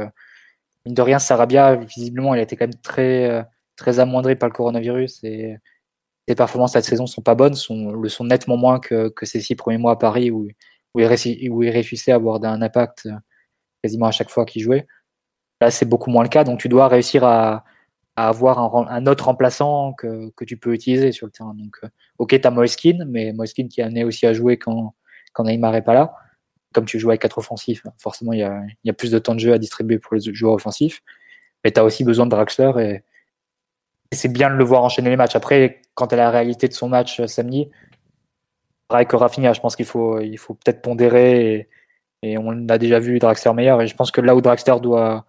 [0.84, 3.46] mine de rien, Sarabia, visiblement, il a été quand même très,
[3.76, 5.56] très amoindri par le coronavirus et
[6.28, 9.40] ses performances cette saison sont pas bonnes, sont, le sont nettement moins que, que ses
[9.40, 10.48] six premiers mois à Paris où,
[10.94, 13.08] où, il, où il réussissait à avoir un impact
[13.82, 14.86] quasiment à chaque fois qu'il jouait.
[15.60, 17.64] Là, c'est beaucoup moins le cas, donc tu dois réussir à,
[18.16, 21.54] à avoir un, autre remplaçant que, que, tu peux utiliser sur le terrain.
[21.54, 24.94] Donc, euh, ok, tu as Moeskin, mais Moeskin qui est amené aussi à jouer quand,
[25.32, 26.14] quand Neymar n'est pas là.
[26.72, 29.34] Comme tu joues avec quatre offensifs, forcément, il y a, y a, plus de temps
[29.34, 31.02] de jeu à distribuer pour les joueurs offensifs.
[31.64, 33.02] Mais tu as aussi besoin de Draxler et,
[34.14, 35.36] c'est bien de le voir enchaîner les matchs.
[35.36, 37.70] Après, quant à la réalité de son match euh, samedi,
[38.88, 41.68] pareil que Rafinha, je pense qu'il faut, il faut peut-être pondérer
[42.22, 43.82] et, on a déjà vu Draxler meilleur.
[43.82, 45.26] Et je pense que là où Draxler doit,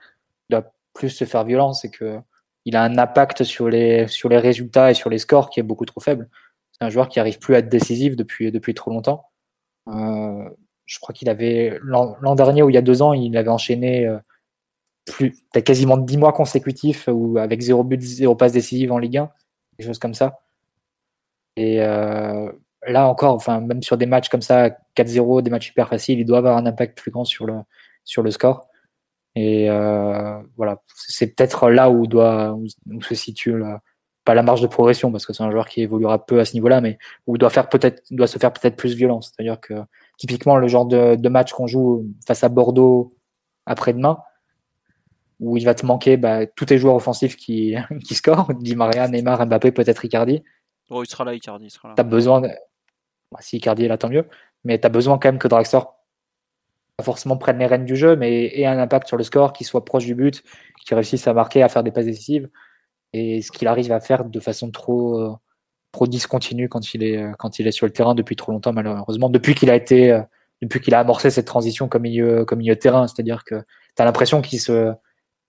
[0.50, 2.20] doit plus se faire violence, c'est que
[2.64, 5.64] il a un impact sur les, sur les résultats et sur les scores qui est
[5.64, 6.30] beaucoup trop faible.
[6.72, 9.26] C'est un joueur qui arrive plus à être décisif depuis, depuis trop longtemps.
[9.88, 10.50] Euh,
[10.86, 14.08] je crois qu'il avait l'an dernier ou il y a deux ans, il avait enchaîné
[15.06, 19.30] plus quasiment dix mois consécutifs ou avec zéro but, zéro passe décisive en Ligue 1,
[19.80, 20.40] des choses comme ça.
[21.58, 22.52] Et euh,
[22.88, 26.26] là encore, enfin même sur des matchs comme ça, 4-0, des matchs super faciles, il
[26.26, 27.56] doit avoir un impact plus grand sur le
[28.04, 28.68] sur le score.
[29.36, 32.68] Et euh, voilà, c'est peut-être là où, doit, où,
[33.02, 33.82] se situe la,
[34.24, 36.54] pas la marge de progression, parce que c'est un joueur qui évoluera peu à ce
[36.54, 36.98] niveau-là, mais
[37.28, 39.32] où doit, faire peut-être, doit se faire peut-être plus violence.
[39.36, 39.74] C'est-à-dire que
[40.18, 43.12] typiquement le genre de, de match qu'on joue face à Bordeaux
[43.66, 44.20] après-demain,
[45.40, 47.76] où il va te manquer bah, tous tes joueurs offensifs qui,
[48.06, 50.44] qui scorent, Di Maria, Neymar, Mbappé, peut-être Icardi.
[50.90, 51.68] Oh, il sera là, Icardi.
[51.68, 52.48] Tu as besoin, de...
[53.32, 54.28] bah, si Icardi est là, tant mieux,
[54.64, 55.82] mais tu as besoin quand même que Draxler
[57.02, 59.84] forcément prenne les rênes du jeu, mais ait un impact sur le score, qui soit
[59.84, 60.44] proche du but,
[60.86, 62.48] qui réussisse à marquer, à faire des passes décisives.
[63.12, 65.38] Et ce qu'il arrive à faire de façon trop,
[65.92, 69.30] trop discontinue quand il, est, quand il est sur le terrain depuis trop longtemps, malheureusement,
[69.30, 70.22] depuis qu'il a été,
[70.62, 73.08] depuis qu'il a amorcé cette transition comme milieu, comme milieu de terrain.
[73.08, 74.94] C'est-à-dire que tu as l'impression qu'il se,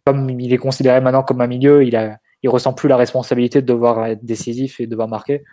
[0.07, 3.61] comme il est considéré maintenant comme un milieu, il a, il ressent plus la responsabilité
[3.61, 5.44] de devoir être décisif et de devoir marquer.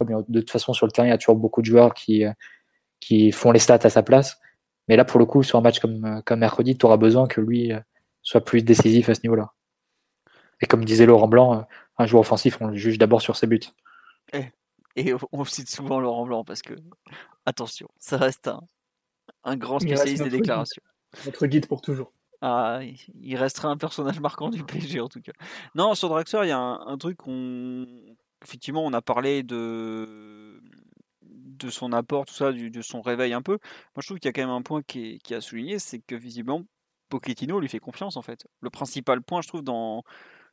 [0.00, 2.24] De toute façon, sur le terrain, il y a toujours beaucoup de joueurs qui,
[3.00, 4.38] qui font les stats à sa place.
[4.88, 7.40] Mais là, pour le coup, sur un match comme, comme mercredi, tu auras besoin que
[7.40, 7.72] lui
[8.22, 9.52] soit plus décisif à ce niveau-là.
[10.60, 11.66] Et comme disait Laurent Blanc,
[11.98, 13.60] un joueur offensif, on le juge d'abord sur ses buts.
[14.32, 14.44] Et,
[14.96, 16.74] et, on cite souvent Laurent Blanc parce que,
[17.46, 18.60] attention, ça reste un,
[19.44, 20.82] un grand spécialiste des déclarations.
[21.24, 22.12] Notre guide pour toujours.
[22.44, 22.80] Ah,
[23.20, 25.32] il restera un personnage marquant du PSG en tout cas.
[25.76, 27.86] Non, sur Draxler, il y a un, truc qu'on.
[28.44, 30.60] Effectivement, on a parlé de
[31.22, 33.52] de son apport, tout ça, de son réveil un peu.
[33.52, 35.78] Moi, je trouve qu'il y a quand même un point qui, est, qui a souligné,
[35.78, 36.64] c'est que visiblement,
[37.08, 38.48] Pochettino lui fait confiance en fait.
[38.60, 39.62] Le principal point, je trouve,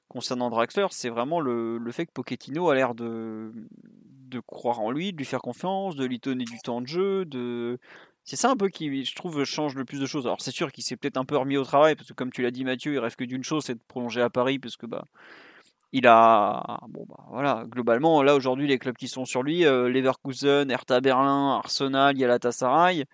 [0.07, 3.51] concernant Draxler, c'est vraiment le, le, fait que Pochettino a l'air de,
[4.29, 7.25] de croire en lui, de lui faire confiance, de lui donner du temps de jeu,
[7.25, 7.79] de
[8.29, 10.27] c'est ça un peu qui, je trouve, change le plus de choses.
[10.27, 12.43] Alors c'est sûr qu'il s'est peut-être un peu remis au travail, parce que comme tu
[12.43, 14.85] l'as dit Mathieu, il rêve que d'une chose, c'est de prolonger à Paris, parce que
[14.85, 15.03] bah,
[15.93, 16.79] il a...
[16.89, 21.01] Bon bah voilà, globalement, là aujourd'hui, les clubs qui sont sur lui, euh, Leverkusen, Hertha
[21.01, 23.05] Berlin, Arsenal, Galatasaray,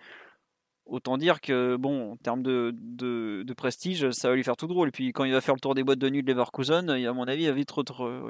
[0.85, 4.89] autant dire que, bon, en termes de, prestige, ça va lui faire tout drôle.
[4.89, 7.13] Et puis quand il va faire le tour des boîtes de nuit de Leverkusen, à
[7.13, 7.71] mon avis, il va vite,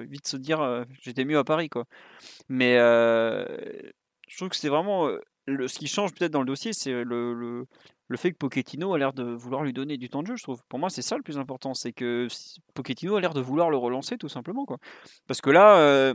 [0.07, 1.85] vite se dire, euh, j'étais mieux à Paris, quoi.
[2.47, 3.43] Mais euh,
[4.27, 5.09] je trouve que c'est vraiment
[5.47, 7.65] ce qui change peut-être dans le dossier, c'est le,
[8.07, 10.43] le, fait que Pochettino a l'air de vouloir lui donner du temps de jeu, je
[10.43, 10.61] trouve.
[10.69, 12.27] Pour moi, c'est ça le plus important, c'est que
[12.73, 14.65] Pochettino a l'air de vouloir le relancer tout simplement.
[14.65, 14.77] Quoi.
[15.27, 16.13] Parce que là,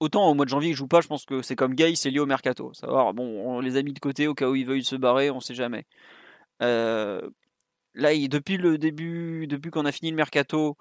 [0.00, 2.10] autant au mois de janvier, il joue pas, je pense que c'est comme Gay, c'est
[2.10, 2.72] lié au mercato.
[2.74, 5.30] Savoir, bon, on les a mis de côté au cas où il veuille se barrer,
[5.30, 5.86] on sait jamais.
[7.94, 10.76] Là, depuis le début, depuis qu'on a fini le mercato,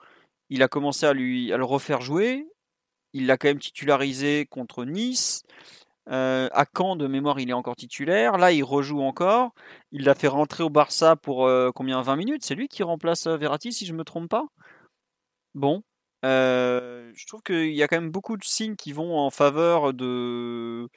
[0.50, 2.46] il a commencé à, lui, à le refaire jouer.
[3.14, 5.44] Il l'a quand même titularisé contre Nice.
[6.10, 8.38] Euh, à Caen, de mémoire, il est encore titulaire.
[8.38, 9.54] Là, il rejoue encore.
[9.92, 12.44] Il l'a fait rentrer au Barça pour euh, combien 20 minutes?
[12.44, 14.46] C'est lui qui remplace euh, Verratti, si je ne me trompe pas?
[15.54, 15.84] Bon.
[16.24, 20.88] je trouve qu'il y a quand même beaucoup de signes qui vont en faveur de.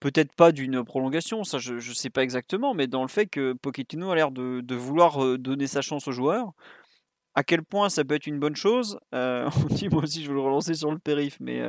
[0.00, 3.52] Peut-être pas d'une prolongation, ça je ne sais pas exactement, mais dans le fait que
[3.52, 6.52] Pochettino a l'air de, de, vouloir donner sa chance aux joueurs.
[7.34, 8.98] À quel point ça peut être une bonne chose?
[9.12, 11.62] On dit moi aussi je veux le relancer sur le périph', mais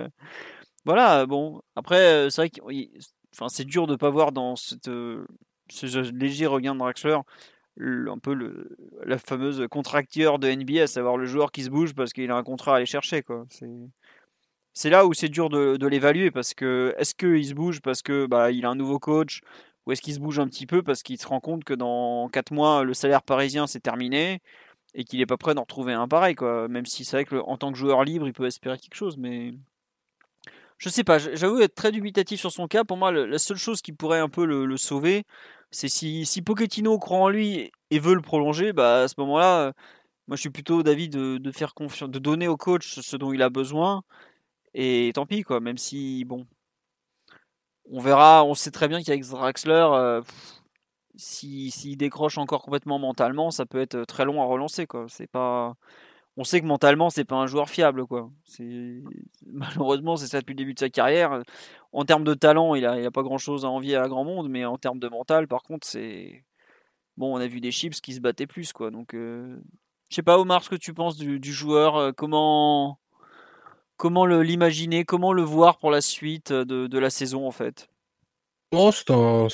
[0.85, 2.59] voilà, bon, après, c'est vrai que
[3.47, 4.89] c'est dur de ne pas voir dans cette,
[5.69, 7.19] ce léger regain de Draxler
[7.79, 11.93] un peu le, la fameuse contracteur de NBA, à savoir le joueur qui se bouge
[11.93, 13.23] parce qu'il a un contrat à aller chercher.
[13.23, 13.45] Quoi.
[14.73, 18.25] C'est, là où c'est dur de, l'évaluer parce que est-ce qu'il se bouge parce que
[18.25, 19.41] bah, il a un nouveau coach
[19.85, 22.29] ou est-ce qu'il se bouge un petit peu parce qu'il se rend compte que dans
[22.29, 24.41] 4 mois le salaire parisien c'est terminé
[24.93, 26.67] et qu'il n'est pas prêt d'en retrouver un pareil quoi.
[26.67, 29.17] Même si c'est vrai que en tant que joueur libre il peut espérer quelque chose
[29.17, 29.53] mais
[30.81, 32.83] je sais pas, j'avoue être très dubitatif sur son cas.
[32.83, 35.25] Pour moi, la seule chose qui pourrait un peu le, sauver,
[35.69, 39.73] c'est si, si Pochettino croit en lui et veut le prolonger, bah à ce moment-là,
[40.27, 43.43] moi je suis plutôt d'avis de, faire confiance, de donner au coach ce dont il
[43.43, 44.03] a besoin.
[44.73, 46.47] Et tant pis, quoi, même si, bon,
[47.91, 50.21] on verra, on sait très bien qu'avec Draxler, euh,
[51.15, 55.05] s'il décroche encore complètement mentalement, ça peut être très long à relancer, quoi.
[55.09, 55.75] C'est pas
[56.41, 58.31] on sait que mentalement, c'est pas un joueur fiable, quoi.
[59.45, 61.43] Malheureusement, c'est ça depuis le début de sa carrière.
[61.91, 64.65] En termes de talent, il a, a pas grand-chose à envier à grand monde, mais
[64.65, 66.43] en termes de mental, par contre, c'est
[67.15, 67.35] bon.
[67.35, 68.89] On a vu des chips qui se battaient plus, quoi.
[68.89, 69.55] Donc, euh...
[70.09, 72.97] je sais pas, Omar, ce que tu penses du, joueur, euh, comment
[73.97, 77.87] comment l'imaginer, comment le voir pour la suite de, la saison, en fait?
[78.71, 79.47] c'est un,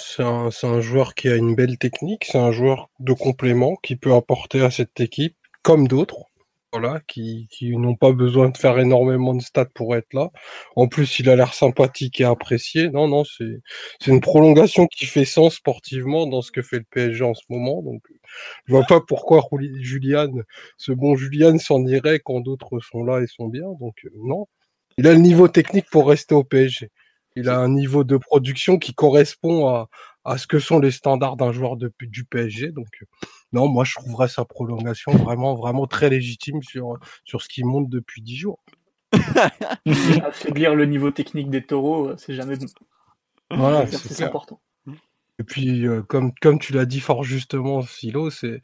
[0.63, 4.61] un, joueur qui a une belle technique, c'est un joueur de complément qui peut apporter
[4.61, 6.27] à cette équipe, comme d'autres
[6.73, 10.29] voilà, qui, qui n'ont pas besoin de faire énormément de stats pour être là.
[10.75, 12.89] En plus, il a l'air sympathique et apprécié.
[12.89, 13.61] Non, non, c'est
[14.01, 17.43] c'est une prolongation qui fait sens sportivement dans ce que fait le PSG en ce
[17.49, 17.81] moment.
[17.81, 18.03] Donc,
[18.65, 19.41] je vois pas pourquoi
[19.79, 20.31] Julian,
[20.77, 23.67] ce bon Julian, s'en irait quand d'autres sont là et sont bien.
[23.79, 24.47] Donc, euh, non,
[24.97, 26.89] il a le niveau technique pour rester au PSG.
[27.35, 29.89] Il a un niveau de production qui correspond à,
[30.27, 32.71] à ce que sont les standards d'un joueur de, du PSG.
[32.71, 33.05] Donc, euh,
[33.53, 37.89] non, moi, je trouverais sa prolongation vraiment, vraiment très légitime sur, sur ce qui monte
[37.89, 38.59] depuis dix jours.
[40.23, 42.65] Affaiblir le niveau technique des taureaux, euh, c'est jamais bon.
[43.51, 44.59] Voilà, c'est important.
[45.39, 48.59] Et puis, euh, comme, comme tu l'as dit fort justement, Philo, c'est,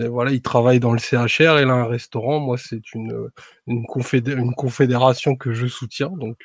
[0.00, 2.40] voilà, il travaille dans le CHR, il a un restaurant.
[2.40, 3.30] Moi, c'est une,
[3.66, 3.86] une,
[4.26, 6.10] une confédération que je soutiens.
[6.10, 6.36] Donc,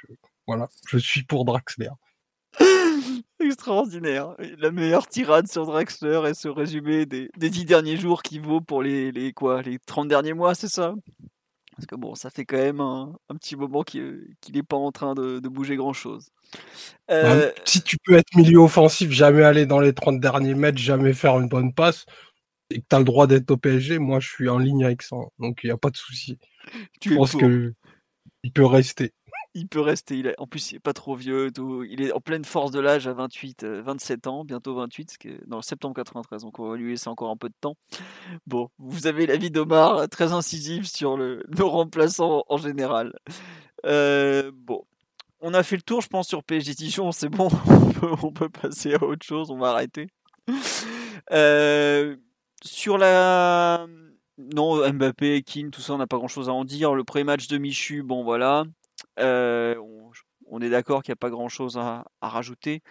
[0.47, 1.89] voilà, je suis pour Draxler.
[3.51, 4.35] Extraordinaire.
[4.57, 8.61] La meilleure tirade sur Draxler et ce résumé des, des 10 derniers jours qui vaut
[8.61, 10.95] pour les, les, quoi, les 30 derniers mois, c'est ça?
[11.75, 14.91] Parce que bon, ça fait quand même un, un petit moment qu'il n'est pas en
[14.91, 16.29] train de, de bouger grand-chose.
[17.09, 17.51] Euh...
[17.65, 21.39] Si tu peux être milieu offensif, jamais aller dans les 30 derniers mètres, jamais faire
[21.39, 22.05] une bonne passe,
[22.69, 25.01] et que tu as le droit d'être au PSG, moi je suis en ligne avec
[25.01, 25.15] ça.
[25.39, 26.37] Donc il n'y a pas de souci.
[27.03, 27.73] Je pense qu'il
[28.53, 29.13] peut rester
[29.53, 30.17] il peut rester.
[30.17, 31.51] Il En plus, il n'est pas trop vieux.
[31.51, 31.83] Tout.
[31.83, 35.17] Il est en pleine force de l'âge à 28, 27 euh, ans, bientôt 28,
[35.47, 36.43] dans septembre 93.
[36.43, 37.75] Donc, on va lui laisser encore un peu de temps.
[38.47, 43.13] Bon, vous avez l'avis d'Omar, euh, très incisif sur le, nos remplaçants en général.
[43.85, 44.83] Euh, bon,
[45.41, 47.11] on a fait le tour, je pense, sur PSG Dijon.
[47.11, 47.49] C'est bon,
[48.23, 49.51] on peut, passer à autre chose.
[49.51, 50.07] On va arrêter.
[52.63, 53.87] sur la.
[54.37, 56.95] Non, Mbappé, Kin, tout ça, on n'a pas grand chose à en dire.
[56.95, 58.63] Le pré-match de Michu, bon voilà.
[59.19, 59.75] Euh,
[60.47, 62.81] on, est d'accord qu'il n'y a pas grand-chose à, rajouter.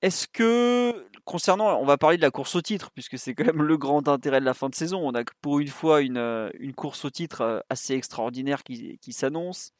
[0.00, 3.62] Est-ce que, concernant, on va parler de la course au titre, puisque c'est quand même
[3.62, 6.50] le grand intérêt de la fin de saison, on a pour une fois une, euh,
[6.60, 9.72] une course au titre euh, assez extraordinaire qui, qui s'annonce.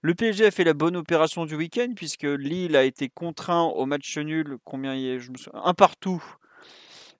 [0.00, 3.86] Le PSG a fait la bonne opération du week-end, puisque Lille a été contraint au
[3.86, 6.22] match nul, combien il y a, je me souviens, un partout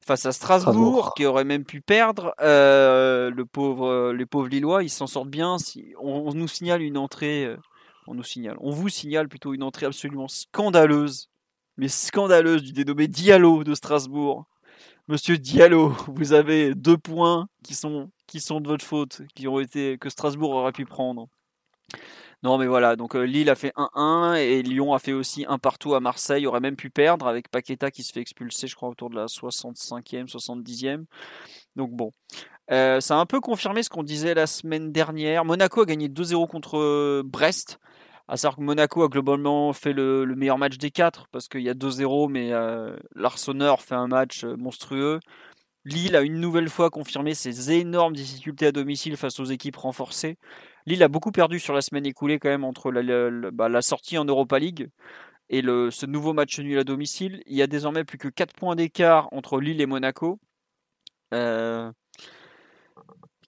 [0.05, 2.35] face à Strasbourg, qui aurait même pu perdre.
[2.41, 5.59] le pauvre, les pauvres Lillois, ils s'en sortent bien.
[5.59, 7.55] Si, on, nous signale une entrée
[8.07, 11.29] on nous signale, on vous signale plutôt une entrée absolument scandaleuse,
[11.77, 14.47] mais scandaleuse du dénommé Diallo de Strasbourg.
[15.09, 20.11] Monsieur Diallo, vous avez deux points qui sont, de votre faute, qui ont été que
[20.11, 21.29] Strasbourg aurait pu prendre.
[22.43, 25.59] Non, mais voilà, donc euh, Lille a fait 1-1 et Lyon a fait aussi un
[25.59, 28.89] partout à Marseille, aurait même pu perdre avec Paqueta qui se fait expulser, je crois,
[28.89, 31.05] autour de la 65e, 70e.
[31.77, 32.13] Donc bon,
[32.71, 35.45] euh, ça a un peu confirmé ce qu'on disait la semaine dernière.
[35.45, 37.79] Monaco a gagné 2-0 contre euh, Brest.
[38.29, 41.69] À savoir que Monaco a globalement fait le, meilleur match des quatre parce qu'il y
[41.69, 45.21] a 2-0, mais euh, l'Arseneur fait un match euh, monstrueux.
[45.85, 50.39] Lille a une nouvelle fois confirmé ses énormes difficultés à domicile face aux équipes renforcées.
[50.87, 54.25] Lille a beaucoup perdu sur la semaine écoulée quand même entre la, bah, sortie en
[54.25, 54.89] Europa League
[55.51, 57.43] et ce nouveau match nul à domicile.
[57.47, 60.39] Il y a désormais plus que 4 points d'écart entre Lille et Monaco.
[61.33, 61.91] Euh,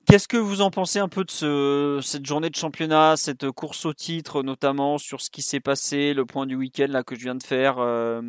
[0.07, 3.87] Qu'est-ce que vous en pensez un peu de ce, cette journée de championnat, cette course
[3.87, 7.23] au titre, notamment sur ce qui s'est passé, le point du week-end là que je
[7.23, 8.21] viens de faire euh,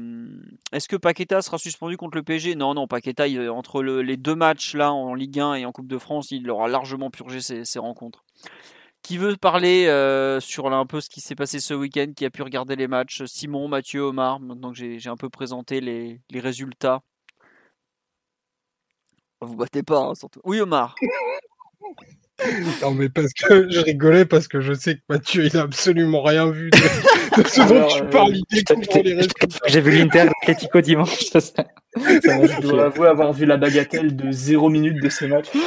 [0.71, 4.73] Est-ce que Paqueta sera suspendu contre le PSG Non, non, Paqueta, entre les deux matchs
[4.73, 8.23] là en Ligue 1 et en Coupe de France, il aura largement purgé ses, rencontres.
[9.01, 12.29] Qui veut parler euh, sur un peu ce qui s'est passé ce week-end, qui a
[12.29, 13.25] pu regarder les matchs?
[13.25, 17.03] Simon, Mathieu, Omar, maintenant que j'ai un peu présenté les résultats.
[19.45, 20.41] Vous battez pas, hein, surtout.
[20.43, 20.95] Oui, Omar.
[22.81, 26.21] Non, mais parce que je rigolais parce que je sais que Mathieu, il a absolument
[26.21, 26.77] rien vu de,
[27.47, 28.35] ce dont tu parles.
[29.67, 31.17] J'ai vu l'Inter Atletico dimanche.
[31.31, 31.63] Ça, ça,
[31.95, 35.47] je dois avouer avoir vu la bagatelle de 0 minutes de ce match.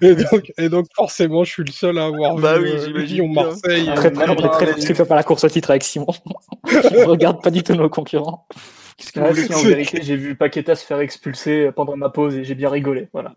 [0.00, 2.98] Et donc, et donc, forcément, je suis le seul à avoir bah vu oui, euh,
[3.00, 3.90] Lyon Marseille.
[3.96, 6.06] Très, très, très, très, très par la course au titre avec Simon.
[6.68, 8.46] Je regarde pas du tout nos concurrents.
[8.98, 12.56] Que ah, en vérité, j'ai vu Paqueta se faire expulser pendant ma pause et j'ai
[12.56, 13.08] bien rigolé.
[13.12, 13.34] Voilà.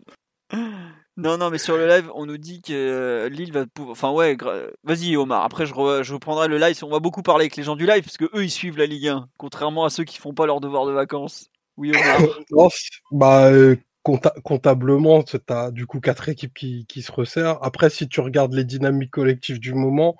[1.16, 3.92] Non, non, mais sur le live, on nous dit que euh, Lille va pouvoir.
[3.92, 4.36] Enfin, ouais,
[4.82, 5.44] vas-y, Omar.
[5.44, 6.78] Après, je, je reprendrai le live.
[6.82, 8.86] On va beaucoup parler avec les gens du live, parce que eux, ils suivent la
[8.86, 11.50] Ligue 1, contrairement à ceux qui font pas leur devoir de vacances.
[11.76, 12.68] Oui, Omar.
[13.12, 17.58] bah, euh, comptablement, tu as du coup quatre équipes qui, qui, se resserrent.
[17.62, 20.16] Après, si tu regardes les dynamiques collectives du moment,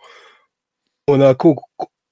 [1.08, 1.56] Monaco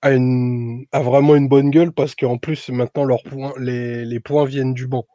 [0.02, 4.44] a, une, vraiment une bonne gueule, parce qu'en plus, maintenant, leurs points, les, les points
[4.44, 5.06] viennent du banc.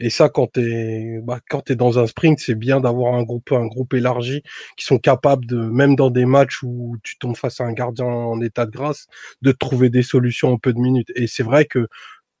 [0.00, 3.22] Et ça, quand tu es, bah, quand es dans un sprint, c'est bien d'avoir un
[3.22, 4.42] groupe, un groupe élargi
[4.76, 8.06] qui sont capables de, même dans des matchs où tu tombes face à un gardien
[8.06, 9.06] en état de grâce,
[9.42, 11.12] de trouver des solutions en peu de minutes.
[11.14, 11.86] Et c'est vrai que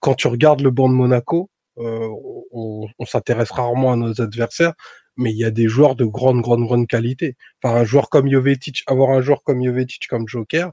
[0.00, 2.08] quand tu regardes le banc de Monaco, euh,
[2.52, 4.74] on, on s'intéresse rarement à nos adversaires,
[5.16, 7.36] mais il y a des joueurs de grande, grande, grande qualité.
[7.62, 10.72] Enfin, un joueur comme Jovetic, avoir un joueur comme Jovetic comme joker,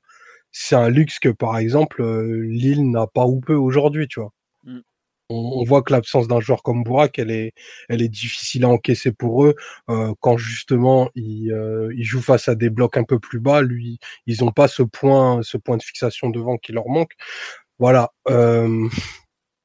[0.52, 4.32] c'est un luxe que, par exemple, euh, Lille n'a pas ou peu aujourd'hui, tu vois.
[4.64, 4.80] Mmh
[5.30, 7.54] on, voit que l'absence d'un joueur comme Bourak, elle est,
[7.88, 9.56] elle est difficile à encaisser pour eux.
[9.90, 13.62] Euh, quand justement ils, euh, ils, jouent face à des blocs un peu plus bas,
[13.62, 17.14] lui, ils n'ont pas ce point, ce point de fixation devant qui leur manque.
[17.80, 18.12] Voilà.
[18.30, 18.68] Euh,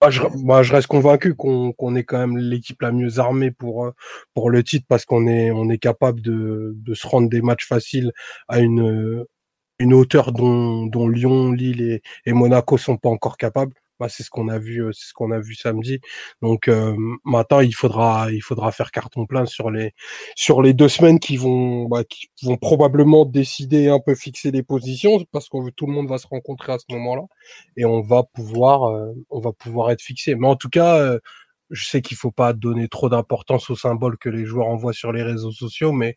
[0.02, 3.50] moi, je, moi, je, reste convaincu qu'on qu'on est quand même l'équipe la mieux armée
[3.50, 3.90] pour
[4.34, 7.66] pour le titre parce qu'on est on est capable de, de se rendre des matchs
[7.66, 8.12] faciles
[8.48, 9.24] à une
[9.78, 14.22] une hauteur dont, dont Lyon, Lille et, et Monaco sont pas encore capables bah, c'est
[14.24, 16.00] ce qu'on a vu, c'est ce qu'on a vu samedi.
[16.42, 16.68] Donc
[17.24, 19.92] maintenant, il faudra, il faudra faire carton plein sur les
[20.36, 24.62] sur les deux semaines qui vont, bah, qui vont probablement décider un peu fixer les
[24.62, 27.22] positions parce que tout le monde va se rencontrer à ce moment-là
[27.76, 30.34] et on va pouvoir, on va pouvoir être fixé.
[30.34, 31.18] Mais en tout cas
[31.70, 35.12] je sais qu'il faut pas donner trop d'importance aux symboles que les joueurs envoient sur
[35.12, 36.14] les réseaux sociaux, mais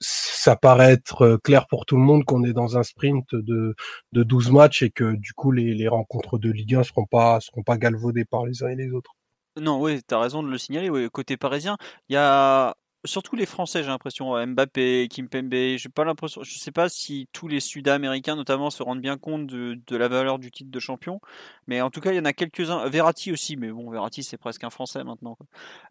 [0.00, 3.74] ça paraît être clair pour tout le monde qu'on est dans un sprint de,
[4.12, 7.62] de 12 matchs et que du coup les, rencontres de Ligue 1 seront pas seront
[7.62, 9.12] pas galvaudées par les uns et les autres.
[9.60, 10.88] Non, oui, tu as raison de le signaler.
[10.88, 11.76] Oui, côté parisien,
[12.08, 16.72] il y a surtout les Français, j'ai l'impression, Mbappé, Kimpembe, j'ai pas l'impression, je sais
[16.72, 20.50] pas si tous les Sud-Américains notamment se rendent bien compte de, de, la valeur du
[20.50, 21.20] titre de champion,
[21.66, 24.36] mais en tout cas il y en a quelques-uns, Verratti aussi, mais bon Verratti c'est
[24.36, 25.38] presque un Français maintenant.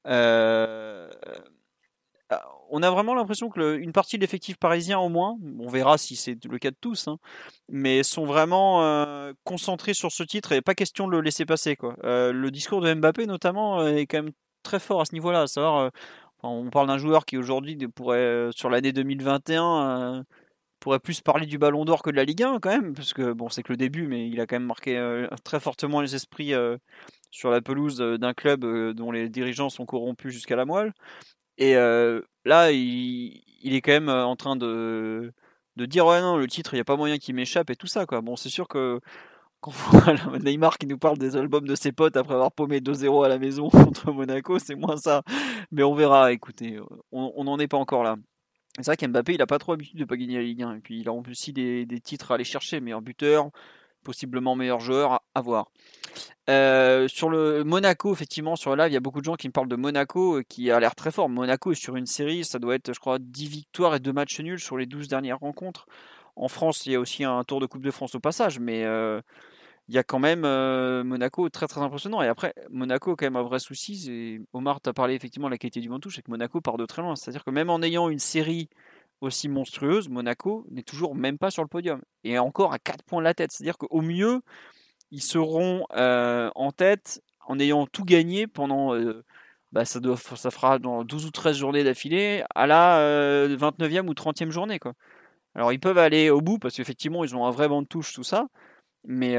[0.08, 1.10] Euh,
[2.70, 6.16] on a vraiment l'impression que une partie de l'effectif parisien au moins, on verra si
[6.16, 7.18] c'est le cas de tous, hein,
[7.70, 11.78] mais sont vraiment euh, concentrés sur ce titre et pas question de le laisser passer.
[12.04, 14.34] Euh, le discours de Mbappé notamment est quand même
[14.64, 15.46] très fort à ce niveau-là,
[16.44, 20.24] on parle d'un joueur qui aujourd'hui pourrait, euh, sur l'année 2021, euh,
[20.80, 23.34] pourrait plus parler du Ballon d'Or que de la Ligue 1 quand même, parce que
[23.34, 26.16] bon, c'est que le début, mais il a quand même marqué euh, très fortement les
[26.16, 26.54] esprits
[27.32, 30.94] sur la pelouse d'un club dont les dirigeants sont corrompus jusqu'à la moelle.
[31.58, 35.34] Et là, il, est quand même en train de,
[35.76, 37.88] de dire ouais non, le titre, il n'y a pas moyen qu'il m'échappe et tout
[37.88, 38.22] ça quoi.
[38.22, 39.00] Bon, c'est sûr que
[39.60, 39.74] quand
[40.44, 43.40] Neymar qui nous parle des albums de ses potes après avoir paumé 2-0 à la
[43.40, 45.24] maison contre Monaco, c'est moins ça.
[45.72, 46.80] Mais on verra, écoutez,
[47.12, 48.18] on n'en est pas encore là.
[48.78, 50.76] C'est vrai qu'Mbappé, il n'a pas trop l'habitude de pas gagner la Ligue 1.
[50.76, 53.50] Et puis il a aussi des, des titres à aller chercher, meilleur buteur,
[54.08, 55.70] possiblement meilleur joueur, à, voir.
[56.50, 59.50] Euh, sur le Monaco, effectivement, sur le live, il y a beaucoup de gens qui
[59.50, 61.28] me parlent de Monaco, euh, qui a l'air très fort.
[61.28, 64.40] Monaco est sur une série, ça doit être, je crois, 10 victoires et 2 matchs
[64.40, 65.88] nuls sur les 12 dernières rencontres.
[66.38, 68.86] En France, il y a aussi un tour de Coupe de France au passage, mais
[68.86, 69.20] euh,
[69.90, 70.42] il y a quand même
[71.04, 72.22] Monaco très très impressionnant.
[72.22, 74.40] Et après, Monaco quand même un vrai souci.
[74.54, 77.02] Omar, tu parlé effectivement de la qualité du Mantoux, c'est que Monaco part de très
[77.02, 77.18] loin.
[77.18, 78.70] C'est-à-dire que même en ayant une série
[79.22, 82.02] aussi monstrueuse, Monaco n'est toujours même pas sur le podium.
[82.24, 83.52] Et encore à 4 points de la tête.
[83.52, 84.42] C'est-à-dire qu'au mieux,
[85.12, 88.94] ils seront euh, en tête en ayant tout gagné pendant.
[89.72, 90.00] bah, ça,
[90.52, 94.80] fera dans 12 ou 13 journées d'affilée à la 29e ou 30e journée.
[95.56, 98.14] Alors ils peuvent aller au bout parce qu'effectivement ils ont un vrai banc de touche,
[98.14, 98.48] tout ça.
[99.10, 99.38] Mais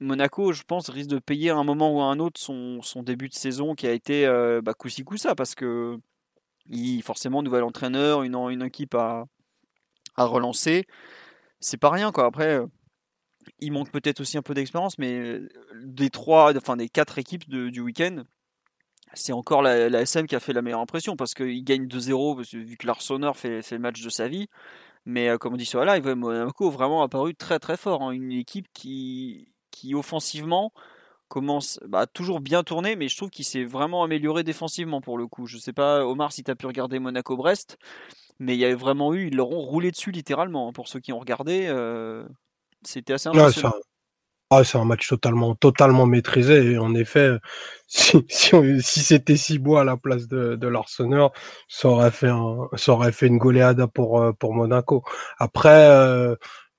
[0.00, 3.28] Monaco, je pense, risque de payer à un moment ou à un autre son, début
[3.28, 5.98] de saison qui a été euh, bah, coup ça parce que
[6.68, 9.26] il, forcément, nouvel entraîneur, une, une équipe à,
[10.16, 10.86] relancer.
[11.60, 12.26] C'est pas rien, quoi.
[12.26, 12.60] Après,
[13.60, 15.40] il manque peut-être aussi un peu d'expérience, mais
[15.82, 18.24] des trois, enfin des quatre équipes du week-end,
[19.14, 22.76] c'est encore la, SM qui a fait la meilleure impression parce qu'il gagne 2-0 vu
[22.76, 24.48] que l'Arseneur fait, fait le match de sa vie.
[25.04, 28.02] Mais euh, comme on dit sur la live, Monaco vraiment apparu très très fort.
[28.02, 28.10] Hein.
[28.10, 30.72] Une équipe qui, qui offensivement
[31.28, 35.26] commence bah, toujours bien tourner, mais je trouve qu'il s'est vraiment amélioré défensivement pour le
[35.26, 35.46] coup.
[35.46, 37.78] Je sais pas, Omar, si tu as pu regarder Monaco-Brest,
[38.38, 40.68] mais il y a vraiment eu, ils leur ont roulé dessus littéralement.
[40.68, 40.72] Hein.
[40.72, 42.24] Pour ceux qui ont regardé, euh,
[42.82, 43.74] c'était assez impressionnant.
[44.50, 46.72] Ah, c'est un match totalement, totalement maîtrisé.
[46.72, 47.32] Et en effet,
[47.88, 51.30] si, si, si c'était Cibois à la place de, de l'Arsenal,
[51.68, 55.02] ça aurait fait un, ça aurait fait une goleada pour, euh, pour Monaco.
[55.38, 56.36] Après, euh,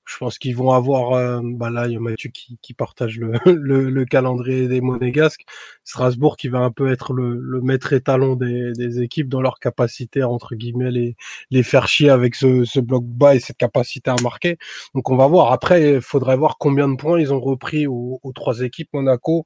[0.08, 3.34] je pense qu'ils vont avoir, euh, bah là, il y a Mathieu qui, partage le,
[3.46, 5.44] le, le, calendrier des Monégasques.
[5.84, 10.22] Strasbourg qui va un peu être le, maître étalon des, des, équipes dans leur capacité
[10.22, 14.58] à, entre guillemets, les, faire chier avec ce, bloc bas et cette capacité à marquer.
[14.96, 15.52] Donc on va voir.
[15.52, 19.46] Après, il faudrait voir combien de points ils ont repris aux trois équipes Monaco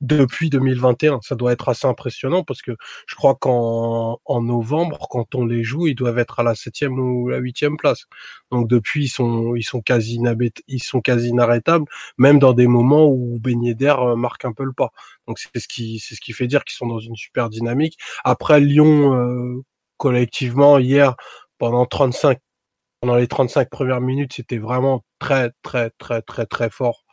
[0.00, 1.20] depuis 2021.
[1.22, 2.72] Ça doit être assez impressionnant parce que
[3.06, 6.98] je crois qu'en en novembre, quand on les joue, ils doivent être à la septième
[6.98, 8.04] ou la huitième place.
[8.50, 10.20] Donc depuis, ils sont ils sont quasi
[10.68, 11.86] ils sont quasi inarrêtables,
[12.18, 14.90] même dans des moments où Ben d'air euh, marque un peu le pas.
[15.26, 17.98] Donc c'est ce qui c'est ce qui fait dire qu'ils sont dans une super dynamique.
[18.24, 19.62] Après Lyon, euh,
[19.96, 21.16] collectivement hier
[21.58, 22.38] pendant 35
[23.00, 27.04] pendant les 35 premières minutes, c'était vraiment très très très très très fort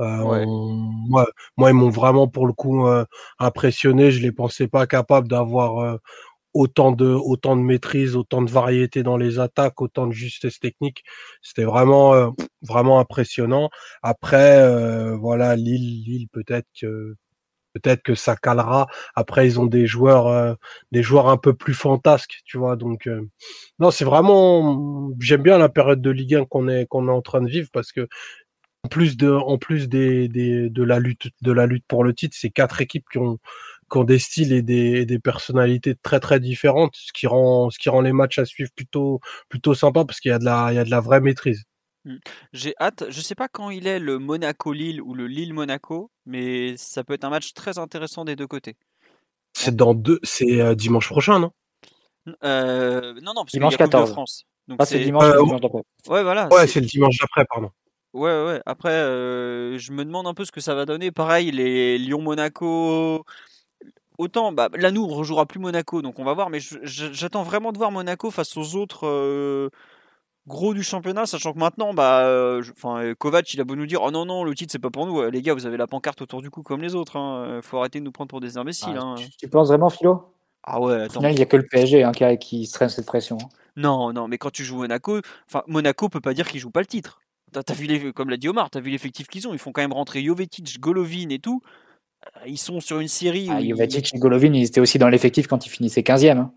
[0.00, 1.26] euh, moi,
[1.56, 3.04] moi, ils m'ont vraiment pour le coup euh,
[3.38, 4.10] impressionné.
[4.10, 5.96] Je les pensais pas capables d'avoir euh,
[6.54, 11.04] autant de autant de maîtrise, autant de variété dans les attaques, autant de justesse technique.
[11.42, 13.70] C'était vraiment vraiment impressionnant.
[14.02, 17.16] Après, voilà, Lille, Lille peut-être que
[17.74, 18.86] peut-être que ça calera.
[19.16, 20.56] Après, ils ont des joueurs
[20.92, 22.76] des joueurs un peu plus fantasques, tu vois.
[22.76, 23.08] Donc
[23.80, 27.22] non, c'est vraiment j'aime bien la période de Ligue 1 qu'on est qu'on est en
[27.22, 28.08] train de vivre parce que
[28.84, 32.14] en plus de, en plus des, des, de la lutte, de la lutte pour le
[32.14, 33.38] titre, c'est quatre équipes qui ont,
[33.90, 37.78] qui ont des styles et des, des personnalités très très différentes, ce qui rend, ce
[37.78, 40.68] qui rend les matchs à suivre plutôt, plutôt sympa parce qu'il y a de la,
[40.70, 41.64] il y a de la vraie maîtrise.
[42.04, 42.16] Hmm.
[42.52, 47.02] J'ai hâte, je sais pas quand il est le Monaco-Lille ou le Lille-Monaco, mais ça
[47.04, 48.76] peut être un match très intéressant des deux côtés.
[49.54, 51.52] C'est dans deux, c'est euh, dimanche prochain, non?
[52.44, 54.08] Euh, Non, non, parce dimanche y a 14.
[54.10, 54.44] de France.
[54.68, 55.42] Donc Ah, c'est dimanche, Euh.
[56.10, 56.48] Ouais, voilà.
[56.52, 57.70] Ouais, c'est- c'est le dimanche d'après, pardon.
[58.14, 58.62] Ouais, ouais.
[58.64, 61.10] Après, euh, je me demande un peu ce que ça va donner.
[61.10, 63.24] Pareil, les Lyon-Monaco.
[64.18, 66.48] Autant, bah, là, nous, on rejouera plus Monaco, donc on va voir.
[66.48, 69.70] Mais j'attends vraiment de voir Monaco face aux autres euh,
[70.46, 74.00] gros du championnat, sachant que maintenant, bah, euh, je- Kovac, il a beau nous dire,
[74.02, 75.28] oh non, non, le titre, c'est pas pour nous.
[75.30, 77.16] Les gars, vous avez la pancarte autour du cou comme les autres.
[77.16, 77.58] Hein.
[77.62, 78.96] Faut arrêter de nous prendre pour des imbéciles.
[78.96, 79.14] Ah, hein.
[79.16, 80.30] tu, tu penses vraiment, Philo?
[80.62, 81.20] Ah ouais, attends.
[81.20, 83.36] il n'y a que le PSG hein, qui, qui se traîne cette pression.
[83.42, 83.48] hein.
[83.76, 86.80] Non, non, mais quand tu joues Monaco, enfin Monaco peut pas dire qu'ils jouent pas
[86.80, 87.20] le titre.
[87.62, 89.52] T'as as vu les, comme l'a dit Omar, t'as vu l'effectif qu'ils ont.
[89.52, 91.62] Ils font quand même rentrer Jovetic, Golovin et tout.
[92.26, 93.48] Euh, Ils sont sur une série.
[93.50, 96.38] Ah, ils- Jovetic et Golovin, ils étaient aussi dans l'effectif quand ils finissaient 15e.
[96.38, 96.52] hein.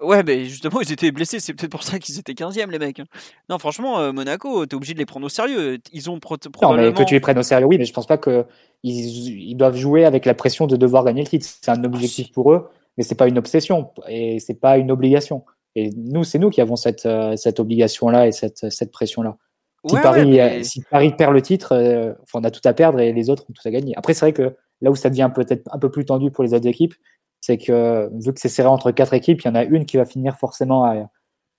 [0.00, 1.38] Ouais, mais justement, ils étaient blessés.
[1.38, 2.98] C'est peut-être pour ça qu'ils étaient 15e, les mecs.
[2.98, 3.04] hein.
[3.48, 5.78] Non, franchement, euh, Monaco, t'es obligé de les prendre au sérieux.
[5.92, 8.06] Ils ont pro- Non, mais que tu les prennes au sérieux, oui, mais je pense
[8.08, 8.44] pas que
[8.82, 11.46] ils, ils doivent jouer avec la pression de devoir gagner le titre.
[11.46, 15.44] C'est un objectif pour eux, mais c'est pas une obsession et c'est pas une obligation.
[15.76, 19.36] Et nous, c'est nous qui avons cette, euh, cette obligation-là et cette, cette pression-là.
[19.84, 22.50] Si, Ouais, ouais, Paris, mais- euh, si Paris perd le titre, euh, enfin, on a
[22.50, 23.94] tout à perdre et les autres ont tout à gagner.
[23.96, 26.54] Après, c'est vrai que là où ça devient peut-être un peu plus tendu pour les
[26.54, 26.94] autres équipes,
[27.40, 29.96] c'est que vu que c'est serré entre quatre équipes, il y en a une qui
[29.96, 31.10] va finir forcément à,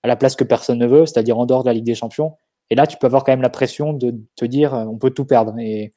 [0.02, 2.36] à la place que personne ne veut, c'est-à-dire en dehors de la Ligue des Champions.
[2.70, 5.10] Et là, tu peux avoir quand même la pression de te dire euh, on peut
[5.10, 5.54] tout perdre.
[5.58, 5.92] Et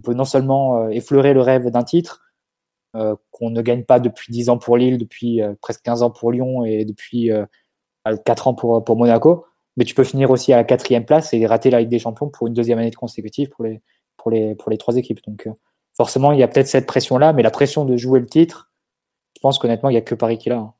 [0.00, 2.22] on peut non seulement euh, effleurer le rêve d'un titre,
[2.94, 6.10] euh, qu'on ne gagne pas depuis 10 ans pour Lille, depuis euh, presque 15 ans
[6.10, 7.44] pour Lyon et depuis euh,
[8.24, 9.46] 4 ans pour, pour Monaco,
[9.76, 12.28] mais tu peux finir aussi à la quatrième place et rater la Ligue des Champions
[12.28, 13.80] pour une deuxième année de consécutive pour les,
[14.16, 15.20] pour les, pour les trois équipes.
[15.26, 15.52] Donc euh,
[15.96, 18.70] forcément, il y a peut-être cette pression-là, mais la pression de jouer le titre,
[19.36, 20.56] je pense qu'honnêtement, il n'y a que Paris qui l'a.
[20.58, 20.74] hein.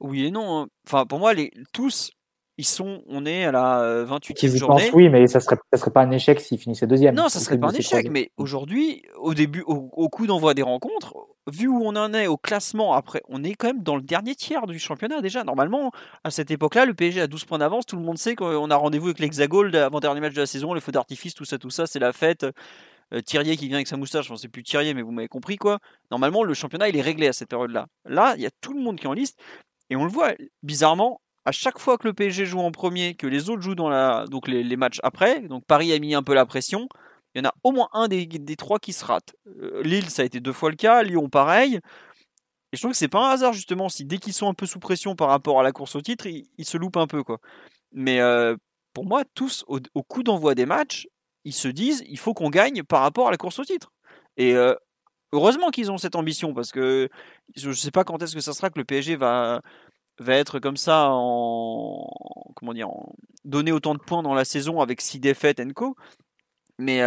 [0.00, 0.60] Oui et non.
[0.60, 0.66] hein.
[0.86, 2.10] Enfin, pour moi, les, tous,
[2.58, 3.02] ils sont.
[3.08, 4.82] On est à la euh, 28e Qu'ils y journée.
[4.84, 7.14] pensent, oui, mais ça serait, ça serait pas un échec s'ils finissaient deuxième.
[7.14, 10.54] Non, ça Au serait pas un échec, mais aujourd'hui, au début, au, au coup d'envoi
[10.54, 11.14] des rencontres,
[11.50, 14.34] vu où on en est au classement, après, on est quand même dans le dernier
[14.34, 15.44] tiers du championnat déjà.
[15.44, 15.92] Normalement,
[16.24, 18.76] à cette époque-là, le PSG a 12 points d'avance, tout le monde sait qu'on a
[18.76, 21.86] rendez-vous avec l'Hexagol avant-dernier match de la saison, les feux d'artifice, tout ça, tout ça,
[21.86, 22.46] c'est la fête.
[23.12, 25.56] Euh, Thierry qui vient avec sa moustache, enfin c'est plus Thierry, mais vous m'avez compris
[25.56, 25.78] quoi.
[26.10, 27.86] Normalement, le championnat il est réglé à cette période-là.
[28.06, 29.38] Là, il y a tout le monde qui est en liste,
[29.90, 31.20] et on le voit bizarrement.
[31.44, 34.24] À chaque fois que le PSG joue en premier, que les autres jouent dans la,
[34.26, 36.88] donc les matchs après, donc Paris a mis un peu la pression,
[37.34, 39.34] il y en a au moins un des, trois qui se rate.
[39.60, 41.02] Euh, Lille, ça a été deux fois le cas.
[41.02, 41.80] Lyon, pareil.
[42.72, 44.66] Et je trouve que c'est pas un hasard, justement, si dès qu'ils sont un peu
[44.66, 47.24] sous pression par rapport à la course au titre, ils, se loupent un peu.
[47.24, 47.38] quoi.
[47.92, 48.56] Mais euh,
[48.92, 51.08] pour moi, tous, au, coup d'envoi des matchs,
[51.44, 53.92] ils se disent il faut qu'on gagne par rapport à la course au titre.
[54.36, 54.74] Et euh,
[55.32, 57.08] heureusement qu'ils ont cette ambition, parce que
[57.56, 59.60] je sais pas quand est-ce que ça sera que le PSG va,
[60.18, 62.08] va être comme ça en
[62.56, 65.96] comment dire en, donner autant de points dans la saison avec six défaites and co
[66.78, 66.98] mais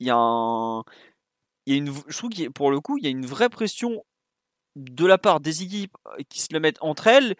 [0.00, 0.82] il y a
[1.66, 4.04] une je trouve a- pour le coup il y a une vraie pression
[4.76, 5.96] de la part des équipes
[6.28, 7.34] qui se le mettent entre elles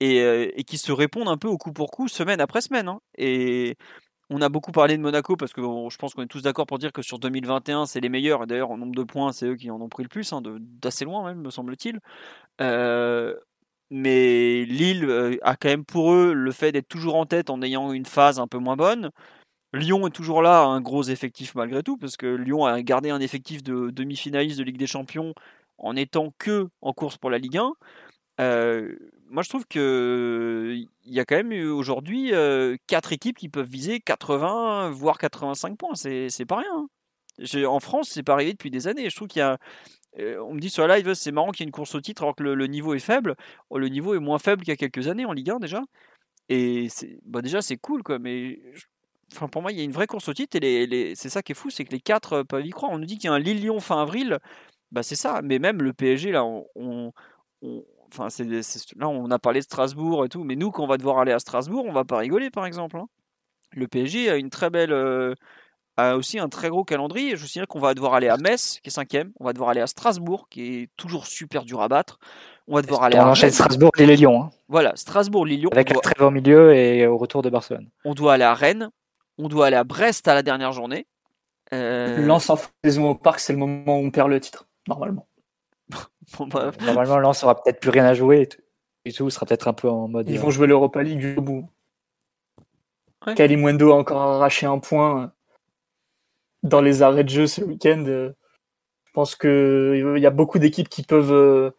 [0.00, 3.00] et, qui se répondent un peu au coup pour coup semaine après semaine hein.
[3.18, 3.76] et
[4.30, 6.78] on a beaucoup parlé de Monaco parce que je pense qu'on est tous d'accord pour
[6.78, 9.56] dire que sur 2021 c'est les meilleurs et d'ailleurs en nombre de points c'est eux
[9.56, 12.00] qui en ont pris le plus hein, d'assez loin même me semble-t-il
[13.90, 17.92] mais Lille a quand même pour eux le fait d'être toujours en tête en ayant
[17.92, 19.10] une phase un peu moins bonne.
[19.72, 23.20] Lyon est toujours là, un gros effectif malgré tout, parce que Lyon a gardé un
[23.20, 25.34] effectif de demi-finaliste de Ligue des Champions
[25.78, 27.72] en étant que en course pour la Ligue 1.
[28.40, 28.94] Euh,
[29.28, 30.74] moi, je trouve que
[31.04, 35.18] il y a quand même eu aujourd'hui euh, quatre équipes qui peuvent viser 80 voire
[35.18, 35.94] 85 points.
[35.94, 36.66] C'est pas rien.
[36.74, 37.64] hein.
[37.66, 39.10] En France, c'est pas arrivé depuis des années.
[39.10, 39.58] Je trouve qu'il y a
[40.18, 42.00] euh, on me dit sur la live, c'est marrant qu'il y ait une course au
[42.00, 43.36] titre alors que le, niveau est faible.
[43.70, 45.82] Oh, Le niveau est moins faible qu'il y a quelques années en Ligue 1 déjà.
[46.48, 46.88] Et
[47.24, 48.18] bah déjà, c'est cool, quoi.
[48.18, 48.60] Mais
[49.32, 50.56] enfin, pour moi, il y a une vraie course au titre.
[50.56, 52.70] Et les, les- c'est ça qui est fou, c'est que les quatre euh, peuvent y
[52.70, 52.92] croire.
[52.92, 54.38] On nous dit qu'il y a un Lille-Lyon fin avril.
[54.92, 55.40] Bah, c'est ça.
[55.42, 56.66] Mais même le PSG, là, on.
[56.74, 57.12] on-
[57.62, 58.28] on- Enfin,
[58.96, 61.32] là, on a parlé de Strasbourg et tout, mais nous, quand on va devoir aller
[61.32, 62.96] à Strasbourg, on va pas rigoler, par exemple.
[62.98, 63.06] hein.
[63.72, 65.34] Le PSG a une très belle, euh,
[65.96, 67.34] a aussi un très gros calendrier.
[67.34, 69.32] Je vous signale qu'on va devoir aller à Metz, qui est cinquième.
[69.40, 72.18] On va devoir aller à Strasbourg, qui est toujours super dur à battre.
[72.68, 73.50] On va devoir aller On à enchaîne.
[73.50, 75.70] Strasbourg et les Lyon, hein, Voilà, Strasbourg, Lyon.
[75.72, 77.90] avec la doit, trêve au milieu et au retour de Barcelone.
[78.04, 78.88] on doit aller à Rennes.
[79.38, 81.06] On doit aller à Brest à la dernière journée.
[81.72, 85.26] Euh, Lance en saison au parc, c'est le moment où on perd le titre, normalement.
[86.38, 88.60] bon, bah, Normalement, Lens aura peut-être plus rien à jouer et tout.
[89.04, 90.28] Et tout sera peut-être un peu en mode.
[90.28, 91.68] Ils euh, vont jouer l'Europa League au bout.
[93.26, 93.34] Ouais.
[93.34, 95.26] Kalimundo a encore arraché un point euh,
[96.62, 98.04] dans les arrêts de jeu ce week-end.
[98.06, 98.32] euh.
[99.04, 101.72] Je pense qu'il y a beaucoup d'équipes qui peuvent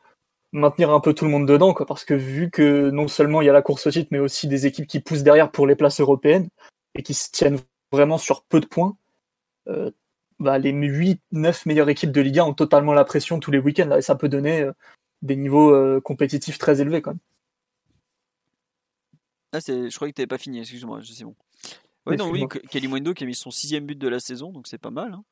[0.54, 3.46] maintenir un peu tout le monde dedans, quoi, parce que vu que non seulement il
[3.46, 5.76] y a la course au titre, mais aussi des équipes qui poussent derrière pour les
[5.76, 6.50] places européennes
[6.98, 7.60] et qui se tiennent
[7.92, 8.98] vraiment sur peu de points,
[10.40, 13.96] bah, les 8-9 meilleures équipes de Ligue 1 ont totalement la pression tous les week-ends.
[13.96, 14.70] et ça peut donner
[15.22, 17.20] des niveaux compétitifs très élevés quand même.
[19.54, 21.36] Ah, je croyais que tu n'avais pas fini, excuse-moi, c'est bon.
[22.06, 24.78] Oui, non, oui, Kalimundo qui a mis son sixième but de la saison, donc c'est
[24.78, 25.14] pas mal.
[25.14, 25.24] Hein.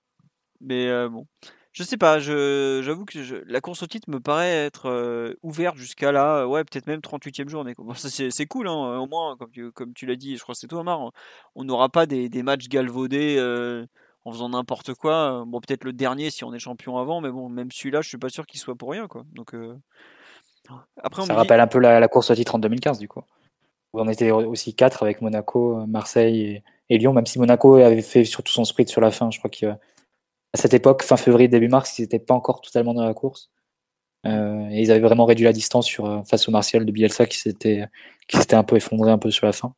[0.61, 1.27] Mais bon,
[1.75, 6.13] je sais pas, j'avoue que la course au titre me paraît être euh, ouverte jusqu'à
[6.13, 7.73] là, ouais, peut-être même 38e journée.
[7.95, 10.67] c'est cool, hein, au moins, comme tu, comme tu l'as dit, je crois que c'est
[10.67, 11.11] toi, Omar,
[11.53, 13.85] on n'aura pas des, des, matchs galvaudés euh,
[14.23, 15.43] en faisant n'importe quoi.
[15.45, 18.17] Bon, peut-être le dernier si on est champion avant, mais bon, même celui-là, je suis
[18.17, 19.25] pas sûr qu'il soit pour rien, quoi.
[19.33, 19.77] Donc, euh,
[21.03, 23.21] après, on Ça rappelle un peu la, course au titre en 2015, du coup.
[23.91, 28.01] Où on était aussi quatre avec Monaco, Marseille et, et Lyon, même si Monaco avait
[28.01, 29.77] fait surtout son sprint sur la fin, je crois qu'il
[30.55, 33.51] à cette époque, fin février, début mars, ils n'étaient pas encore totalement dans la course.
[34.25, 37.25] Euh, et ils avaient vraiment réduit la distance sur, euh, face au Martial de Bielsa
[37.25, 37.85] qui s'était
[38.29, 39.75] qui s'était un peu effondré un peu sur la fin.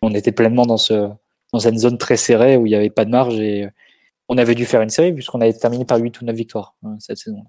[0.00, 1.10] On était pleinement dans ce
[1.52, 3.68] dans une zone très serrée où il n'y avait pas de marge et
[4.28, 6.96] on avait dû faire une série puisqu'on avait terminé par 8 ou 9 victoires hein,
[7.00, 7.44] cette saison.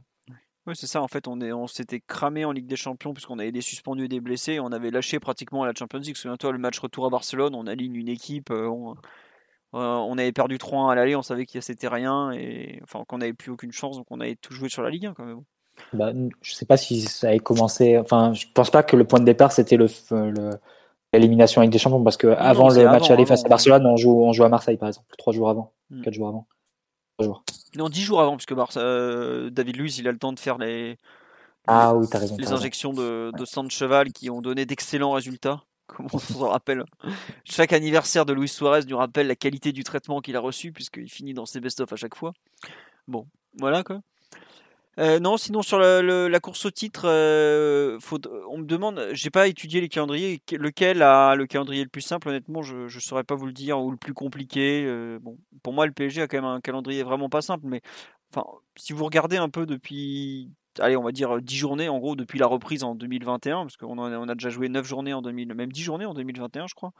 [0.66, 1.04] Oui, c'est ça.
[1.04, 4.06] En fait, on, est, on s'était cramé en Ligue des Champions puisqu'on avait des suspendus
[4.06, 4.60] et des blessés.
[4.60, 6.18] On avait lâché pratiquement la Champions League.
[6.18, 8.50] Souviens-toi, le match retour à Barcelone, on aligne une équipe.
[8.50, 8.94] Euh, euh,
[9.74, 13.34] on avait perdu 3-1 à l'aller, on savait qu'il c'était rien, et enfin qu'on n'avait
[13.34, 15.42] plus aucune chance, donc on avait tout joué sur la Ligue 1 quand même.
[15.94, 17.98] Bah, je sais pas si ça avait commencé.
[17.98, 19.88] Enfin, je pense pas que le point de départ c'était le,
[21.12, 24.24] l'élimination avec des champions, parce que avant le match aller face à Barcelone, on joue,
[24.24, 26.02] on joue à Marseille par exemple, trois jours avant, hmm.
[26.02, 26.48] quatre jours avant.
[27.20, 27.44] jours.
[27.76, 30.60] Non, dix jours avant, puisque Barça, euh, David Luiz, il a le temps de faire
[30.60, 30.98] les,
[31.68, 35.64] ah, oui, raison, les injections de, de sang de cheval qui ont donné d'excellents résultats
[36.00, 36.84] on rappelle.
[37.44, 41.10] Chaque anniversaire de Luis Suarez nous rappelle la qualité du traitement qu'il a reçu, puisqu'il
[41.10, 42.34] finit dans ses best-of à chaque fois.
[43.08, 43.28] Bon,
[43.60, 44.02] voilà quoi.
[45.00, 47.98] Euh, non, sinon sur la, course au titre, euh,
[48.48, 52.30] on me demande, j'ai pas étudié les calendriers, lequel a le calendrier le plus simple,
[52.30, 54.84] honnêtement, je ne saurais pas vous le dire, ou le plus compliqué.
[54.86, 55.20] Euh,
[55.64, 57.82] pour moi, le PSG a quand même un calendrier vraiment pas simple, mais
[58.76, 62.40] si vous regardez un peu depuis allez, on va dire 10 journées en gros depuis
[62.40, 65.82] la reprise en 2021, parce qu'on a, déjà joué 9 journées en 2000, même 10
[65.82, 66.92] journées en 2021, je crois.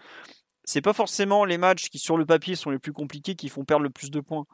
[0.66, 3.66] C'est pas forcément les matchs qui, sur le papier, sont les plus compliqués qui font
[3.66, 4.46] perdre le plus de points.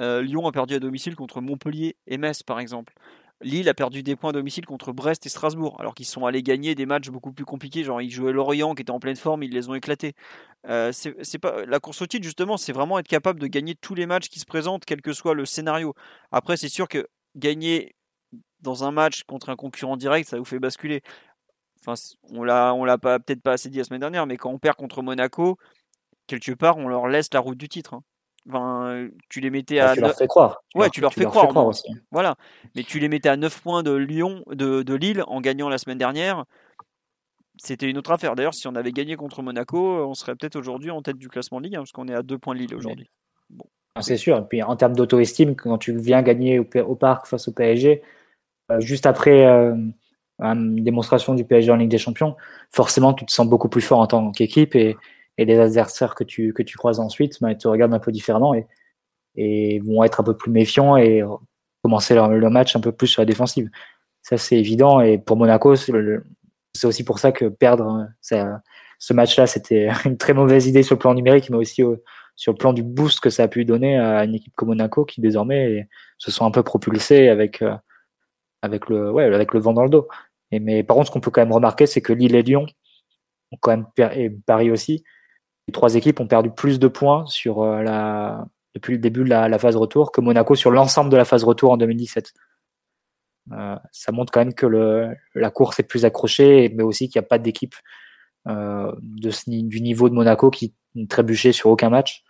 [0.00, 2.94] Euh, Lyon a perdu à domicile contre Montpellier et Metz, par exemple.
[3.40, 6.42] Lille a perdu des points à domicile contre Brest et Strasbourg, alors qu'ils sont allés
[6.42, 7.84] gagner des matchs beaucoup plus compliqués.
[7.84, 10.14] Genre, ils jouaient Lorient qui était en pleine forme, ils les ont éclatés.
[10.68, 13.94] Euh, c'est pas la course au titre justement, c'est vraiment être capable de gagner tous
[13.94, 15.94] les matchs qui se présentent, quel que soit le scénario.
[16.32, 17.94] Après, c'est sûr que gagner
[18.60, 21.02] dans un match contre un concurrent direct, ça vous fait basculer.
[21.80, 21.94] Enfin,
[22.30, 24.58] on l'a, on l'a pas, peut-être pas assez dit la semaine dernière, mais quand on
[24.58, 25.58] perd contre Monaco,
[26.26, 27.94] quelque part, on leur laisse la route du titre.
[27.94, 28.02] Hein.
[28.48, 29.94] Enfin, tu les mettais à.
[29.94, 30.62] tu leur fais croire.
[30.74, 31.88] Ouais, tu leur, fais, croire, aussi.
[32.10, 32.36] Voilà.
[32.74, 35.78] Mais tu les mettais à 9 points de Lyon, de, de Lille en gagnant la
[35.78, 36.44] semaine dernière.
[37.60, 38.36] C'était une autre affaire.
[38.36, 41.58] D'ailleurs, si on avait gagné contre Monaco, on serait peut-être aujourd'hui en tête du classement
[41.58, 43.10] de Ligue, parce qu'on est à 2 points de Lille aujourd'hui.
[43.50, 43.66] Bon.
[44.00, 44.38] C'est sûr.
[44.38, 48.02] Et puis en termes d'auto-estime, quand tu viens gagner au, au parc face au PSG,
[48.78, 49.74] juste après euh,
[50.40, 52.36] une démonstration du PSG en Ligue des Champions,
[52.70, 54.96] forcément, tu te sens beaucoup plus fort en tant qu'équipe et,
[55.38, 58.54] et les adversaires que tu, que tu croises ensuite bah, te regardent un peu différemment
[58.54, 58.66] et,
[59.36, 61.22] et vont être un peu plus méfiants et
[61.82, 63.70] commencer le, match un peu plus sur la défensive.
[64.22, 65.00] Ça, c'est évident.
[65.00, 65.92] Et pour Monaco, c'est
[66.84, 71.14] aussi pour ça que perdre ce match-là, c'était une très mauvaise idée sur le plan
[71.14, 71.82] numérique, mais aussi
[72.34, 75.04] sur le plan du boost que ça a pu donner à une équipe comme Monaco
[75.04, 75.88] qui désormais
[76.18, 77.74] se sont un peu propulsés avec, euh,
[78.62, 80.08] avec le, ouais, avec le vent dans le dos.
[80.50, 82.66] Mais par contre, ce qu'on peut quand même remarquer, c'est que Lille et Lyon
[83.52, 85.04] ont quand même et Paris aussi,
[85.66, 89.28] les trois équipes ont perdu plus de points sur euh, la, depuis le début de
[89.28, 92.32] la, phase retour que Monaco sur l'ensemble de la phase retour en 2017.
[93.52, 97.20] Euh, ça montre quand même que le, la course est plus accrochée, mais aussi qu'il
[97.20, 97.74] n'y a pas d'équipe
[98.48, 100.74] euh, du niveau de Monaco qui
[101.08, 102.24] trébuchait sur aucun match,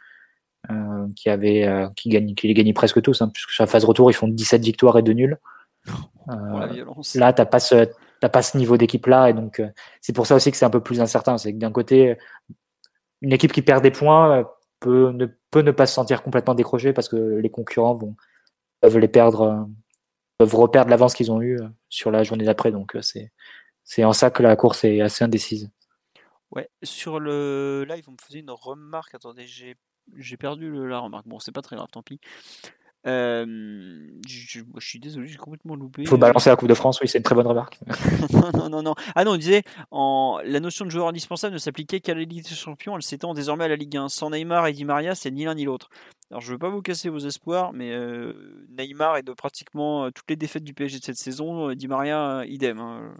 [0.70, 3.68] euh, qui avait euh, qui gagne qui les gagnait presque tous, hein, puisque sur la
[3.68, 5.38] phase retour ils font 17 victoires et 2 nuls.
[6.28, 6.84] Euh,
[7.14, 7.86] là, tu n'as pas, ce,
[8.20, 9.30] pas ce niveau d'équipe-là.
[9.30, 9.68] Et donc, euh,
[10.00, 11.38] c'est pour ça aussi que c'est un peu plus incertain.
[11.38, 12.16] C'est que d'un côté,
[13.20, 14.44] une équipe qui perd des points euh,
[14.80, 18.16] peut ne, peut ne pas se sentir complètement décrochée parce que les concurrents vont,
[18.80, 19.68] peuvent les perdre,
[20.38, 21.58] peuvent reperdre l'avance qu'ils ont eu
[21.88, 22.72] sur la journée d'après.
[22.72, 23.32] Donc, c'est,
[23.84, 25.70] c'est en ça que la course est assez indécise.
[26.50, 29.14] Ouais, sur le live, on me faisait une remarque.
[29.14, 29.76] Attendez, j'ai,
[30.16, 31.26] j'ai perdu la remarque.
[31.26, 32.20] Bon, c'est pas très grave, tant pis.
[33.06, 33.46] Euh,
[34.26, 36.02] je, suis désolé, j'ai complètement loupé.
[36.02, 37.78] Il faut balancer la Coupe de France, oui, c'est une très bonne remarque.
[38.54, 42.00] non, non, non, Ah non, on disait, en, la notion de joueur indispensable ne s'appliquait
[42.00, 44.08] qu'à la Ligue des Champions, elle s'étend désormais à la Ligue 1.
[44.08, 45.90] Sans Neymar et Di Maria, c'est ni l'un ni l'autre.
[46.30, 50.10] Alors je veux pas vous casser vos espoirs, mais euh, Neymar est de pratiquement euh,
[50.10, 52.78] toutes les défaites du PSG de cette saison, Di Maria, idem.
[52.80, 53.14] Hein.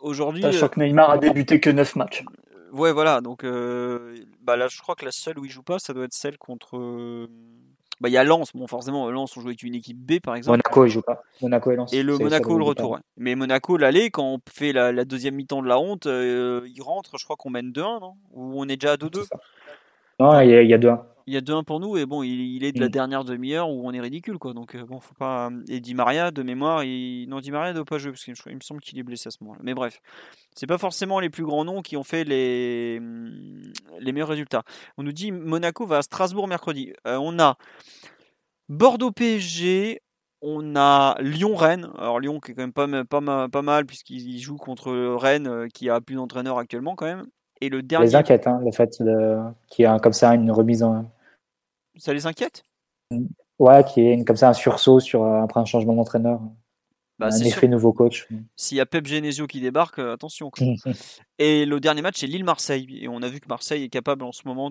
[0.00, 0.42] Aujourd'hui.
[0.42, 2.24] Sachant que Neymar a débuté que 9 matchs.
[2.72, 3.20] Ouais, voilà.
[3.20, 6.14] Donc, bah là, je crois que la seule où il joue pas, ça doit être
[6.14, 7.28] celle contre.
[8.00, 8.50] Bah, il y a Lens.
[8.54, 10.58] Bon, forcément, Lens, on joue avec une équipe B, par exemple.
[10.58, 11.22] Monaco, il joue pas.
[11.40, 11.92] Monaco et Lens.
[11.92, 12.98] Et le Monaco, le retour.
[13.16, 17.18] Mais Monaco, l'aller, quand on fait la, deuxième mi-temps de la honte, il rentre.
[17.18, 18.14] Je crois qu'on mène 2-1, non?
[18.32, 19.26] Ou on est déjà à 2-2
[20.20, 21.00] Non, il y a, 2-1.
[21.26, 22.90] Il y a 2-1 pour nous, et bon, il, est de la mm.
[22.90, 24.52] dernière demi-heure où on est ridicule, quoi.
[24.52, 25.50] Donc, bon, faut pas.
[25.68, 27.26] Et Di Maria, de mémoire, il...
[27.28, 29.30] non, Di Maria ne doit pas jouer, parce qu'il me semble qu'il est blessé à
[29.30, 29.60] ce moment-là.
[29.64, 30.00] Mais bref,
[30.54, 33.00] c'est pas forcément les plus grands noms qui ont fait les,
[34.00, 34.64] les meilleurs résultats.
[34.98, 36.92] On nous dit Monaco va à Strasbourg mercredi.
[37.04, 37.56] on a
[38.68, 40.00] Bordeaux PSG,
[40.40, 41.88] on a Lyon-Rennes.
[41.98, 45.68] Alors Lyon qui est quand même pas, pas, pas mal puisqu'il joue contre Rennes euh,
[45.72, 47.26] qui a plus d'entraîneur actuellement quand même.
[47.60, 48.06] Et le dernier.
[48.06, 49.38] Les inquiète, hein, le fait de...
[49.68, 51.06] qu'il y a comme ça une remise en.
[51.96, 52.62] Ça les inquiète?
[53.58, 56.40] Ouais, qui est comme ça un sursaut sur après un changement d'entraîneur.
[57.18, 58.26] Bah, un effet nouveau coach.
[58.56, 60.50] S'il y a Pep Genesio qui débarque, euh, attention.
[61.38, 62.88] et le dernier match, c'est Lille-Marseille.
[63.00, 64.68] Et on a vu que Marseille est capable en ce moment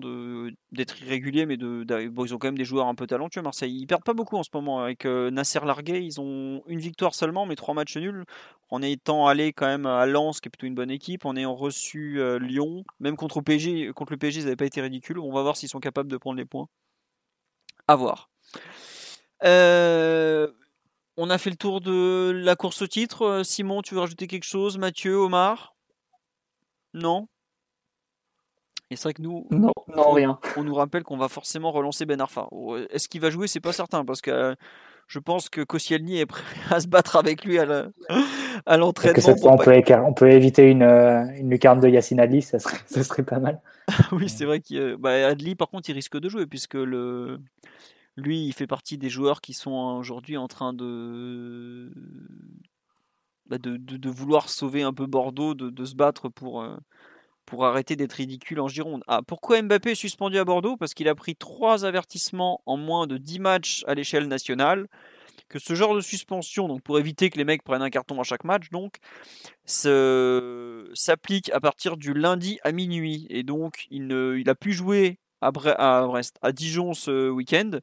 [0.70, 3.40] d'être irrégulier, mais de, bon, ils ont quand même des joueurs un peu talentueux.
[3.40, 4.80] Marseille, ils perdent pas beaucoup en ce moment.
[4.80, 8.24] Avec euh, Nasser Largué, ils ont une victoire seulement, mais trois matchs nuls.
[8.68, 11.54] En étant allé quand même à Lens, qui est plutôt une bonne équipe, en ayant
[11.54, 15.18] reçu euh, Lyon, même contre, PSG, contre le PSG, ils n'avaient pas été ridicules.
[15.18, 16.68] On va voir s'ils sont capables de prendre les points.
[17.86, 18.30] À voir.
[19.44, 20.48] Euh,
[21.16, 23.22] on a fait le tour de la course au titre.
[23.22, 24.78] Euh, Simon, tu veux rajouter quelque chose?
[24.78, 25.74] Mathieu, Omar?
[26.92, 27.28] Non?
[28.90, 29.46] Et c'est vrai que nous.
[29.50, 30.38] Non, non, rien.
[30.56, 32.48] On nous rappelle qu'on va forcément relancer Ben Arfa.
[32.52, 33.48] Euh, est-ce qu'il va jouer?
[33.48, 34.54] C'est pas certain parce que euh,
[35.08, 37.66] je pense que Koscielny est prêt à se battre avec lui à
[38.76, 39.20] l'entraînement.
[39.20, 43.22] cette fois, on, peut, éviter une, une lucarne de Yacine Adli, ça serait, ça serait
[43.22, 43.60] pas mal.
[44.12, 47.40] oui, c'est vrai qu'Adli, bah, par contre, il risque de jouer puisque le
[48.16, 51.92] lui, il fait partie des joueurs qui sont aujourd'hui en train de...
[53.46, 56.76] Bah, de, de, vouloir sauver un peu Bordeaux, de, se battre pour, euh,
[57.44, 59.02] pour arrêter d'être ridicule en Gironde.
[59.06, 60.78] Ah, pourquoi Mbappé est suspendu à Bordeaux?
[60.78, 64.86] Parce qu'il a pris trois avertissements en moins de 10 matchs à l'échelle nationale.
[65.48, 68.24] Que ce genre de suspension, donc pour éviter que les mecs prennent un carton à
[68.24, 68.96] chaque match, donc
[69.64, 73.26] s'applique à partir du lundi à minuit.
[73.30, 77.78] Et donc il, ne, il a pu jouer à, Brest, à Dijon ce week-end.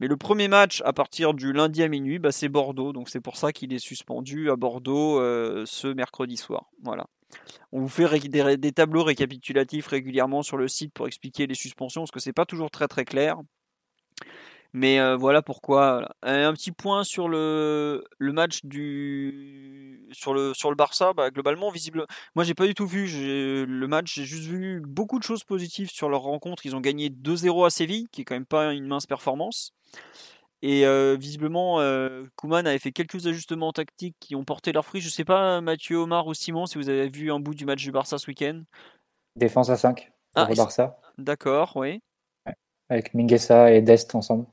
[0.00, 2.92] Mais le premier match à partir du lundi à minuit, bah, c'est Bordeaux.
[2.92, 6.70] Donc c'est pour ça qu'il est suspendu à Bordeaux euh, ce mercredi soir.
[6.82, 7.06] Voilà.
[7.72, 12.10] On vous fait des, tableaux récapitulatifs régulièrement sur le site pour expliquer les suspensions, parce
[12.10, 13.36] que c'est pas toujours très très clair.
[14.74, 16.08] Mais euh, voilà pourquoi.
[16.22, 21.12] Un petit point sur le, le match du sur le sur le Barça.
[21.14, 22.06] Bah, globalement, visible.
[22.34, 23.06] Moi, j'ai pas du tout vu
[23.66, 24.14] le match.
[24.14, 26.66] J'ai juste vu beaucoup de choses positives sur leur rencontre.
[26.66, 29.72] Ils ont gagné 2-0 à Séville, qui est quand même pas une mince performance.
[30.60, 35.00] Et euh, visiblement, euh, Kuman avait fait quelques ajustements tactiques qui ont porté leurs fruits.
[35.00, 37.82] Je sais pas, Mathieu, Omar ou Simon, si vous avez vu un bout du match
[37.82, 38.62] du Barça ce week-end.
[39.36, 40.98] Défense à 5 pour ah, Barça.
[41.16, 42.00] D'accord, oui.
[42.88, 44.46] Avec Minguesa et Dest ensemble.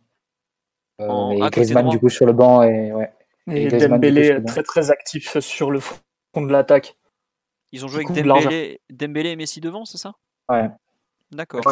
[1.02, 3.12] Euh, et Griezmann du coup sur le banc et ouais.
[3.52, 6.00] Et, Dembélé très très actif sur le front
[6.36, 6.98] de l'attaque.
[7.72, 10.14] Ils ont joué avec Dembélé, Dembélé, et Messi devant, c'est ça?
[10.50, 10.70] Ouais.
[11.32, 11.64] D'accord.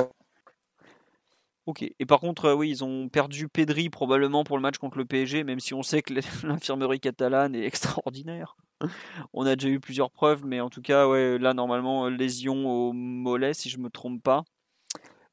[1.65, 1.81] Ok.
[1.81, 5.05] Et par contre, euh, oui, ils ont perdu Pedri probablement pour le match contre le
[5.05, 6.13] PSG, même si on sait que
[6.45, 8.57] l'infirmerie catalane est extraordinaire.
[9.33, 12.91] on a déjà eu plusieurs preuves, mais en tout cas, ouais, là normalement lésion au
[12.93, 14.43] mollet, si je me trompe pas.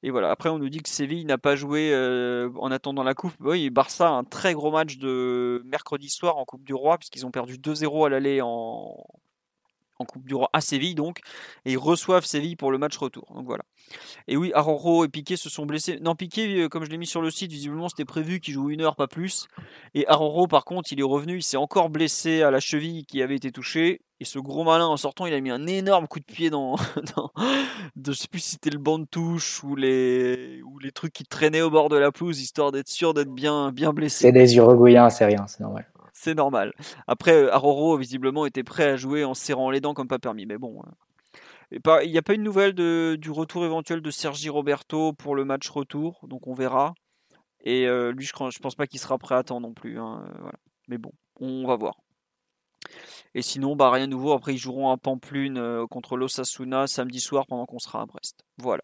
[0.03, 0.31] Et voilà.
[0.31, 3.35] Après, on nous dit que Séville n'a pas joué euh, en attendant la coupe.
[3.41, 7.31] Oui, Barça un très gros match de mercredi soir en Coupe du Roi, puisqu'ils ont
[7.31, 8.97] perdu 2-0 à l'aller en,
[10.01, 11.21] en Coupe du Roi à Séville, donc.
[11.65, 13.27] Et ils reçoivent Séville pour le match retour.
[13.35, 13.65] Donc voilà.
[14.29, 15.99] Et oui, Aroro et Piqué se sont blessés.
[16.01, 18.71] Non, Piqué, euh, comme je l'ai mis sur le site, visiblement c'était prévu qu'il joue
[18.71, 19.47] une heure, pas plus.
[19.95, 23.23] Et Aroro, par contre, il est revenu, il s'est encore blessé à la cheville qui
[23.23, 24.01] avait été touchée.
[24.23, 26.77] Et ce gros malin, en sortant, il a mis un énorme coup de pied dans.
[27.17, 27.31] dans
[28.05, 31.25] je sais plus si c'était le banc de touche ou les, ou les trucs qui
[31.25, 34.25] traînaient au bord de la pelouse, histoire d'être sûr d'être bien, bien blessé.
[34.25, 35.87] C'est des Uruguayens, c'est rien, c'est normal.
[36.23, 36.75] C'est normal.
[37.07, 40.45] Après, euh, Aroro, visiblement, était prêt à jouer en serrant les dents comme pas permis.
[40.45, 40.83] Mais bon.
[40.85, 40.93] Hein.
[42.05, 45.71] Il n'y a pas une nouvelle du retour éventuel de Sergi Roberto pour le match
[45.71, 46.93] retour, donc on verra.
[47.63, 49.99] Et euh, lui, je ne pense pas qu'il sera prêt à temps non plus.
[49.99, 50.51] Hein, euh,
[50.89, 51.95] Mais bon, on va voir.
[53.35, 54.33] Et sinon, bah, rien de nouveau.
[54.33, 58.45] Après, ils joueront à Pamplune euh, contre l'Osasuna samedi soir pendant qu'on sera à Brest.
[58.59, 58.83] Voilà.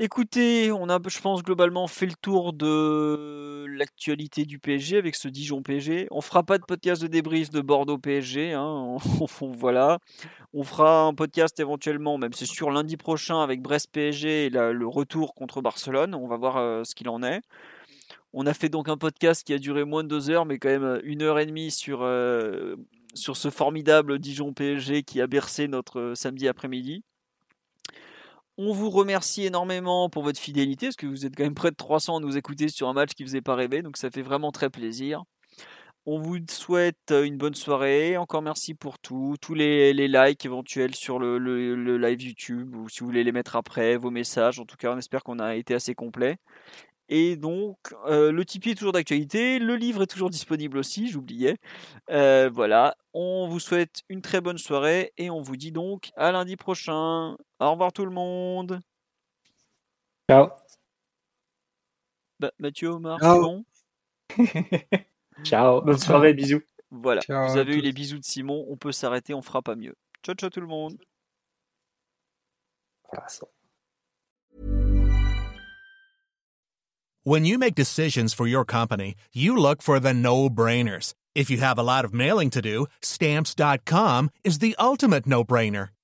[0.00, 5.28] Écoutez, on a, je pense, globalement fait le tour de l'actualité du PSG avec ce
[5.28, 6.08] Dijon PSG.
[6.10, 8.54] On fera pas de podcast de débrief de Bordeaux PSG.
[8.54, 8.96] Hein,
[9.40, 10.00] on, voilà.
[10.52, 14.86] On fera un podcast éventuellement, même c'est sûr, lundi prochain avec Brest PSG et le
[14.88, 16.16] retour contre Barcelone.
[16.16, 17.40] On va voir euh, ce qu'il en est.
[18.32, 20.70] On a fait donc un podcast qui a duré moins de deux heures, mais quand
[20.70, 22.74] même euh, une heure et demie sur, euh,
[23.14, 27.04] sur ce formidable Dijon PSG qui a bercé notre samedi après-midi.
[28.56, 31.76] On vous remercie énormément pour votre fidélité, parce que vous êtes quand même près de
[31.76, 34.22] 300 à nous écouter sur un match qui ne faisait pas rêver, donc ça fait
[34.22, 35.24] vraiment très plaisir.
[36.06, 38.18] On vous souhaite une bonne soirée.
[38.18, 39.36] Encore merci pour tout.
[39.40, 43.56] Tous les, likes éventuels sur le, le, live YouTube ou si vous voulez les mettre
[43.56, 44.60] après, vos messages.
[44.60, 46.36] En tout cas, on espère qu'on a été assez complet.
[47.08, 49.58] Et donc, euh, le Tipeee est toujours d'actualité.
[49.58, 51.56] Le livre est toujours disponible aussi, j'oubliais.
[52.10, 52.96] Euh, voilà.
[53.12, 57.36] On vous souhaite une très bonne soirée et on vous dit donc à lundi prochain.
[57.64, 58.80] Au revoir tout le monde.
[60.28, 60.50] Ciao.
[62.38, 63.64] Bah, Mathieu, Omar, c'est bon?
[65.44, 65.80] Ciao.
[65.80, 66.60] Bonne soirée, bisous.
[66.90, 67.22] Voilà.
[67.26, 68.66] vous avez eu les bisous de Simon.
[68.68, 69.94] On peut s'arrêter, on fera pas mieux.
[70.22, 70.98] Ciao, ciao tout le monde.
[77.22, 81.14] When you make decisions for your company, you look for the no-brainers.
[81.34, 85.88] If you have a lot of mailing to do, stamps.com is the ultimate no-brainer.